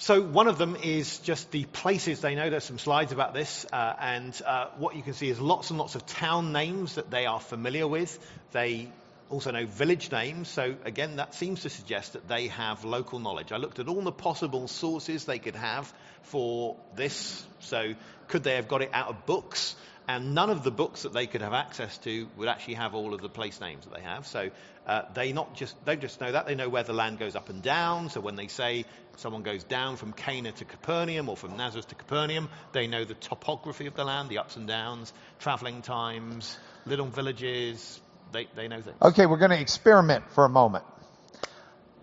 So 0.03 0.21
one 0.21 0.49
of 0.49 0.59
them 0.59 0.75
is 0.83 1.19
just 1.19 1.53
the 1.53 1.63
places 1.63 2.23
they 2.23 2.35
know. 2.35 2.51
There's 2.51 2.65
some 2.65 2.81
slides 2.81 3.13
about 3.13 3.35
this, 3.35 3.65
uh, 3.73 3.95
and 4.01 4.43
uh, 4.45 4.67
what 4.77 4.97
you 4.97 5.03
can 5.05 5.13
see 5.13 5.29
is 5.29 5.39
lots 5.41 5.71
and 5.71 5.79
lots 5.79 5.95
of 5.95 6.05
town 6.07 6.51
names 6.51 6.97
that 6.97 7.09
they 7.09 7.25
are 7.27 7.39
familiar 7.39 7.87
with. 7.87 8.19
They 8.51 8.89
also 9.31 9.53
know 9.53 9.65
village 9.65 10.11
names. 10.11 10.49
So 10.49 10.75
again, 10.85 11.15
that 11.17 11.37
seems 11.37 11.63
to 11.63 11.71
suggest 11.71 12.15
that 12.15 12.27
they 12.27 12.49
have 12.49 12.85
local 12.85 13.21
knowledge. 13.21 13.53
I 13.53 13.59
looked 13.59 13.79
at 13.79 13.87
all 13.87 14.03
the 14.03 14.11
possible 14.11 14.67
sources 14.67 15.25
they 15.25 15.39
could 15.39 15.55
have 15.55 15.95
for 16.23 16.75
this. 16.97 17.47
So 17.61 17.95
could 18.27 18.43
they 18.43 18.57
have 18.57 18.67
got 18.67 18.83
it 18.83 18.91
out 18.93 19.07
of 19.07 19.25
books? 19.25 19.77
And 20.09 20.35
none 20.35 20.51
of 20.51 20.65
the 20.65 20.71
books 20.71 21.03
that 21.03 21.13
they 21.13 21.27
could 21.27 21.43
have 21.43 21.53
access 21.53 21.97
to 21.99 22.29
would 22.37 22.49
actually 22.49 22.75
have 22.75 22.95
all 22.95 23.15
of 23.15 23.21
the 23.21 23.29
place 23.29 23.61
names 23.61 23.85
that 23.85 23.95
they 23.95 24.03
have. 24.03 24.27
So 24.27 24.51
uh, 24.87 25.03
they 25.15 25.33
not 25.33 25.55
just 25.55 25.83
don't 25.85 26.01
just 26.01 26.21
know 26.21 26.33
that 26.33 26.47
they 26.47 26.57
know 26.57 26.69
where 26.69 26.83
the 26.83 26.93
land 26.93 27.19
goes 27.19 27.37
up 27.37 27.49
and 27.49 27.63
down. 27.63 28.11
So 28.11 28.21
when 28.21 28.35
they 28.35 28.49
say 28.49 28.85
someone 29.17 29.43
goes 29.43 29.63
down 29.63 29.97
from 29.97 30.13
Cana 30.13 30.51
to 30.53 30.65
Capernaum 30.65 31.29
or 31.29 31.37
from 31.37 31.57
Nazareth 31.57 31.89
to 31.89 31.95
Capernaum, 31.95 32.49
they 32.73 32.89
know 32.89 33.05
the 33.05 33.15
topography 33.15 33.87
of 33.87 33.95
the 33.95 34.05
land, 34.05 34.29
the 34.29 34.39
ups 34.39 34.57
and 34.57 34.67
downs, 34.67 35.13
traveling 35.39 35.83
times, 35.83 36.59
little 36.85 37.07
villages. 37.07 38.01
They 38.33 38.49
they 38.57 38.67
know 38.67 38.81
things. 38.81 38.97
Okay, 39.01 39.27
we're 39.27 39.39
going 39.39 39.51
to 39.51 39.61
experiment 39.61 40.25
for 40.31 40.45
a 40.45 40.49
moment. 40.49 40.85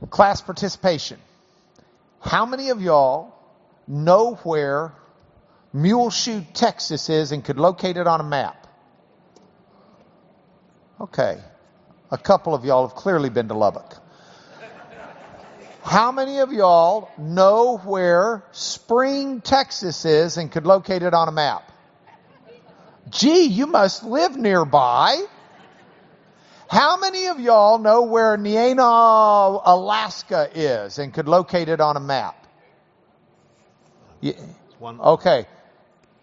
Class 0.09 0.41
participation. 0.41 1.19
How 2.21 2.45
many 2.45 2.69
of 2.69 2.81
y'all 2.81 3.33
know 3.87 4.35
where 4.43 4.93
Muleshoe, 5.71 6.43
Texas 6.53 7.09
is 7.09 7.31
and 7.31 7.43
could 7.43 7.59
locate 7.59 7.97
it 7.97 8.07
on 8.07 8.19
a 8.19 8.23
map? 8.23 8.67
Okay. 10.99 11.39
A 12.11 12.17
couple 12.17 12.55
of 12.55 12.65
y'all 12.65 12.87
have 12.87 12.95
clearly 12.95 13.29
been 13.29 13.47
to 13.49 13.53
Lubbock. 13.53 13.97
How 15.83 16.11
many 16.11 16.39
of 16.39 16.51
y'all 16.51 17.09
know 17.17 17.77
where 17.77 18.43
Spring, 18.51 19.41
Texas 19.41 20.05
is 20.05 20.37
and 20.37 20.51
could 20.51 20.65
locate 20.65 21.03
it 21.03 21.13
on 21.13 21.27
a 21.27 21.31
map? 21.31 21.71
Gee, 23.09 23.45
you 23.45 23.65
must 23.65 24.03
live 24.03 24.37
nearby. 24.37 25.23
How 26.69 26.97
many 26.97 27.27
of 27.27 27.39
y'all 27.39 27.79
know 27.79 28.03
where 28.03 28.37
Nenana, 28.37 29.61
Alaska 29.65 30.49
is 30.53 30.99
and 30.99 31.11
could 31.13 31.27
locate 31.27 31.69
it 31.69 31.81
on 31.81 31.97
a 31.97 31.99
map? 31.99 32.45
Yeah. 34.21 34.33
One. 34.77 34.99
Okay. 34.99 35.45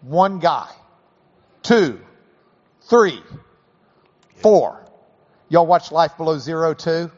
One 0.07 0.39
guy. 0.39 0.69
two, 1.63 1.99
three, 2.83 3.21
four. 4.37 4.81
Y'all 5.49 5.67
watch 5.67 5.91
Life 5.91 6.15
Below 6.15 6.37
Zero 6.37 6.73
too? 6.73 7.11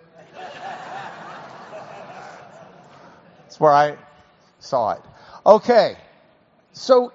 That's 3.44 3.60
where 3.60 3.72
I 3.72 3.96
saw 4.58 4.94
it. 4.94 5.02
Okay. 5.46 5.98
So 6.72 7.14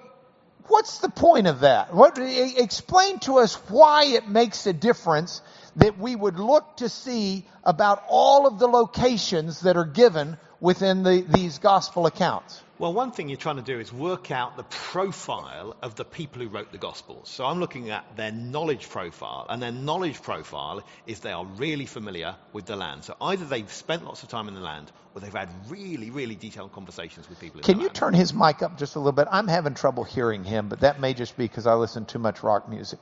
what's 0.67 0.99
the 0.99 1.09
point 1.09 1.47
of 1.47 1.59
that? 1.59 1.93
What, 1.93 2.17
explain 2.17 3.19
to 3.19 3.39
us 3.39 3.55
why 3.67 4.05
it 4.05 4.29
makes 4.29 4.65
a 4.67 4.73
difference 4.73 5.41
that 5.75 5.97
we 5.97 6.15
would 6.15 6.39
look 6.39 6.77
to 6.77 6.87
see 6.87 7.45
about 7.65 8.01
all 8.07 8.47
of 8.47 8.59
the 8.59 8.67
locations 8.67 9.59
that 9.61 9.75
are 9.75 9.85
given 9.85 10.37
within 10.61 11.03
the, 11.03 11.25
these 11.27 11.57
gospel 11.57 12.05
accounts. 12.05 12.61
Well, 12.77 12.91
one 12.91 13.13
thing 13.13 13.29
you're 13.29 13.37
trying 13.37 13.55
to 13.55 13.61
do 13.61 13.79
is 13.79 13.93
work 13.93 14.31
out 14.31 14.57
the 14.57 14.63
profile 14.63 15.77
of 15.81 15.95
the 15.95 16.03
people 16.03 16.41
who 16.41 16.49
wrote 16.49 16.73
the 16.73 16.77
Gospels. 16.77 17.29
So 17.29 17.45
I'm 17.45 17.61
looking 17.61 17.89
at 17.89 18.17
their 18.17 18.33
knowledge 18.33 18.89
profile, 18.89 19.45
and 19.49 19.61
their 19.61 19.71
knowledge 19.71 20.21
profile 20.21 20.83
is 21.07 21.21
they 21.21 21.31
are 21.31 21.45
really 21.45 21.85
familiar 21.85 22.35
with 22.51 22.65
the 22.65 22.75
land. 22.75 23.05
So 23.05 23.15
either 23.21 23.45
they've 23.45 23.71
spent 23.71 24.03
lots 24.03 24.23
of 24.23 24.29
time 24.29 24.49
in 24.49 24.55
the 24.55 24.59
land, 24.59 24.91
or 25.13 25.21
they've 25.21 25.33
had 25.33 25.47
really, 25.69 26.09
really 26.09 26.35
detailed 26.35 26.73
conversations 26.73 27.29
with 27.29 27.39
people 27.39 27.61
Can 27.61 27.75
the 27.77 27.83
you 27.83 27.87
land. 27.87 27.95
turn 27.95 28.13
his 28.13 28.33
mic 28.33 28.61
up 28.61 28.77
just 28.77 28.97
a 28.97 28.99
little 28.99 29.13
bit? 29.13 29.29
I'm 29.31 29.47
having 29.47 29.73
trouble 29.73 30.03
hearing 30.03 30.43
him, 30.43 30.67
but 30.67 30.81
that 30.81 30.99
may 30.99 31.13
just 31.13 31.37
be 31.37 31.45
because 31.45 31.67
I 31.67 31.75
listen 31.75 32.03
to 32.05 32.11
too 32.11 32.19
much 32.19 32.43
rock 32.43 32.67
music. 32.67 32.99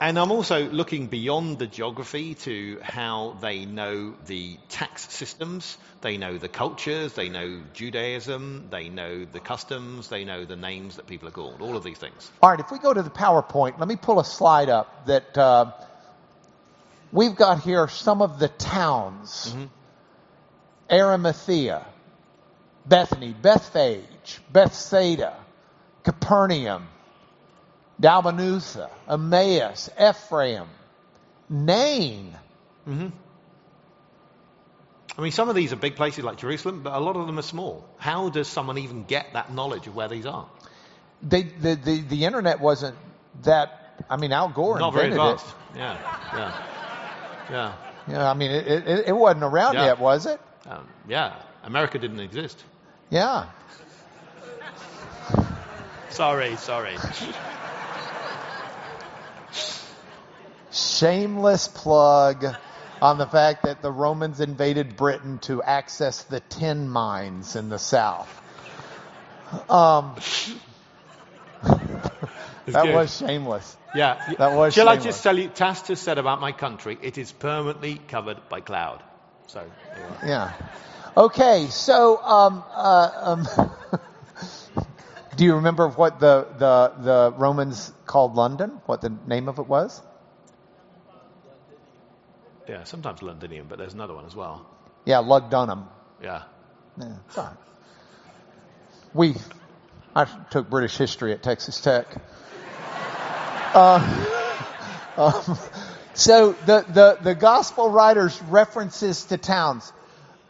And 0.00 0.18
I'm 0.18 0.32
also 0.32 0.68
looking 0.68 1.06
beyond 1.06 1.58
the 1.58 1.66
geography 1.66 2.34
to 2.34 2.80
how 2.82 3.36
they 3.40 3.64
know 3.64 4.14
the 4.26 4.58
tax 4.68 5.08
systems, 5.10 5.78
they 6.00 6.16
know 6.16 6.36
the 6.36 6.48
cultures, 6.48 7.12
they 7.14 7.28
know 7.28 7.62
Judaism, 7.72 8.68
they 8.70 8.88
know 8.88 9.24
the 9.24 9.40
customs, 9.40 10.08
they 10.08 10.24
know 10.24 10.44
the 10.44 10.56
names 10.56 10.96
that 10.96 11.06
people 11.06 11.28
are 11.28 11.32
called, 11.32 11.62
all 11.62 11.76
of 11.76 11.84
these 11.84 11.98
things. 11.98 12.30
All 12.42 12.50
right, 12.50 12.60
if 12.60 12.70
we 12.70 12.78
go 12.78 12.92
to 12.92 13.02
the 13.02 13.10
PowerPoint, 13.10 13.78
let 13.78 13.88
me 13.88 13.96
pull 13.96 14.18
a 14.20 14.24
slide 14.24 14.68
up 14.68 15.06
that 15.06 15.38
uh, 15.38 15.72
we've 17.12 17.36
got 17.36 17.62
here 17.62 17.86
some 17.88 18.20
of 18.20 18.38
the 18.38 18.48
towns. 18.48 19.54
Arimathea, 20.90 21.84
Bethany, 22.84 23.34
Bethphage, 23.40 24.40
Bethsaida, 24.52 25.34
Capernaum, 26.02 26.86
Dalmanutha, 28.00 28.90
Emmaus, 29.08 29.90
Ephraim, 30.00 30.66
Nain. 31.48 32.36
I 35.16 35.22
mean, 35.22 35.30
some 35.32 35.48
of 35.48 35.54
these 35.54 35.72
are 35.72 35.76
big 35.76 35.94
places 35.94 36.24
like 36.24 36.38
Jerusalem, 36.38 36.82
but 36.82 36.92
a 36.92 36.98
lot 36.98 37.16
of 37.16 37.26
them 37.26 37.38
are 37.38 37.42
small. 37.42 37.86
How 37.98 38.30
does 38.30 38.48
someone 38.48 38.78
even 38.78 39.04
get 39.04 39.32
that 39.34 39.52
knowledge 39.54 39.86
of 39.86 39.94
where 39.94 40.08
these 40.08 40.26
are? 40.26 40.46
They, 41.22 41.42
the, 41.42 41.76
the, 41.76 42.00
the 42.00 42.24
internet 42.24 42.60
wasn't 42.60 42.96
that, 43.44 44.04
I 44.10 44.16
mean, 44.16 44.32
Al 44.32 44.48
Gore 44.48 44.78
Not 44.78 44.92
very 44.92 45.06
invented 45.06 45.34
advanced. 45.34 45.54
Yeah, 45.76 45.96
yeah, 46.34 46.66
yeah. 47.50 47.74
Yeah, 48.06 48.30
I 48.30 48.34
mean, 48.34 48.50
it, 48.50 48.66
it, 48.66 49.08
it 49.08 49.16
wasn't 49.16 49.44
around 49.44 49.74
Yeah. 49.74 49.86
yet, 49.86 49.98
was 49.98 50.26
it? 50.26 50.40
um, 50.66 50.86
yeah. 51.08 51.34
America 51.62 51.98
didn't 51.98 52.20
exist. 52.20 52.62
Yeah. 53.08 53.46
Sorry, 56.10 56.56
sorry. 56.56 56.96
Shameless 61.04 61.68
plug 61.68 62.46
on 63.02 63.18
the 63.18 63.26
fact 63.26 63.64
that 63.64 63.82
the 63.82 63.92
Romans 63.92 64.40
invaded 64.40 64.96
Britain 64.96 65.38
to 65.40 65.62
access 65.62 66.22
the 66.22 66.40
tin 66.40 66.88
mines 66.88 67.56
in 67.56 67.68
the 67.68 67.78
south. 67.78 68.40
Um, 69.68 70.14
that 71.62 72.84
good. 72.84 72.94
was 72.94 73.18
shameless. 73.18 73.76
Yeah. 73.94 74.34
That 74.38 74.52
was 74.52 74.72
Shall 74.72 74.88
I 74.88 74.96
just 74.96 75.22
tell 75.22 75.38
you? 75.38 75.48
Tacitus 75.48 76.00
said 76.00 76.16
about 76.16 76.40
my 76.40 76.52
country, 76.52 76.96
it 77.02 77.18
is 77.18 77.32
permanently 77.32 78.00
covered 78.08 78.48
by 78.48 78.60
cloud. 78.60 79.02
So. 79.48 79.60
are. 79.60 80.26
Yeah. 80.26 80.52
Okay, 81.18 81.66
so 81.68 82.16
um, 82.16 82.64
uh, 82.74 83.10
um, 83.14 83.46
do 85.36 85.44
you 85.44 85.56
remember 85.56 85.86
what 85.86 86.18
the, 86.18 86.48
the 86.56 86.92
the 87.02 87.34
Romans 87.36 87.92
called 88.06 88.34
London? 88.36 88.80
What 88.86 89.02
the 89.02 89.14
name 89.26 89.50
of 89.50 89.58
it 89.58 89.66
was? 89.66 90.00
Yeah. 92.68 92.84
Sometimes 92.84 93.22
Londinium, 93.22 93.66
but 93.68 93.78
there's 93.78 93.94
another 93.94 94.14
one 94.14 94.24
as 94.24 94.34
well. 94.34 94.66
Yeah, 95.04 95.16
Lugdunum. 95.16 95.86
Yeah. 96.22 96.42
Yeah, 96.98 97.16
it's 97.28 97.38
all 97.38 97.44
right. 97.44 97.56
We, 99.12 99.34
I 100.14 100.24
took 100.50 100.70
British 100.70 100.96
history 100.96 101.32
at 101.32 101.42
Texas 101.42 101.80
Tech. 101.80 102.06
Uh, 103.74 103.98
um, 105.16 105.58
so 106.14 106.52
the, 106.66 106.84
the, 106.88 107.18
the 107.22 107.34
gospel 107.34 107.90
writers 107.90 108.40
references 108.42 109.24
to 109.26 109.36
towns. 109.36 109.92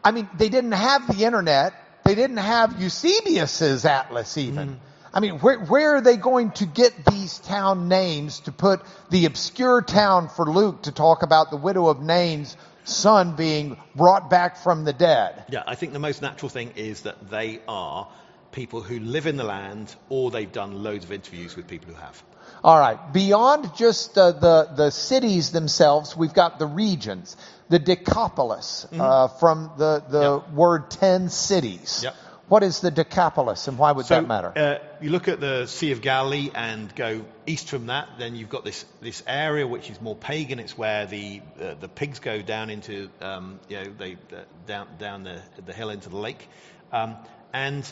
I 0.02 0.10
mean, 0.10 0.28
they 0.36 0.50
didn't 0.50 0.72
have 0.72 1.06
the 1.06 1.24
internet. 1.24 1.74
They 2.04 2.14
didn't 2.14 2.36
have 2.36 2.80
Eusebius's 2.80 3.86
atlas 3.86 4.36
even. 4.36 4.78
I 5.14 5.20
mean, 5.20 5.38
where, 5.38 5.60
where 5.60 5.94
are 5.94 6.00
they 6.00 6.16
going 6.16 6.50
to 6.52 6.66
get 6.66 6.92
these 7.06 7.38
town 7.38 7.88
names 7.88 8.40
to 8.40 8.52
put 8.52 8.80
the 9.10 9.26
obscure 9.26 9.80
town 9.80 10.28
for 10.28 10.44
Luke 10.44 10.82
to 10.82 10.92
talk 10.92 11.22
about 11.22 11.50
the 11.50 11.56
widow 11.56 11.86
of 11.86 12.02
Nain's 12.02 12.56
son 12.82 13.36
being 13.36 13.76
brought 13.94 14.28
back 14.28 14.56
from 14.56 14.84
the 14.84 14.92
dead? 14.92 15.44
Yeah. 15.48 15.62
I 15.66 15.76
think 15.76 15.92
the 15.92 16.00
most 16.00 16.20
natural 16.20 16.48
thing 16.48 16.72
is 16.74 17.02
that 17.02 17.30
they 17.30 17.60
are 17.68 18.08
people 18.50 18.82
who 18.82 18.98
live 18.98 19.26
in 19.26 19.36
the 19.36 19.44
land, 19.44 19.94
or 20.08 20.30
they've 20.32 20.50
done 20.50 20.82
loads 20.82 21.04
of 21.04 21.12
interviews 21.12 21.56
with 21.56 21.68
people 21.68 21.94
who 21.94 22.00
have. 22.00 22.22
All 22.64 22.78
right. 22.78 22.98
Beyond 23.12 23.74
just 23.76 24.16
uh, 24.18 24.32
the 24.32 24.68
the 24.76 24.90
cities 24.90 25.50
themselves, 25.52 26.16
we've 26.16 26.34
got 26.34 26.58
the 26.58 26.66
regions, 26.66 27.36
the 27.68 27.78
Decapolis, 27.78 28.86
uh, 28.92 29.28
from 29.28 29.70
the 29.76 30.02
the 30.08 30.18
Mm-hmm. 30.24 30.46
Yep. 30.50 30.56
word 30.56 30.90
ten 30.90 31.28
cities. 31.30 32.00
Yep. 32.04 32.14
What 32.48 32.62
is 32.62 32.80
the 32.80 32.90
Decapolis, 32.90 33.68
and 33.68 33.78
why 33.78 33.92
would 33.92 34.04
So, 34.04 34.16
that 34.16 34.28
matter? 34.28 34.52
Uh, 34.54 34.78
you 35.00 35.10
look 35.10 35.28
at 35.28 35.40
the 35.40 35.66
Sea 35.66 35.92
of 35.92 36.02
Galilee 36.02 36.50
and 36.54 36.94
go 36.94 37.24
east 37.46 37.70
from 37.70 37.86
that, 37.86 38.08
then 38.18 38.36
you've 38.36 38.50
got 38.50 38.64
this, 38.64 38.84
this 39.00 39.22
area 39.26 39.66
which 39.66 39.88
is 39.88 39.98
more 40.00 40.14
pagan. 40.14 40.58
It's 40.58 40.76
where 40.76 41.06
the 41.06 41.40
uh, 41.60 41.74
the 41.80 41.88
pigs 41.88 42.18
go 42.18 42.42
down 42.42 42.68
into 42.68 43.08
um, 43.22 43.60
you 43.68 43.76
know 43.76 43.84
they 43.96 44.12
uh, 44.14 44.42
down 44.66 44.88
down 44.98 45.24
the 45.24 45.40
the 45.64 45.72
hill 45.72 45.88
into 45.88 46.10
the 46.10 46.18
lake, 46.18 46.46
um, 46.92 47.16
and 47.54 47.90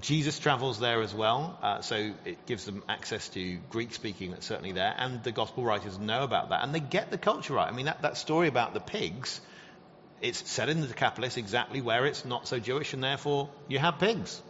Jesus 0.00 0.38
travels 0.38 0.78
there 0.78 1.02
as 1.02 1.14
well, 1.14 1.58
uh, 1.62 1.80
so 1.80 2.12
it 2.24 2.46
gives 2.46 2.64
them 2.64 2.82
access 2.88 3.28
to 3.30 3.58
Greek 3.70 3.94
speaking 3.94 4.30
that's 4.30 4.46
certainly 4.46 4.72
there, 4.72 4.94
and 4.96 5.22
the 5.24 5.32
gospel 5.32 5.64
writers 5.64 5.98
know 5.98 6.22
about 6.22 6.50
that, 6.50 6.62
and 6.62 6.74
they 6.74 6.80
get 6.80 7.10
the 7.10 7.18
culture 7.18 7.54
right. 7.54 7.68
I 7.68 7.72
mean, 7.72 7.86
that, 7.86 8.02
that 8.02 8.16
story 8.16 8.48
about 8.48 8.74
the 8.74 8.80
pigs, 8.80 9.40
it's 10.20 10.48
set 10.50 10.68
in 10.68 10.80
the 10.80 10.86
Decapolis 10.86 11.36
exactly 11.36 11.80
where 11.80 12.06
it's 12.06 12.24
not 12.24 12.48
so 12.48 12.58
Jewish, 12.58 12.92
and 12.94 13.02
therefore 13.02 13.50
you 13.68 13.78
have 13.78 13.98
pigs. 13.98 14.42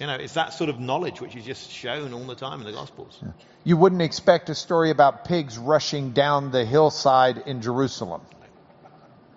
You 0.00 0.06
know, 0.06 0.14
it's 0.14 0.34
that 0.34 0.54
sort 0.54 0.70
of 0.70 0.80
knowledge 0.80 1.20
which 1.20 1.36
is 1.36 1.44
just 1.44 1.70
shown 1.70 2.12
all 2.12 2.24
the 2.24 2.34
time 2.34 2.60
in 2.60 2.66
the 2.66 2.72
Gospels. 2.72 3.22
You 3.62 3.76
wouldn't 3.76 4.02
expect 4.02 4.48
a 4.48 4.54
story 4.54 4.90
about 4.90 5.24
pigs 5.24 5.58
rushing 5.58 6.10
down 6.12 6.50
the 6.50 6.64
hillside 6.64 7.38
in 7.46 7.62
Jerusalem. 7.62 8.22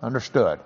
Understood. 0.02 0.60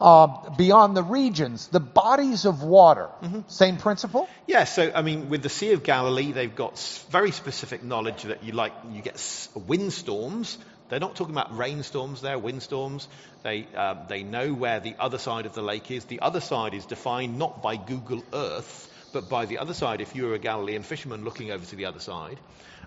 Uh, 0.00 0.50
beyond 0.56 0.96
the 0.96 1.02
regions, 1.02 1.68
the 1.68 1.80
bodies 1.80 2.44
of 2.44 2.62
water. 2.62 3.08
Mm-hmm. 3.22 3.40
Same 3.48 3.76
principle. 3.76 4.28
Yeah, 4.46 4.64
so 4.64 4.90
I 4.94 5.02
mean, 5.02 5.30
with 5.30 5.42
the 5.42 5.48
Sea 5.48 5.72
of 5.72 5.82
Galilee, 5.82 6.32
they've 6.32 6.54
got 6.54 6.78
very 7.10 7.30
specific 7.30 7.82
knowledge 7.82 8.24
that 8.24 8.42
you 8.44 8.52
like. 8.52 8.72
You 8.90 9.02
get 9.02 9.48
windstorms. 9.54 10.58
They're 10.88 11.00
not 11.00 11.16
talking 11.16 11.34
about 11.34 11.56
rainstorms. 11.56 12.20
They're 12.20 12.38
windstorms. 12.38 13.08
They 13.42 13.66
uh, 13.74 14.06
they 14.06 14.22
know 14.22 14.52
where 14.52 14.80
the 14.80 14.94
other 14.98 15.18
side 15.18 15.46
of 15.46 15.54
the 15.54 15.62
lake 15.62 15.90
is. 15.90 16.04
The 16.04 16.20
other 16.20 16.40
side 16.40 16.74
is 16.74 16.84
defined 16.86 17.38
not 17.38 17.62
by 17.62 17.76
Google 17.76 18.22
Earth, 18.32 18.92
but 19.12 19.28
by 19.28 19.46
the 19.46 19.58
other 19.58 19.74
side. 19.74 20.00
If 20.00 20.14
you 20.14 20.24
were 20.26 20.34
a 20.34 20.38
Galilean 20.38 20.82
fisherman 20.82 21.24
looking 21.24 21.50
over 21.50 21.64
to 21.64 21.76
the 21.76 21.86
other 21.86 22.00
side, 22.00 22.38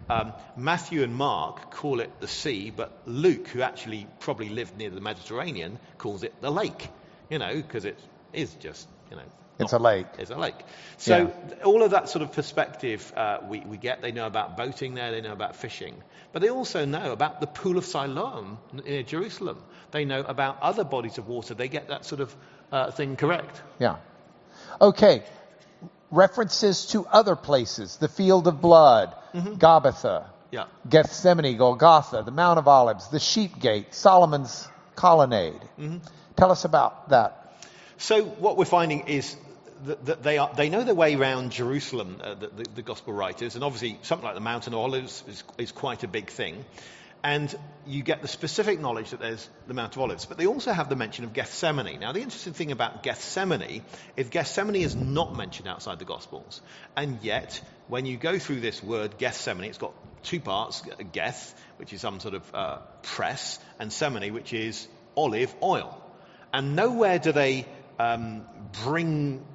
um, 0.10 0.34
Matthew 0.56 1.04
and 1.04 1.16
Mark 1.16 1.72
call 1.72 2.00
it 2.00 2.20
the 2.20 2.28
sea, 2.28 2.72
but 2.76 2.92
Luke, 3.06 3.48
who 3.48 3.62
actually 3.62 4.08
probably 4.20 4.50
lived 4.50 4.78
near 4.78 4.90
the 4.90 5.02
Mediterranean, 5.02 5.80
calls 5.98 6.24
it 6.24 6.40
the 6.40 6.52
lake. 6.52 6.90
You 7.30 7.40
know, 7.40 7.56
because 7.56 7.86
it 7.86 7.98
is 8.32 8.54
just 8.56 8.88
you 9.10 9.18
know 9.18 9.24
It's 9.60 9.74
a 9.74 9.80
lake. 9.80 10.06
It's 10.20 10.32
a 10.32 10.38
lake. 10.38 10.56
So 10.98 11.18
Yeah. 11.18 11.64
all 11.64 11.82
of 11.84 11.92
that 11.92 12.10
sort 12.10 12.22
of 12.22 12.32
perspective 12.32 13.12
uh, 13.16 13.40
we, 13.48 13.60
we 13.62 13.78
get. 13.78 14.02
They 14.02 14.12
know 14.12 14.28
about 14.28 14.56
boating 14.58 14.94
there. 14.94 15.12
They 15.12 15.22
know 15.22 15.32
about 15.34 15.56
fishing. 15.56 15.96
But 16.32 16.42
they 16.42 16.50
also 16.50 16.86
know 16.86 17.12
about 17.12 17.42
the 17.42 17.48
pool 17.48 17.78
of 17.78 17.86
Siloam 17.86 18.60
near 18.72 19.04
Jerusalem. 19.04 19.58
They 19.92 20.06
know 20.06 20.20
about 20.22 20.62
other 20.62 20.84
bodies 20.84 21.18
of 21.18 21.28
water. 21.28 21.54
They 21.56 21.70
get 21.70 21.88
that 21.88 22.06
sort 22.06 22.22
of 22.22 22.36
uh, 22.72 22.92
thing 22.92 23.16
correct. 23.16 23.62
Yeah. 23.80 23.96
Okay. 24.80 25.24
References 26.12 26.86
to 26.88 27.06
other 27.08 27.36
places: 27.36 27.98
the 27.98 28.08
field 28.08 28.48
of 28.48 28.62
blood, 28.62 29.14
Gabbatha, 29.34 30.26
Yeah. 30.52 30.66
Gethsemane, 30.90 31.58
Golgotha, 31.58 32.24
the 32.24 32.32
Mount 32.32 32.60
of 32.60 32.68
Olives, 32.68 33.10
the 33.10 33.20
Sheep 33.20 33.60
Gate, 33.60 33.94
Solomon's 33.94 34.68
colonnade. 34.96 35.60
Tell 36.38 36.52
us 36.52 36.64
about 36.64 37.10
that. 37.10 37.56
So 37.98 38.24
what 38.24 38.58
we're 38.58 38.66
finding 38.66 39.08
is 39.08 39.36
that, 39.86 40.24
they 40.24 40.38
are 40.38 40.54
they 40.56 40.70
know 40.70 40.84
their 40.84 40.96
way 40.96 41.16
around 41.16 41.52
Jerusalem, 41.52 42.20
uh, 42.24 42.34
the, 42.36 42.48
the, 42.48 42.64
the 42.76 42.82
gospel 42.82 43.14
writers, 43.14 43.56
and 43.56 43.64
obviously 43.64 44.00
something 44.04 44.26
like 44.26 44.36
the 44.36 44.42
Mountain 44.42 44.74
of 44.74 44.80
Olives 44.80 45.24
is, 45.28 45.44
is 45.58 45.72
quite 45.72 46.04
a 46.04 46.08
big 46.08 46.30
thing. 46.30 46.66
And 47.24 47.54
you 47.88 48.04
get 48.04 48.22
the 48.22 48.28
specific 48.28 48.80
knowledge 48.80 49.10
that 49.10 49.20
there's 49.20 49.50
the 49.68 49.74
Mount 49.74 49.96
of 49.96 50.02
Olives, 50.02 50.26
but 50.26 50.38
they 50.38 50.46
also 50.46 50.72
have 50.72 50.88
the 50.88 50.96
mention 50.96 51.26
of 51.26 51.34
Gethsemane. 51.34 52.00
Now, 52.00 52.12
the 52.12 52.22
interesting 52.22 52.54
thing 52.54 52.72
about 52.72 53.02
Gethsemane 53.02 53.82
is 54.16 54.30
Gethsemane 54.30 54.76
is 54.76 54.96
not 54.96 55.36
mentioned 55.36 55.68
outside 55.68 56.00
the 56.00 56.06
Gospels, 56.06 56.62
and 56.96 57.20
yet 57.24 57.60
when 57.88 58.06
you 58.06 58.18
go 58.18 58.38
through 58.40 58.60
this 58.60 58.84
word 58.84 59.18
Gethsemane, 59.18 59.70
it's 59.70 59.78
got 59.78 59.94
two 60.24 60.40
parts: 60.40 60.84
Geth, 61.12 61.60
which 61.78 61.94
is 61.94 62.02
some 62.02 62.20
sort 62.20 62.36
of 62.36 62.56
uh, 62.56 62.78
press, 63.02 63.60
and 63.80 63.92
Semene, 63.92 64.32
which 64.32 64.54
is 64.54 64.88
olive 65.16 65.54
oil. 65.62 66.02
And 66.54 66.76
nowhere 66.76 67.20
do 67.20 67.32
they 67.32 67.66
um, 68.00 68.46
bring 68.84 69.46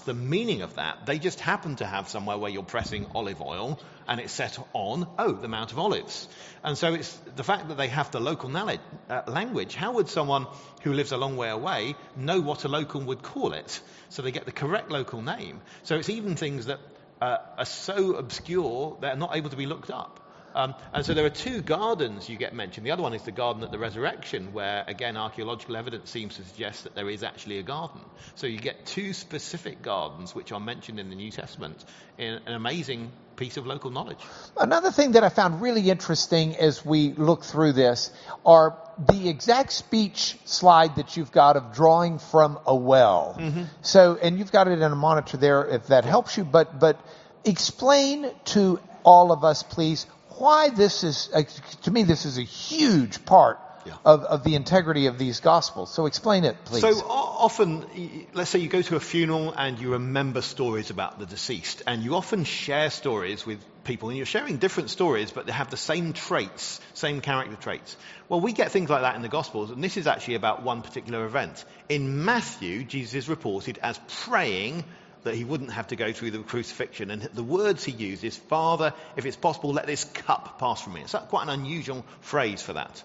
the 0.00 0.12
meaning 0.12 0.60
of 0.60 0.74
that. 0.74 1.06
They 1.06 1.18
just 1.18 1.40
happen 1.40 1.76
to 1.76 1.86
have 1.86 2.10
somewhere 2.10 2.36
where 2.36 2.50
you're 2.50 2.62
pressing 2.62 3.06
olive 3.14 3.40
oil 3.40 3.80
and 4.06 4.20
it's 4.20 4.32
set 4.32 4.58
on, 4.74 5.08
oh, 5.18 5.32
the 5.32 5.48
Mount 5.48 5.72
of 5.72 5.78
Olives. 5.78 6.28
And 6.62 6.76
so 6.76 6.92
it's 6.92 7.16
the 7.36 7.42
fact 7.42 7.68
that 7.68 7.78
they 7.78 7.88
have 7.88 8.10
the 8.10 8.20
local 8.20 8.54
uh, 8.54 9.22
language. 9.26 9.74
How 9.74 9.92
would 9.92 10.08
someone 10.08 10.46
who 10.82 10.92
lives 10.92 11.10
a 11.12 11.16
long 11.16 11.38
way 11.38 11.48
away 11.48 11.96
know 12.16 12.42
what 12.42 12.64
a 12.64 12.68
local 12.68 13.00
would 13.00 13.22
call 13.22 13.54
it? 13.54 13.80
So 14.10 14.20
they 14.20 14.30
get 14.30 14.44
the 14.44 14.52
correct 14.52 14.90
local 14.90 15.22
name. 15.22 15.62
So 15.84 15.96
it's 15.96 16.10
even 16.10 16.36
things 16.36 16.66
that 16.66 16.80
uh, 17.22 17.38
are 17.56 17.64
so 17.64 18.16
obscure 18.16 18.98
they're 19.00 19.16
not 19.16 19.34
able 19.36 19.48
to 19.48 19.56
be 19.56 19.64
looked 19.64 19.90
up. 19.90 20.20
Um, 20.56 20.74
and 20.94 21.04
so 21.04 21.12
there 21.12 21.26
are 21.26 21.30
two 21.30 21.60
gardens 21.60 22.30
you 22.30 22.38
get 22.38 22.54
mentioned. 22.54 22.86
The 22.86 22.90
other 22.90 23.02
one 23.02 23.12
is 23.12 23.22
the 23.22 23.30
garden 23.30 23.62
at 23.62 23.70
the 23.70 23.78
resurrection, 23.78 24.54
where 24.54 24.84
again 24.86 25.16
archaeological 25.18 25.76
evidence 25.76 26.10
seems 26.10 26.36
to 26.36 26.44
suggest 26.44 26.84
that 26.84 26.94
there 26.94 27.10
is 27.10 27.22
actually 27.22 27.58
a 27.58 27.62
garden. 27.62 28.00
So 28.36 28.46
you 28.46 28.58
get 28.58 28.86
two 28.86 29.12
specific 29.12 29.82
gardens 29.82 30.34
which 30.34 30.52
are 30.52 30.60
mentioned 30.60 30.98
in 30.98 31.10
the 31.10 31.14
New 31.14 31.30
Testament 31.30 31.84
in 32.16 32.40
an 32.46 32.54
amazing 32.54 33.12
piece 33.36 33.58
of 33.58 33.66
local 33.66 33.90
knowledge. 33.90 34.16
Another 34.56 34.90
thing 34.90 35.12
that 35.12 35.22
I 35.22 35.28
found 35.28 35.60
really 35.60 35.90
interesting 35.90 36.56
as 36.56 36.82
we 36.82 37.12
look 37.12 37.44
through 37.44 37.72
this 37.72 38.10
are 38.46 38.78
the 38.98 39.28
exact 39.28 39.72
speech 39.72 40.38
slide 40.46 40.96
that 40.96 41.18
you've 41.18 41.32
got 41.32 41.56
of 41.56 41.74
drawing 41.74 42.18
from 42.18 42.58
a 42.66 42.74
well. 42.74 43.38
So, 43.82 44.16
and 44.16 44.38
you've 44.38 44.52
got 44.52 44.68
it 44.68 44.80
in 44.80 44.90
a 44.90 44.96
monitor 44.96 45.36
there 45.36 45.66
if 45.66 45.88
that 45.88 46.06
helps 46.06 46.38
you, 46.38 46.44
but, 46.44 46.80
but 46.80 46.98
explain 47.44 48.30
to 48.46 48.80
all 49.04 49.32
of 49.32 49.44
us, 49.44 49.62
please, 49.62 50.06
why 50.38 50.70
this 50.70 51.04
is, 51.04 51.30
uh, 51.34 51.42
to 51.82 51.90
me, 51.90 52.02
this 52.02 52.24
is 52.24 52.38
a 52.38 52.42
huge 52.42 53.24
part 53.24 53.58
Yeah. 53.84 53.94
of, 54.04 54.24
of 54.24 54.42
the 54.42 54.54
integrity 54.56 55.06
of 55.06 55.16
these 55.16 55.40
gospels. 55.40 55.92
So 55.94 56.06
explain 56.06 56.44
it, 56.44 56.56
please. 56.64 56.80
So 56.80 57.06
often, 57.08 57.86
let's 58.34 58.50
say 58.50 58.58
you 58.58 58.68
go 58.68 58.82
to 58.82 58.96
a 58.96 59.00
funeral 59.00 59.52
and 59.56 59.78
you 59.78 59.92
remember 59.92 60.42
stories 60.42 60.90
about 60.90 61.18
the 61.18 61.26
deceased, 61.26 61.82
and 61.86 62.02
you 62.02 62.16
often 62.16 62.44
share 62.44 62.90
stories 62.90 63.46
with 63.46 63.60
people, 63.84 64.08
and 64.08 64.16
you're 64.16 64.26
sharing 64.26 64.56
different 64.58 64.90
stories, 64.90 65.30
but 65.30 65.46
they 65.46 65.52
have 65.52 65.70
the 65.70 65.76
same 65.76 66.12
traits, 66.12 66.80
same 66.94 67.20
character 67.20 67.56
traits. 67.56 67.96
Well, 68.28 68.40
we 68.40 68.52
get 68.52 68.72
things 68.72 68.90
like 68.90 69.02
that 69.02 69.14
in 69.14 69.22
the 69.22 69.28
Gospels, 69.28 69.70
and 69.70 69.82
this 69.82 69.96
is 69.96 70.08
actually 70.08 70.34
about 70.34 70.64
one 70.64 70.82
particular 70.82 71.24
event. 71.24 71.64
In 71.88 72.24
Matthew, 72.24 72.82
Jesus 72.82 73.14
is 73.14 73.28
reported 73.28 73.78
as 73.80 74.00
praying 74.08 74.84
that 75.26 75.34
he 75.34 75.44
wouldn't 75.44 75.72
have 75.72 75.88
to 75.88 75.96
go 75.96 76.12
through 76.12 76.30
the 76.30 76.38
crucifixion, 76.38 77.10
and 77.10 77.22
the 77.22 77.42
words 77.42 77.84
he 77.84 77.92
used 77.92 78.24
is, 78.24 78.36
"Father, 78.36 78.94
if 79.16 79.26
it's 79.26 79.36
possible, 79.36 79.72
let 79.72 79.86
this 79.86 80.04
cup 80.04 80.58
pass 80.58 80.80
from 80.80 80.94
me." 80.94 81.02
It's 81.02 81.14
quite 81.28 81.42
an 81.42 81.50
unusual 81.50 82.04
phrase 82.20 82.62
for 82.62 82.72
that. 82.72 83.02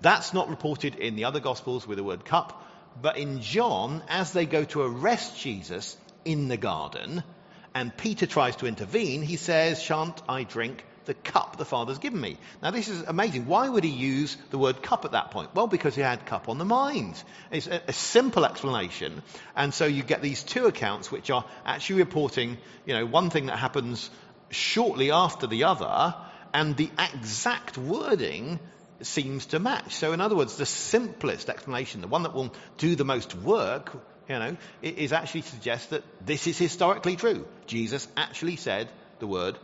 That's 0.00 0.32
not 0.32 0.48
reported 0.48 0.94
in 0.94 1.16
the 1.16 1.24
other 1.24 1.40
Gospels 1.40 1.86
with 1.86 1.98
the 1.98 2.04
word 2.04 2.24
cup, 2.24 2.64
but 3.00 3.16
in 3.16 3.40
John, 3.42 4.02
as 4.08 4.32
they 4.32 4.46
go 4.46 4.64
to 4.64 4.82
arrest 4.82 5.38
Jesus 5.38 5.96
in 6.24 6.48
the 6.48 6.56
garden, 6.56 7.22
and 7.74 7.96
Peter 7.96 8.26
tries 8.26 8.56
to 8.56 8.66
intervene, 8.66 9.22
he 9.22 9.36
says, 9.36 9.82
Shan't 9.82 10.20
I 10.28 10.44
drink 10.44 10.84
the 11.10 11.14
cup 11.14 11.56
the 11.56 11.64
Father's 11.64 11.98
given 11.98 12.20
me? 12.20 12.36
Now, 12.62 12.70
this 12.70 12.88
is 12.88 13.02
amazing. 13.02 13.46
Why 13.46 13.68
would 13.68 13.82
he 13.82 13.90
use 13.90 14.36
the 14.50 14.58
word 14.58 14.80
cup 14.80 15.04
at 15.04 15.10
that 15.10 15.32
point? 15.32 15.52
Well, 15.56 15.66
because 15.66 15.96
he 15.96 16.02
had 16.02 16.24
cup 16.24 16.48
on 16.48 16.58
the 16.58 16.64
mind. 16.64 17.20
It's 17.50 17.66
a, 17.66 17.82
a 17.88 17.92
simple 17.92 18.44
explanation. 18.44 19.22
And 19.56 19.74
so 19.74 19.86
you 19.86 20.04
get 20.04 20.22
these 20.22 20.44
two 20.44 20.66
accounts 20.66 21.10
which 21.10 21.28
are 21.32 21.44
actually 21.66 21.98
reporting, 22.02 22.58
you 22.86 22.94
know, 22.94 23.06
one 23.06 23.28
thing 23.28 23.46
that 23.46 23.58
happens 23.58 24.08
shortly 24.50 25.10
after 25.10 25.48
the 25.48 25.64
other, 25.64 26.14
and 26.54 26.76
the 26.76 26.90
exact 27.12 27.76
wording 27.76 28.60
seems 29.02 29.46
to 29.46 29.58
match. 29.58 29.96
So, 29.96 30.12
in 30.12 30.20
other 30.20 30.36
words, 30.36 30.56
the 30.56 30.66
simplest 30.66 31.50
explanation, 31.50 32.02
the 32.02 32.06
one 32.06 32.22
that 32.22 32.34
will 32.34 32.54
do 32.78 32.94
the 32.94 33.04
most 33.04 33.34
work, 33.34 33.92
you 34.28 34.38
know, 34.38 34.56
is 34.80 35.12
actually 35.12 35.42
to 35.42 35.48
suggest 35.48 35.90
that 35.90 36.04
this 36.24 36.46
is 36.46 36.56
historically 36.56 37.16
true. 37.16 37.48
Jesus 37.66 38.06
actually 38.16 38.54
said 38.54 38.88
the 39.18 39.26
word. 39.26 39.58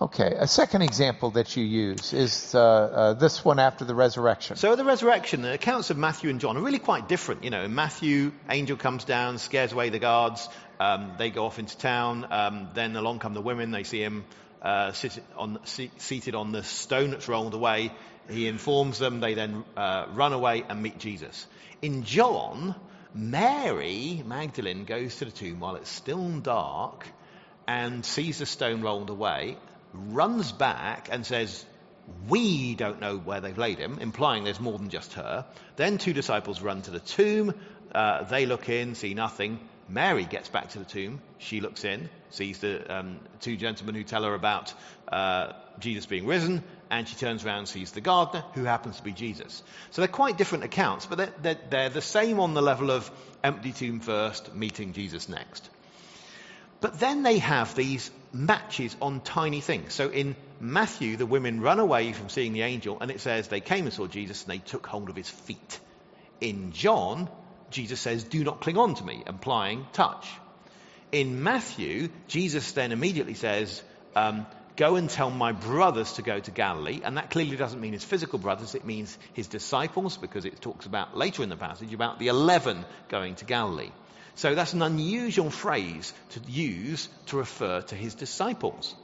Okay, 0.00 0.34
a 0.36 0.46
second 0.46 0.82
example 0.82 1.30
that 1.32 1.56
you 1.56 1.64
use 1.64 2.12
is 2.12 2.54
uh, 2.54 2.60
uh, 2.60 3.14
this 3.14 3.44
one 3.44 3.58
after 3.58 3.84
the 3.84 3.94
resurrection. 3.94 4.56
So, 4.56 4.76
the 4.76 4.84
resurrection, 4.84 5.42
the 5.42 5.54
accounts 5.54 5.90
of 5.90 5.98
Matthew 5.98 6.30
and 6.30 6.40
John 6.40 6.56
are 6.56 6.62
really 6.62 6.78
quite 6.78 7.08
different. 7.08 7.44
You 7.44 7.50
know, 7.50 7.62
in 7.64 7.74
Matthew, 7.74 8.32
angel 8.48 8.76
comes 8.76 9.04
down, 9.04 9.38
scares 9.38 9.72
away 9.72 9.90
the 9.90 9.98
guards. 9.98 10.48
Um, 10.80 11.12
they 11.18 11.30
go 11.30 11.46
off 11.46 11.58
into 11.58 11.76
town. 11.76 12.26
Um, 12.30 12.68
then 12.74 12.96
along 12.96 13.18
come 13.18 13.34
the 13.34 13.40
women. 13.40 13.70
They 13.70 13.84
see 13.84 14.02
him 14.02 14.24
uh, 14.62 14.92
sit 14.92 15.22
on, 15.36 15.58
se- 15.64 15.90
seated 15.98 16.34
on 16.34 16.52
the 16.52 16.62
stone 16.62 17.10
that's 17.10 17.28
rolled 17.28 17.54
away. 17.54 17.92
He 18.28 18.46
informs 18.46 18.98
them. 18.98 19.20
They 19.20 19.34
then 19.34 19.64
uh, 19.76 20.06
run 20.12 20.32
away 20.32 20.64
and 20.68 20.82
meet 20.82 20.98
Jesus. 20.98 21.46
In 21.82 22.04
John, 22.04 22.74
Mary 23.14 24.22
Magdalene 24.24 24.84
goes 24.84 25.16
to 25.16 25.24
the 25.24 25.30
tomb 25.30 25.60
while 25.60 25.76
it's 25.76 25.90
still 25.90 26.28
dark 26.40 27.06
and 27.66 28.04
sees 28.04 28.38
the 28.38 28.46
stone 28.46 28.80
rolled 28.80 29.10
away, 29.10 29.58
runs 29.92 30.52
back 30.52 31.08
and 31.10 31.24
says, 31.24 31.64
We 32.28 32.74
don't 32.74 33.00
know 33.00 33.16
where 33.18 33.40
they've 33.40 33.56
laid 33.56 33.78
him, 33.78 33.98
implying 34.00 34.44
there's 34.44 34.60
more 34.60 34.78
than 34.78 34.88
just 34.88 35.14
her. 35.14 35.46
Then 35.76 35.98
two 35.98 36.12
disciples 36.12 36.60
run 36.60 36.82
to 36.82 36.90
the 36.90 37.00
tomb. 37.00 37.54
Uh, 37.92 38.24
they 38.24 38.46
look 38.46 38.68
in, 38.68 38.94
see 38.94 39.14
nothing. 39.14 39.58
Mary 39.88 40.24
gets 40.24 40.48
back 40.48 40.70
to 40.70 40.78
the 40.78 40.84
tomb. 40.84 41.20
She 41.38 41.60
looks 41.60 41.84
in, 41.84 42.10
sees 42.30 42.58
the 42.58 42.94
um, 42.94 43.20
two 43.40 43.56
gentlemen 43.56 43.94
who 43.94 44.04
tell 44.04 44.22
her 44.24 44.34
about 44.34 44.74
uh, 45.10 45.52
Jesus 45.78 46.04
being 46.04 46.26
risen, 46.26 46.62
and 46.90 47.08
she 47.08 47.16
turns 47.16 47.44
around 47.44 47.60
and 47.60 47.68
sees 47.68 47.92
the 47.92 48.02
gardener, 48.02 48.44
who 48.54 48.64
happens 48.64 48.98
to 48.98 49.02
be 49.02 49.12
Jesus. 49.12 49.62
So 49.90 50.02
they're 50.02 50.08
quite 50.08 50.36
different 50.36 50.64
accounts, 50.64 51.06
but 51.06 51.16
they're, 51.16 51.32
they're, 51.40 51.58
they're 51.70 51.88
the 51.88 52.02
same 52.02 52.38
on 52.40 52.52
the 52.52 52.62
level 52.62 52.90
of 52.90 53.10
empty 53.42 53.72
tomb 53.72 54.00
first, 54.00 54.54
meeting 54.54 54.92
Jesus 54.92 55.28
next. 55.28 55.70
But 56.80 57.00
then 57.00 57.22
they 57.22 57.38
have 57.38 57.74
these 57.74 58.10
matches 58.32 58.96
on 59.00 59.20
tiny 59.20 59.60
things. 59.60 59.94
So 59.94 60.08
in 60.08 60.36
Matthew, 60.60 61.16
the 61.16 61.26
women 61.26 61.60
run 61.60 61.80
away 61.80 62.12
from 62.12 62.28
seeing 62.28 62.52
the 62.52 62.62
angel, 62.62 62.98
and 63.00 63.10
it 63.10 63.20
says 63.20 63.48
they 63.48 63.60
came 63.60 63.84
and 63.84 63.92
saw 63.92 64.06
Jesus 64.06 64.42
and 64.42 64.52
they 64.52 64.58
took 64.58 64.86
hold 64.86 65.08
of 65.08 65.16
his 65.16 65.28
feet. 65.28 65.80
In 66.40 66.72
John, 66.72 67.28
Jesus 67.70 68.00
says, 68.00 68.24
Do 68.24 68.44
not 68.44 68.60
cling 68.60 68.78
on 68.78 68.94
to 68.94 69.04
me, 69.04 69.22
implying 69.26 69.86
touch. 69.92 70.28
In 71.10 71.42
Matthew, 71.42 72.10
Jesus 72.28 72.72
then 72.72 72.92
immediately 72.92 73.34
says, 73.34 73.82
um, 74.14 74.46
Go 74.76 74.94
and 74.94 75.10
tell 75.10 75.30
my 75.30 75.50
brothers 75.50 76.12
to 76.14 76.22
go 76.22 76.38
to 76.38 76.50
Galilee. 76.52 77.00
And 77.02 77.16
that 77.16 77.30
clearly 77.30 77.56
doesn't 77.56 77.80
mean 77.80 77.94
his 77.94 78.04
physical 78.04 78.38
brothers, 78.38 78.76
it 78.76 78.84
means 78.84 79.18
his 79.32 79.48
disciples, 79.48 80.16
because 80.16 80.44
it 80.44 80.60
talks 80.60 80.86
about 80.86 81.16
later 81.16 81.42
in 81.42 81.48
the 81.48 81.56
passage 81.56 81.92
about 81.92 82.20
the 82.20 82.28
11 82.28 82.84
going 83.08 83.34
to 83.36 83.44
Galilee. 83.44 83.90
So 84.38 84.54
that's 84.54 84.72
an 84.72 84.82
unusual 84.82 85.50
phrase 85.50 86.14
to 86.30 86.40
use 86.48 87.08
to 87.26 87.38
refer 87.38 87.80
to 87.80 87.96
his 87.96 88.14
disciples. 88.14 88.94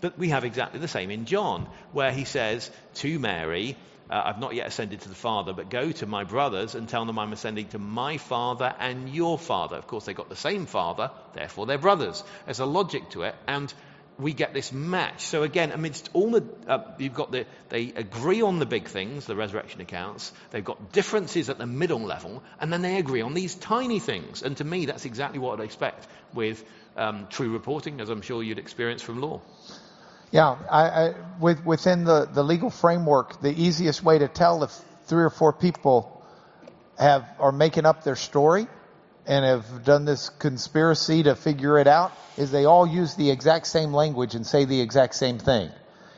But 0.00 0.18
we 0.18 0.30
have 0.30 0.44
exactly 0.44 0.80
the 0.80 0.88
same 0.88 1.12
in 1.12 1.26
John, 1.26 1.68
where 1.92 2.10
he 2.10 2.24
says 2.24 2.68
to 2.94 3.18
Mary, 3.20 3.76
uh, 4.10 4.20
I've 4.24 4.40
not 4.40 4.52
yet 4.52 4.66
ascended 4.66 5.02
to 5.02 5.08
the 5.08 5.14
Father, 5.14 5.52
but 5.52 5.70
go 5.70 5.92
to 5.92 6.06
my 6.06 6.24
brothers 6.24 6.74
and 6.74 6.88
tell 6.88 7.04
them 7.04 7.20
I'm 7.20 7.32
ascending 7.32 7.68
to 7.68 7.78
my 7.78 8.16
Father 8.16 8.74
and 8.80 9.08
your 9.08 9.38
Father. 9.38 9.76
Of 9.76 9.86
course, 9.86 10.06
they've 10.06 10.16
got 10.16 10.28
the 10.28 10.34
same 10.34 10.66
Father, 10.66 11.12
therefore 11.34 11.66
they're 11.66 11.78
brothers. 11.78 12.24
There's 12.46 12.58
a 12.58 12.66
logic 12.66 13.10
to 13.10 13.22
it. 13.22 13.36
And 13.46 13.72
we 14.20 14.32
get 14.32 14.54
this 14.54 14.72
match. 14.72 15.22
So 15.22 15.42
again, 15.42 15.72
amidst 15.72 16.10
all 16.12 16.30
the, 16.30 16.44
uh, 16.66 16.84
you've 16.98 17.14
got 17.14 17.32
the, 17.32 17.46
they 17.68 17.92
agree 17.94 18.42
on 18.42 18.58
the 18.58 18.66
big 18.66 18.88
things, 18.88 19.26
the 19.26 19.36
resurrection 19.36 19.80
accounts. 19.80 20.32
They've 20.50 20.64
got 20.64 20.92
differences 20.92 21.48
at 21.48 21.58
the 21.58 21.66
middle 21.66 22.00
level, 22.00 22.42
and 22.60 22.72
then 22.72 22.82
they 22.82 22.98
agree 22.98 23.22
on 23.22 23.34
these 23.34 23.54
tiny 23.54 23.98
things. 23.98 24.42
And 24.42 24.56
to 24.58 24.64
me, 24.64 24.86
that's 24.86 25.04
exactly 25.04 25.38
what 25.38 25.58
I'd 25.58 25.64
expect 25.64 26.06
with 26.34 26.64
um, 26.96 27.26
true 27.30 27.52
reporting, 27.52 28.00
as 28.00 28.10
I'm 28.10 28.22
sure 28.22 28.42
you'd 28.42 28.58
experience 28.58 29.02
from 29.02 29.20
law. 29.20 29.40
Yeah, 30.30 30.56
I, 30.70 30.82
I, 30.82 31.14
with, 31.40 31.64
within 31.64 32.04
the, 32.04 32.26
the 32.26 32.44
legal 32.44 32.70
framework, 32.70 33.40
the 33.40 33.52
easiest 33.52 34.04
way 34.04 34.18
to 34.18 34.28
tell 34.28 34.62
if 34.62 34.70
three 35.06 35.24
or 35.24 35.30
four 35.30 35.52
people 35.52 36.22
have 36.98 37.26
are 37.38 37.50
making 37.50 37.86
up 37.86 38.04
their 38.04 38.16
story 38.16 38.68
and 39.30 39.44
have 39.44 39.84
done 39.84 40.04
this 40.04 40.28
conspiracy 40.28 41.22
to 41.22 41.36
figure 41.36 41.78
it 41.78 41.86
out 41.86 42.10
is 42.36 42.50
they 42.50 42.64
all 42.64 42.84
use 42.84 43.14
the 43.14 43.30
exact 43.30 43.68
same 43.68 43.94
language 43.94 44.34
and 44.34 44.44
say 44.44 44.64
the 44.64 44.80
exact 44.80 45.14
same 45.14 45.38
thing. 45.38 45.70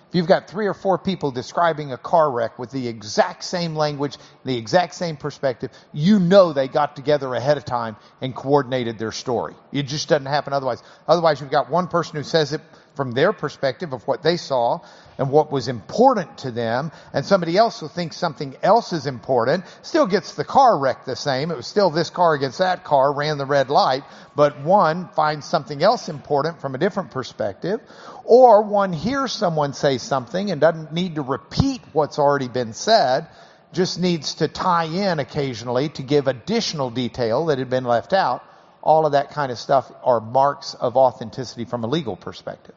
If 0.09 0.17
you've 0.17 0.27
got 0.27 0.49
three 0.49 0.67
or 0.67 0.73
four 0.73 0.97
people 0.97 1.31
describing 1.31 1.93
a 1.93 1.99
car 1.99 2.31
wreck 2.31 2.59
with 2.59 2.71
the 2.71 2.89
exact 2.89 3.45
same 3.45 3.77
language, 3.77 4.17
the 4.47 4.57
exact 4.57 4.95
same 4.95 5.19
perspective, 5.19 5.71
you 5.93 6.21
know 6.21 6.55
they 6.55 6.69
got 6.69 6.97
together 6.97 7.35
ahead 7.35 7.59
of 7.59 7.67
time 7.67 7.97
and 8.23 8.35
coordinated 8.35 8.99
their 8.99 9.13
story. 9.13 9.55
It 9.73 9.83
just 9.83 10.09
doesn't 10.09 10.27
happen 10.27 10.55
otherwise. 10.55 10.83
Otherwise, 11.07 11.43
you've 11.43 11.51
got 11.51 11.71
one 11.71 11.89
person 11.89 12.17
who 12.17 12.23
says 12.23 12.55
it 12.55 12.63
from 12.95 13.13
their 13.13 13.33
perspective 13.33 13.93
of 13.93 14.07
what 14.07 14.23
they 14.23 14.37
saw 14.37 14.81
and 15.19 15.31
what 15.31 15.53
was 15.53 15.69
important 15.69 16.39
to 16.39 16.51
them, 16.51 16.91
and 17.13 17.25
somebody 17.25 17.57
else 17.57 17.81
who 17.81 17.89
thinks 17.89 18.17
something 18.17 18.57
else 18.63 18.93
is 18.93 19.07
important 19.07 19.65
still 19.83 20.07
gets 20.07 20.35
the 20.35 20.45
car 20.45 20.79
wrecked 20.79 21.07
the 21.07 21.17
same. 21.17 21.51
It 21.51 21.57
was 21.57 21.67
still 21.67 21.91
this 21.91 22.11
car 22.11 22.35
against 22.35 22.59
that 22.59 22.85
car, 22.85 23.13
ran 23.13 23.39
the 23.39 23.47
red 23.47 23.71
light, 23.71 24.03
but 24.35 24.61
one 24.61 25.09
finds 25.09 25.47
something 25.47 25.83
else 25.83 26.09
important 26.09 26.61
from 26.61 26.75
a 26.75 26.79
different 26.79 27.11
perspective, 27.11 27.81
or 28.25 28.63
one 28.63 28.93
hears 28.93 29.33
someone 29.33 29.73
say 29.75 29.99
something 29.99 30.51
and 30.51 30.61
doesn't 30.61 30.93
need 30.93 31.17
to 31.17 31.23
repeat 31.23 31.83
what's 31.93 32.19
already 32.19 32.49
been 32.49 32.73
said, 32.73 33.29
just 33.73 33.99
needs 33.99 34.35
to 34.37 34.49
tie 34.49 34.85
in 34.85 35.19
occasionally 35.19 35.89
to 35.91 36.03
give 36.03 36.29
additional 36.29 36.91
detail 36.91 37.47
that 37.47 37.59
had 37.59 37.71
been 37.71 37.85
left 37.85 38.13
out 38.13 38.43
all 38.83 39.07
of 39.07 39.13
that 39.13 39.31
kind 39.31 39.53
of 39.53 39.59
stuff 39.59 39.91
are 40.03 40.21
marks 40.21 40.75
of 40.75 40.97
authenticity 40.97 41.65
from 41.65 41.85
a 41.85 41.87
legal 41.87 42.17
perspective. 42.17 42.75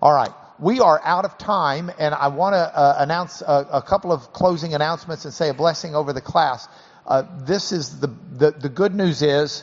All 0.00 0.12
right. 0.12 0.32
We 0.58 0.80
are 0.80 1.00
out 1.04 1.24
of 1.24 1.38
time, 1.38 1.90
and 1.98 2.14
I 2.14 2.28
want 2.28 2.54
to 2.54 2.58
uh, 2.58 2.96
announce 2.98 3.42
a, 3.42 3.68
a, 3.74 3.82
couple 3.82 4.10
of 4.10 4.32
closing 4.32 4.74
announcements 4.74 5.24
and 5.24 5.32
say 5.32 5.50
a 5.50 5.54
blessing 5.54 5.94
over 5.94 6.12
the 6.12 6.20
class. 6.20 6.66
Uh, 7.06 7.22
this 7.44 7.70
is 7.70 8.00
the, 8.00 8.08
the, 8.32 8.50
the 8.50 8.68
good 8.68 8.92
news 8.92 9.22
is 9.22 9.62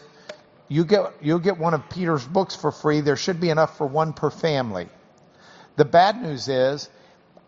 you 0.70 0.86
get 0.86 1.14
you'll 1.22 1.40
get 1.40 1.58
one 1.58 1.74
of 1.74 1.90
Peter's 1.90 2.26
books 2.26 2.56
for 2.56 2.72
free. 2.72 3.02
There 3.02 3.18
should 3.18 3.42
be 3.42 3.50
enough 3.50 3.78
for 3.78 3.86
one 3.86 4.14
per 4.14 4.30
family. 4.30 4.88
The 5.76 5.86
bad 5.86 6.22
news 6.22 6.48
is 6.48 6.90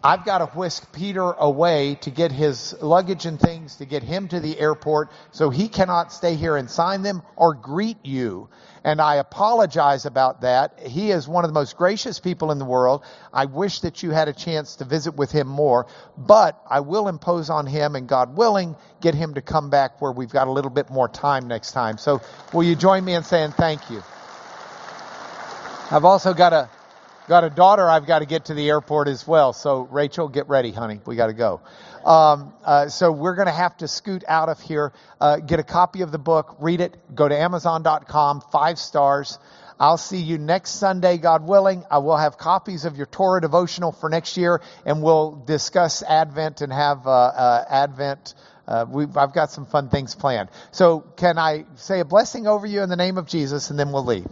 I've 0.04 0.26
got 0.26 0.38
to 0.38 0.46
whisk 0.46 0.94
Peter 0.94 1.32
away 1.32 1.96
to 2.02 2.12
get 2.12 2.32
his 2.32 2.76
luggage 2.82 3.26
and 3.26 3.40
things 3.40 3.78
to 3.78 3.86
get 3.86 4.04
him 4.04 4.28
to 4.28 4.40
the 4.40 4.60
airport 4.60 5.10
so 5.32 5.50
he 5.50 5.70
cannot 5.70 6.14
stay 6.14 6.36
here 6.36 6.56
and 6.56 6.70
sign 6.70 7.02
them 7.02 7.24
or 7.36 7.56
greet 7.56 8.06
you. 8.06 8.48
And 8.84 9.02
I 9.02 9.16
apologize 9.16 10.06
about 10.06 10.42
that. 10.42 10.80
He 10.80 11.10
is 11.10 11.28
one 11.28 11.44
of 11.44 11.50
the 11.50 11.54
most 11.54 11.78
gracious 11.78 12.20
people 12.20 12.52
in 12.52 12.60
the 12.60 12.66
world. 12.66 13.04
I 13.34 13.46
wish 13.46 13.80
that 13.80 14.04
you 14.04 14.12
had 14.12 14.28
a 14.28 14.34
chance 14.34 14.76
to 14.78 14.86
visit 14.86 15.16
with 15.16 15.32
him 15.32 15.48
more, 15.48 15.88
but 16.16 16.62
I 16.70 16.82
will 16.82 17.08
impose 17.08 17.50
on 17.50 17.66
him 17.66 17.96
and 17.96 18.08
God 18.08 18.38
willing, 18.38 18.76
get 19.02 19.16
him 19.16 19.34
to 19.34 19.42
come 19.42 19.72
back 19.72 20.00
where 20.00 20.12
we've 20.12 20.30
got 20.30 20.48
a 20.48 20.52
little 20.52 20.72
bit 20.72 20.92
more 20.92 21.10
time 21.10 21.48
next 21.48 21.72
time. 21.72 21.98
So 21.98 22.22
will 22.54 22.64
you 22.64 22.76
join 22.76 23.04
me 23.04 23.16
in 23.16 23.24
saying 23.24 23.54
thank 23.54 23.90
you? 23.90 24.04
I've 25.90 26.06
also 26.06 26.34
got 26.34 26.54
a 26.54 26.70
got 27.28 27.44
a 27.44 27.50
daughter 27.50 27.88
I've 27.88 28.08
got 28.08 28.20
to 28.20 28.26
get 28.26 28.46
to 28.46 28.54
the 28.54 28.70
airport 28.70 29.08
as 29.08 29.28
well. 29.28 29.54
So 29.54 29.82
Rachel, 29.82 30.30
get 30.30 30.48
ready, 30.48 30.72
honey. 30.72 31.02
We 31.06 31.16
got 31.16 31.28
to 31.28 31.34
go. 31.34 31.62
Um, 32.06 32.54
uh, 32.64 32.88
so 32.88 33.12
we're 33.12 33.36
going 33.36 33.48
to 33.48 33.54
have 33.54 33.76
to 33.78 33.88
scoot 33.88 34.24
out 34.28 34.50
of 34.50 34.62
here. 34.62 34.94
Uh, 35.20 35.38
get 35.38 35.60
a 35.60 35.64
copy 35.64 36.02
of 36.02 36.12
the 36.12 36.18
book, 36.18 36.56
read 36.60 36.80
it, 36.80 36.96
go 37.14 37.28
to 37.28 37.38
Amazon.com, 37.38 38.42
five 38.52 38.80
stars. 38.80 39.40
I'll 39.80 39.98
see 39.98 40.22
you 40.22 40.38
next 40.38 40.72
Sunday, 40.72 41.18
God 41.18 41.46
willing. 41.46 41.84
I 41.92 42.00
will 42.00 42.18
have 42.18 42.38
copies 42.38 42.86
of 42.86 42.98
your 42.98 43.06
Torah 43.06 43.42
devotional 43.42 43.92
for 43.92 44.10
next 44.10 44.38
year, 44.38 44.62
and 44.86 45.04
we'll 45.04 45.44
discuss 45.46 46.02
Advent 46.02 46.62
and 46.62 46.74
have 46.74 47.06
uh, 47.06 47.12
uh 47.12 47.66
Advent. 47.70 48.34
Uh, 48.68 48.86
I've 49.16 49.34
got 49.34 49.52
some 49.52 49.66
fun 49.66 49.90
things 49.90 50.16
planned. 50.16 50.50
So, 50.72 51.02
can 51.02 51.38
I 51.38 51.66
say 51.76 52.00
a 52.00 52.06
blessing 52.06 52.48
over 52.48 52.66
you 52.66 52.82
in 52.82 52.90
the 52.90 52.96
name 52.96 53.18
of 53.18 53.28
Jesus, 53.28 53.70
and 53.70 53.78
then 53.78 53.92
we'll 53.92 54.06
leave? 54.06 54.28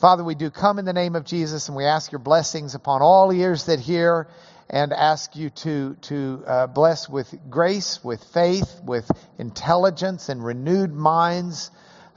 Father, 0.00 0.22
we 0.22 0.36
do 0.36 0.48
come 0.48 0.78
in 0.78 0.84
the 0.84 0.92
name 0.92 1.16
of 1.16 1.24
Jesus 1.24 1.66
and 1.68 1.76
we 1.76 1.84
ask 1.84 2.12
your 2.12 2.20
blessings 2.20 2.76
upon 2.76 3.02
all 3.02 3.32
ears 3.32 3.66
that 3.66 3.80
hear 3.80 4.28
and 4.70 4.92
ask 4.92 5.34
you 5.34 5.50
to, 5.50 5.96
to 6.02 6.44
uh, 6.46 6.66
bless 6.68 7.08
with 7.08 7.34
grace, 7.50 7.98
with 8.04 8.22
faith, 8.32 8.80
with 8.84 9.10
intelligence 9.38 10.28
and 10.28 10.44
renewed 10.44 10.92
minds 10.94 11.72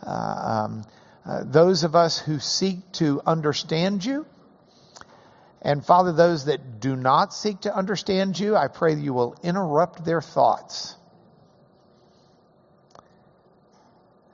uh, 0.05 0.09
um, 0.09 0.83
uh, 1.25 1.43
those 1.43 1.83
of 1.83 1.95
us 1.95 2.19
who 2.19 2.37
seek 2.39 2.91
to 2.93 3.19
understand 3.25 4.05
you. 4.05 4.27
And 5.63 5.83
Father, 5.83 6.11
those 6.11 6.45
that 6.45 6.79
do 6.79 6.95
not 6.95 7.33
seek 7.33 7.61
to 7.61 7.75
understand 7.75 8.39
you, 8.39 8.55
I 8.55 8.67
pray 8.67 8.93
that 8.93 9.01
you 9.01 9.13
will 9.13 9.35
interrupt 9.41 10.05
their 10.05 10.21
thoughts. 10.21 10.95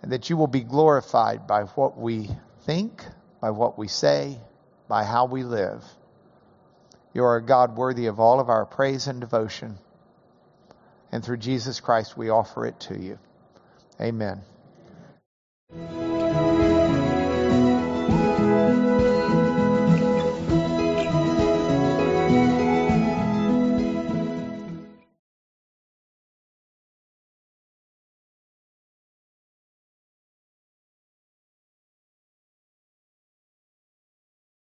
And 0.01 0.11
that 0.11 0.29
you 0.29 0.35
will 0.35 0.47
be 0.47 0.63
glorified 0.63 1.47
by 1.47 1.63
what 1.63 1.97
we 1.97 2.29
think, 2.65 3.03
by 3.47 3.51
what 3.51 3.77
we 3.77 3.87
say, 3.87 4.37
by 4.89 5.05
how 5.05 5.25
we 5.25 5.41
live. 5.41 5.81
You 7.13 7.23
are 7.23 7.37
a 7.37 7.41
God 7.41 7.77
worthy 7.77 8.07
of 8.07 8.19
all 8.19 8.41
of 8.41 8.49
our 8.49 8.65
praise 8.65 9.07
and 9.07 9.21
devotion. 9.21 9.77
And 11.13 11.23
through 11.23 11.37
Jesus 11.37 11.79
Christ, 11.79 12.17
we 12.17 12.27
offer 12.27 12.65
it 12.65 12.77
to 12.81 13.01
you. 13.01 13.17
Amen. 14.01 14.41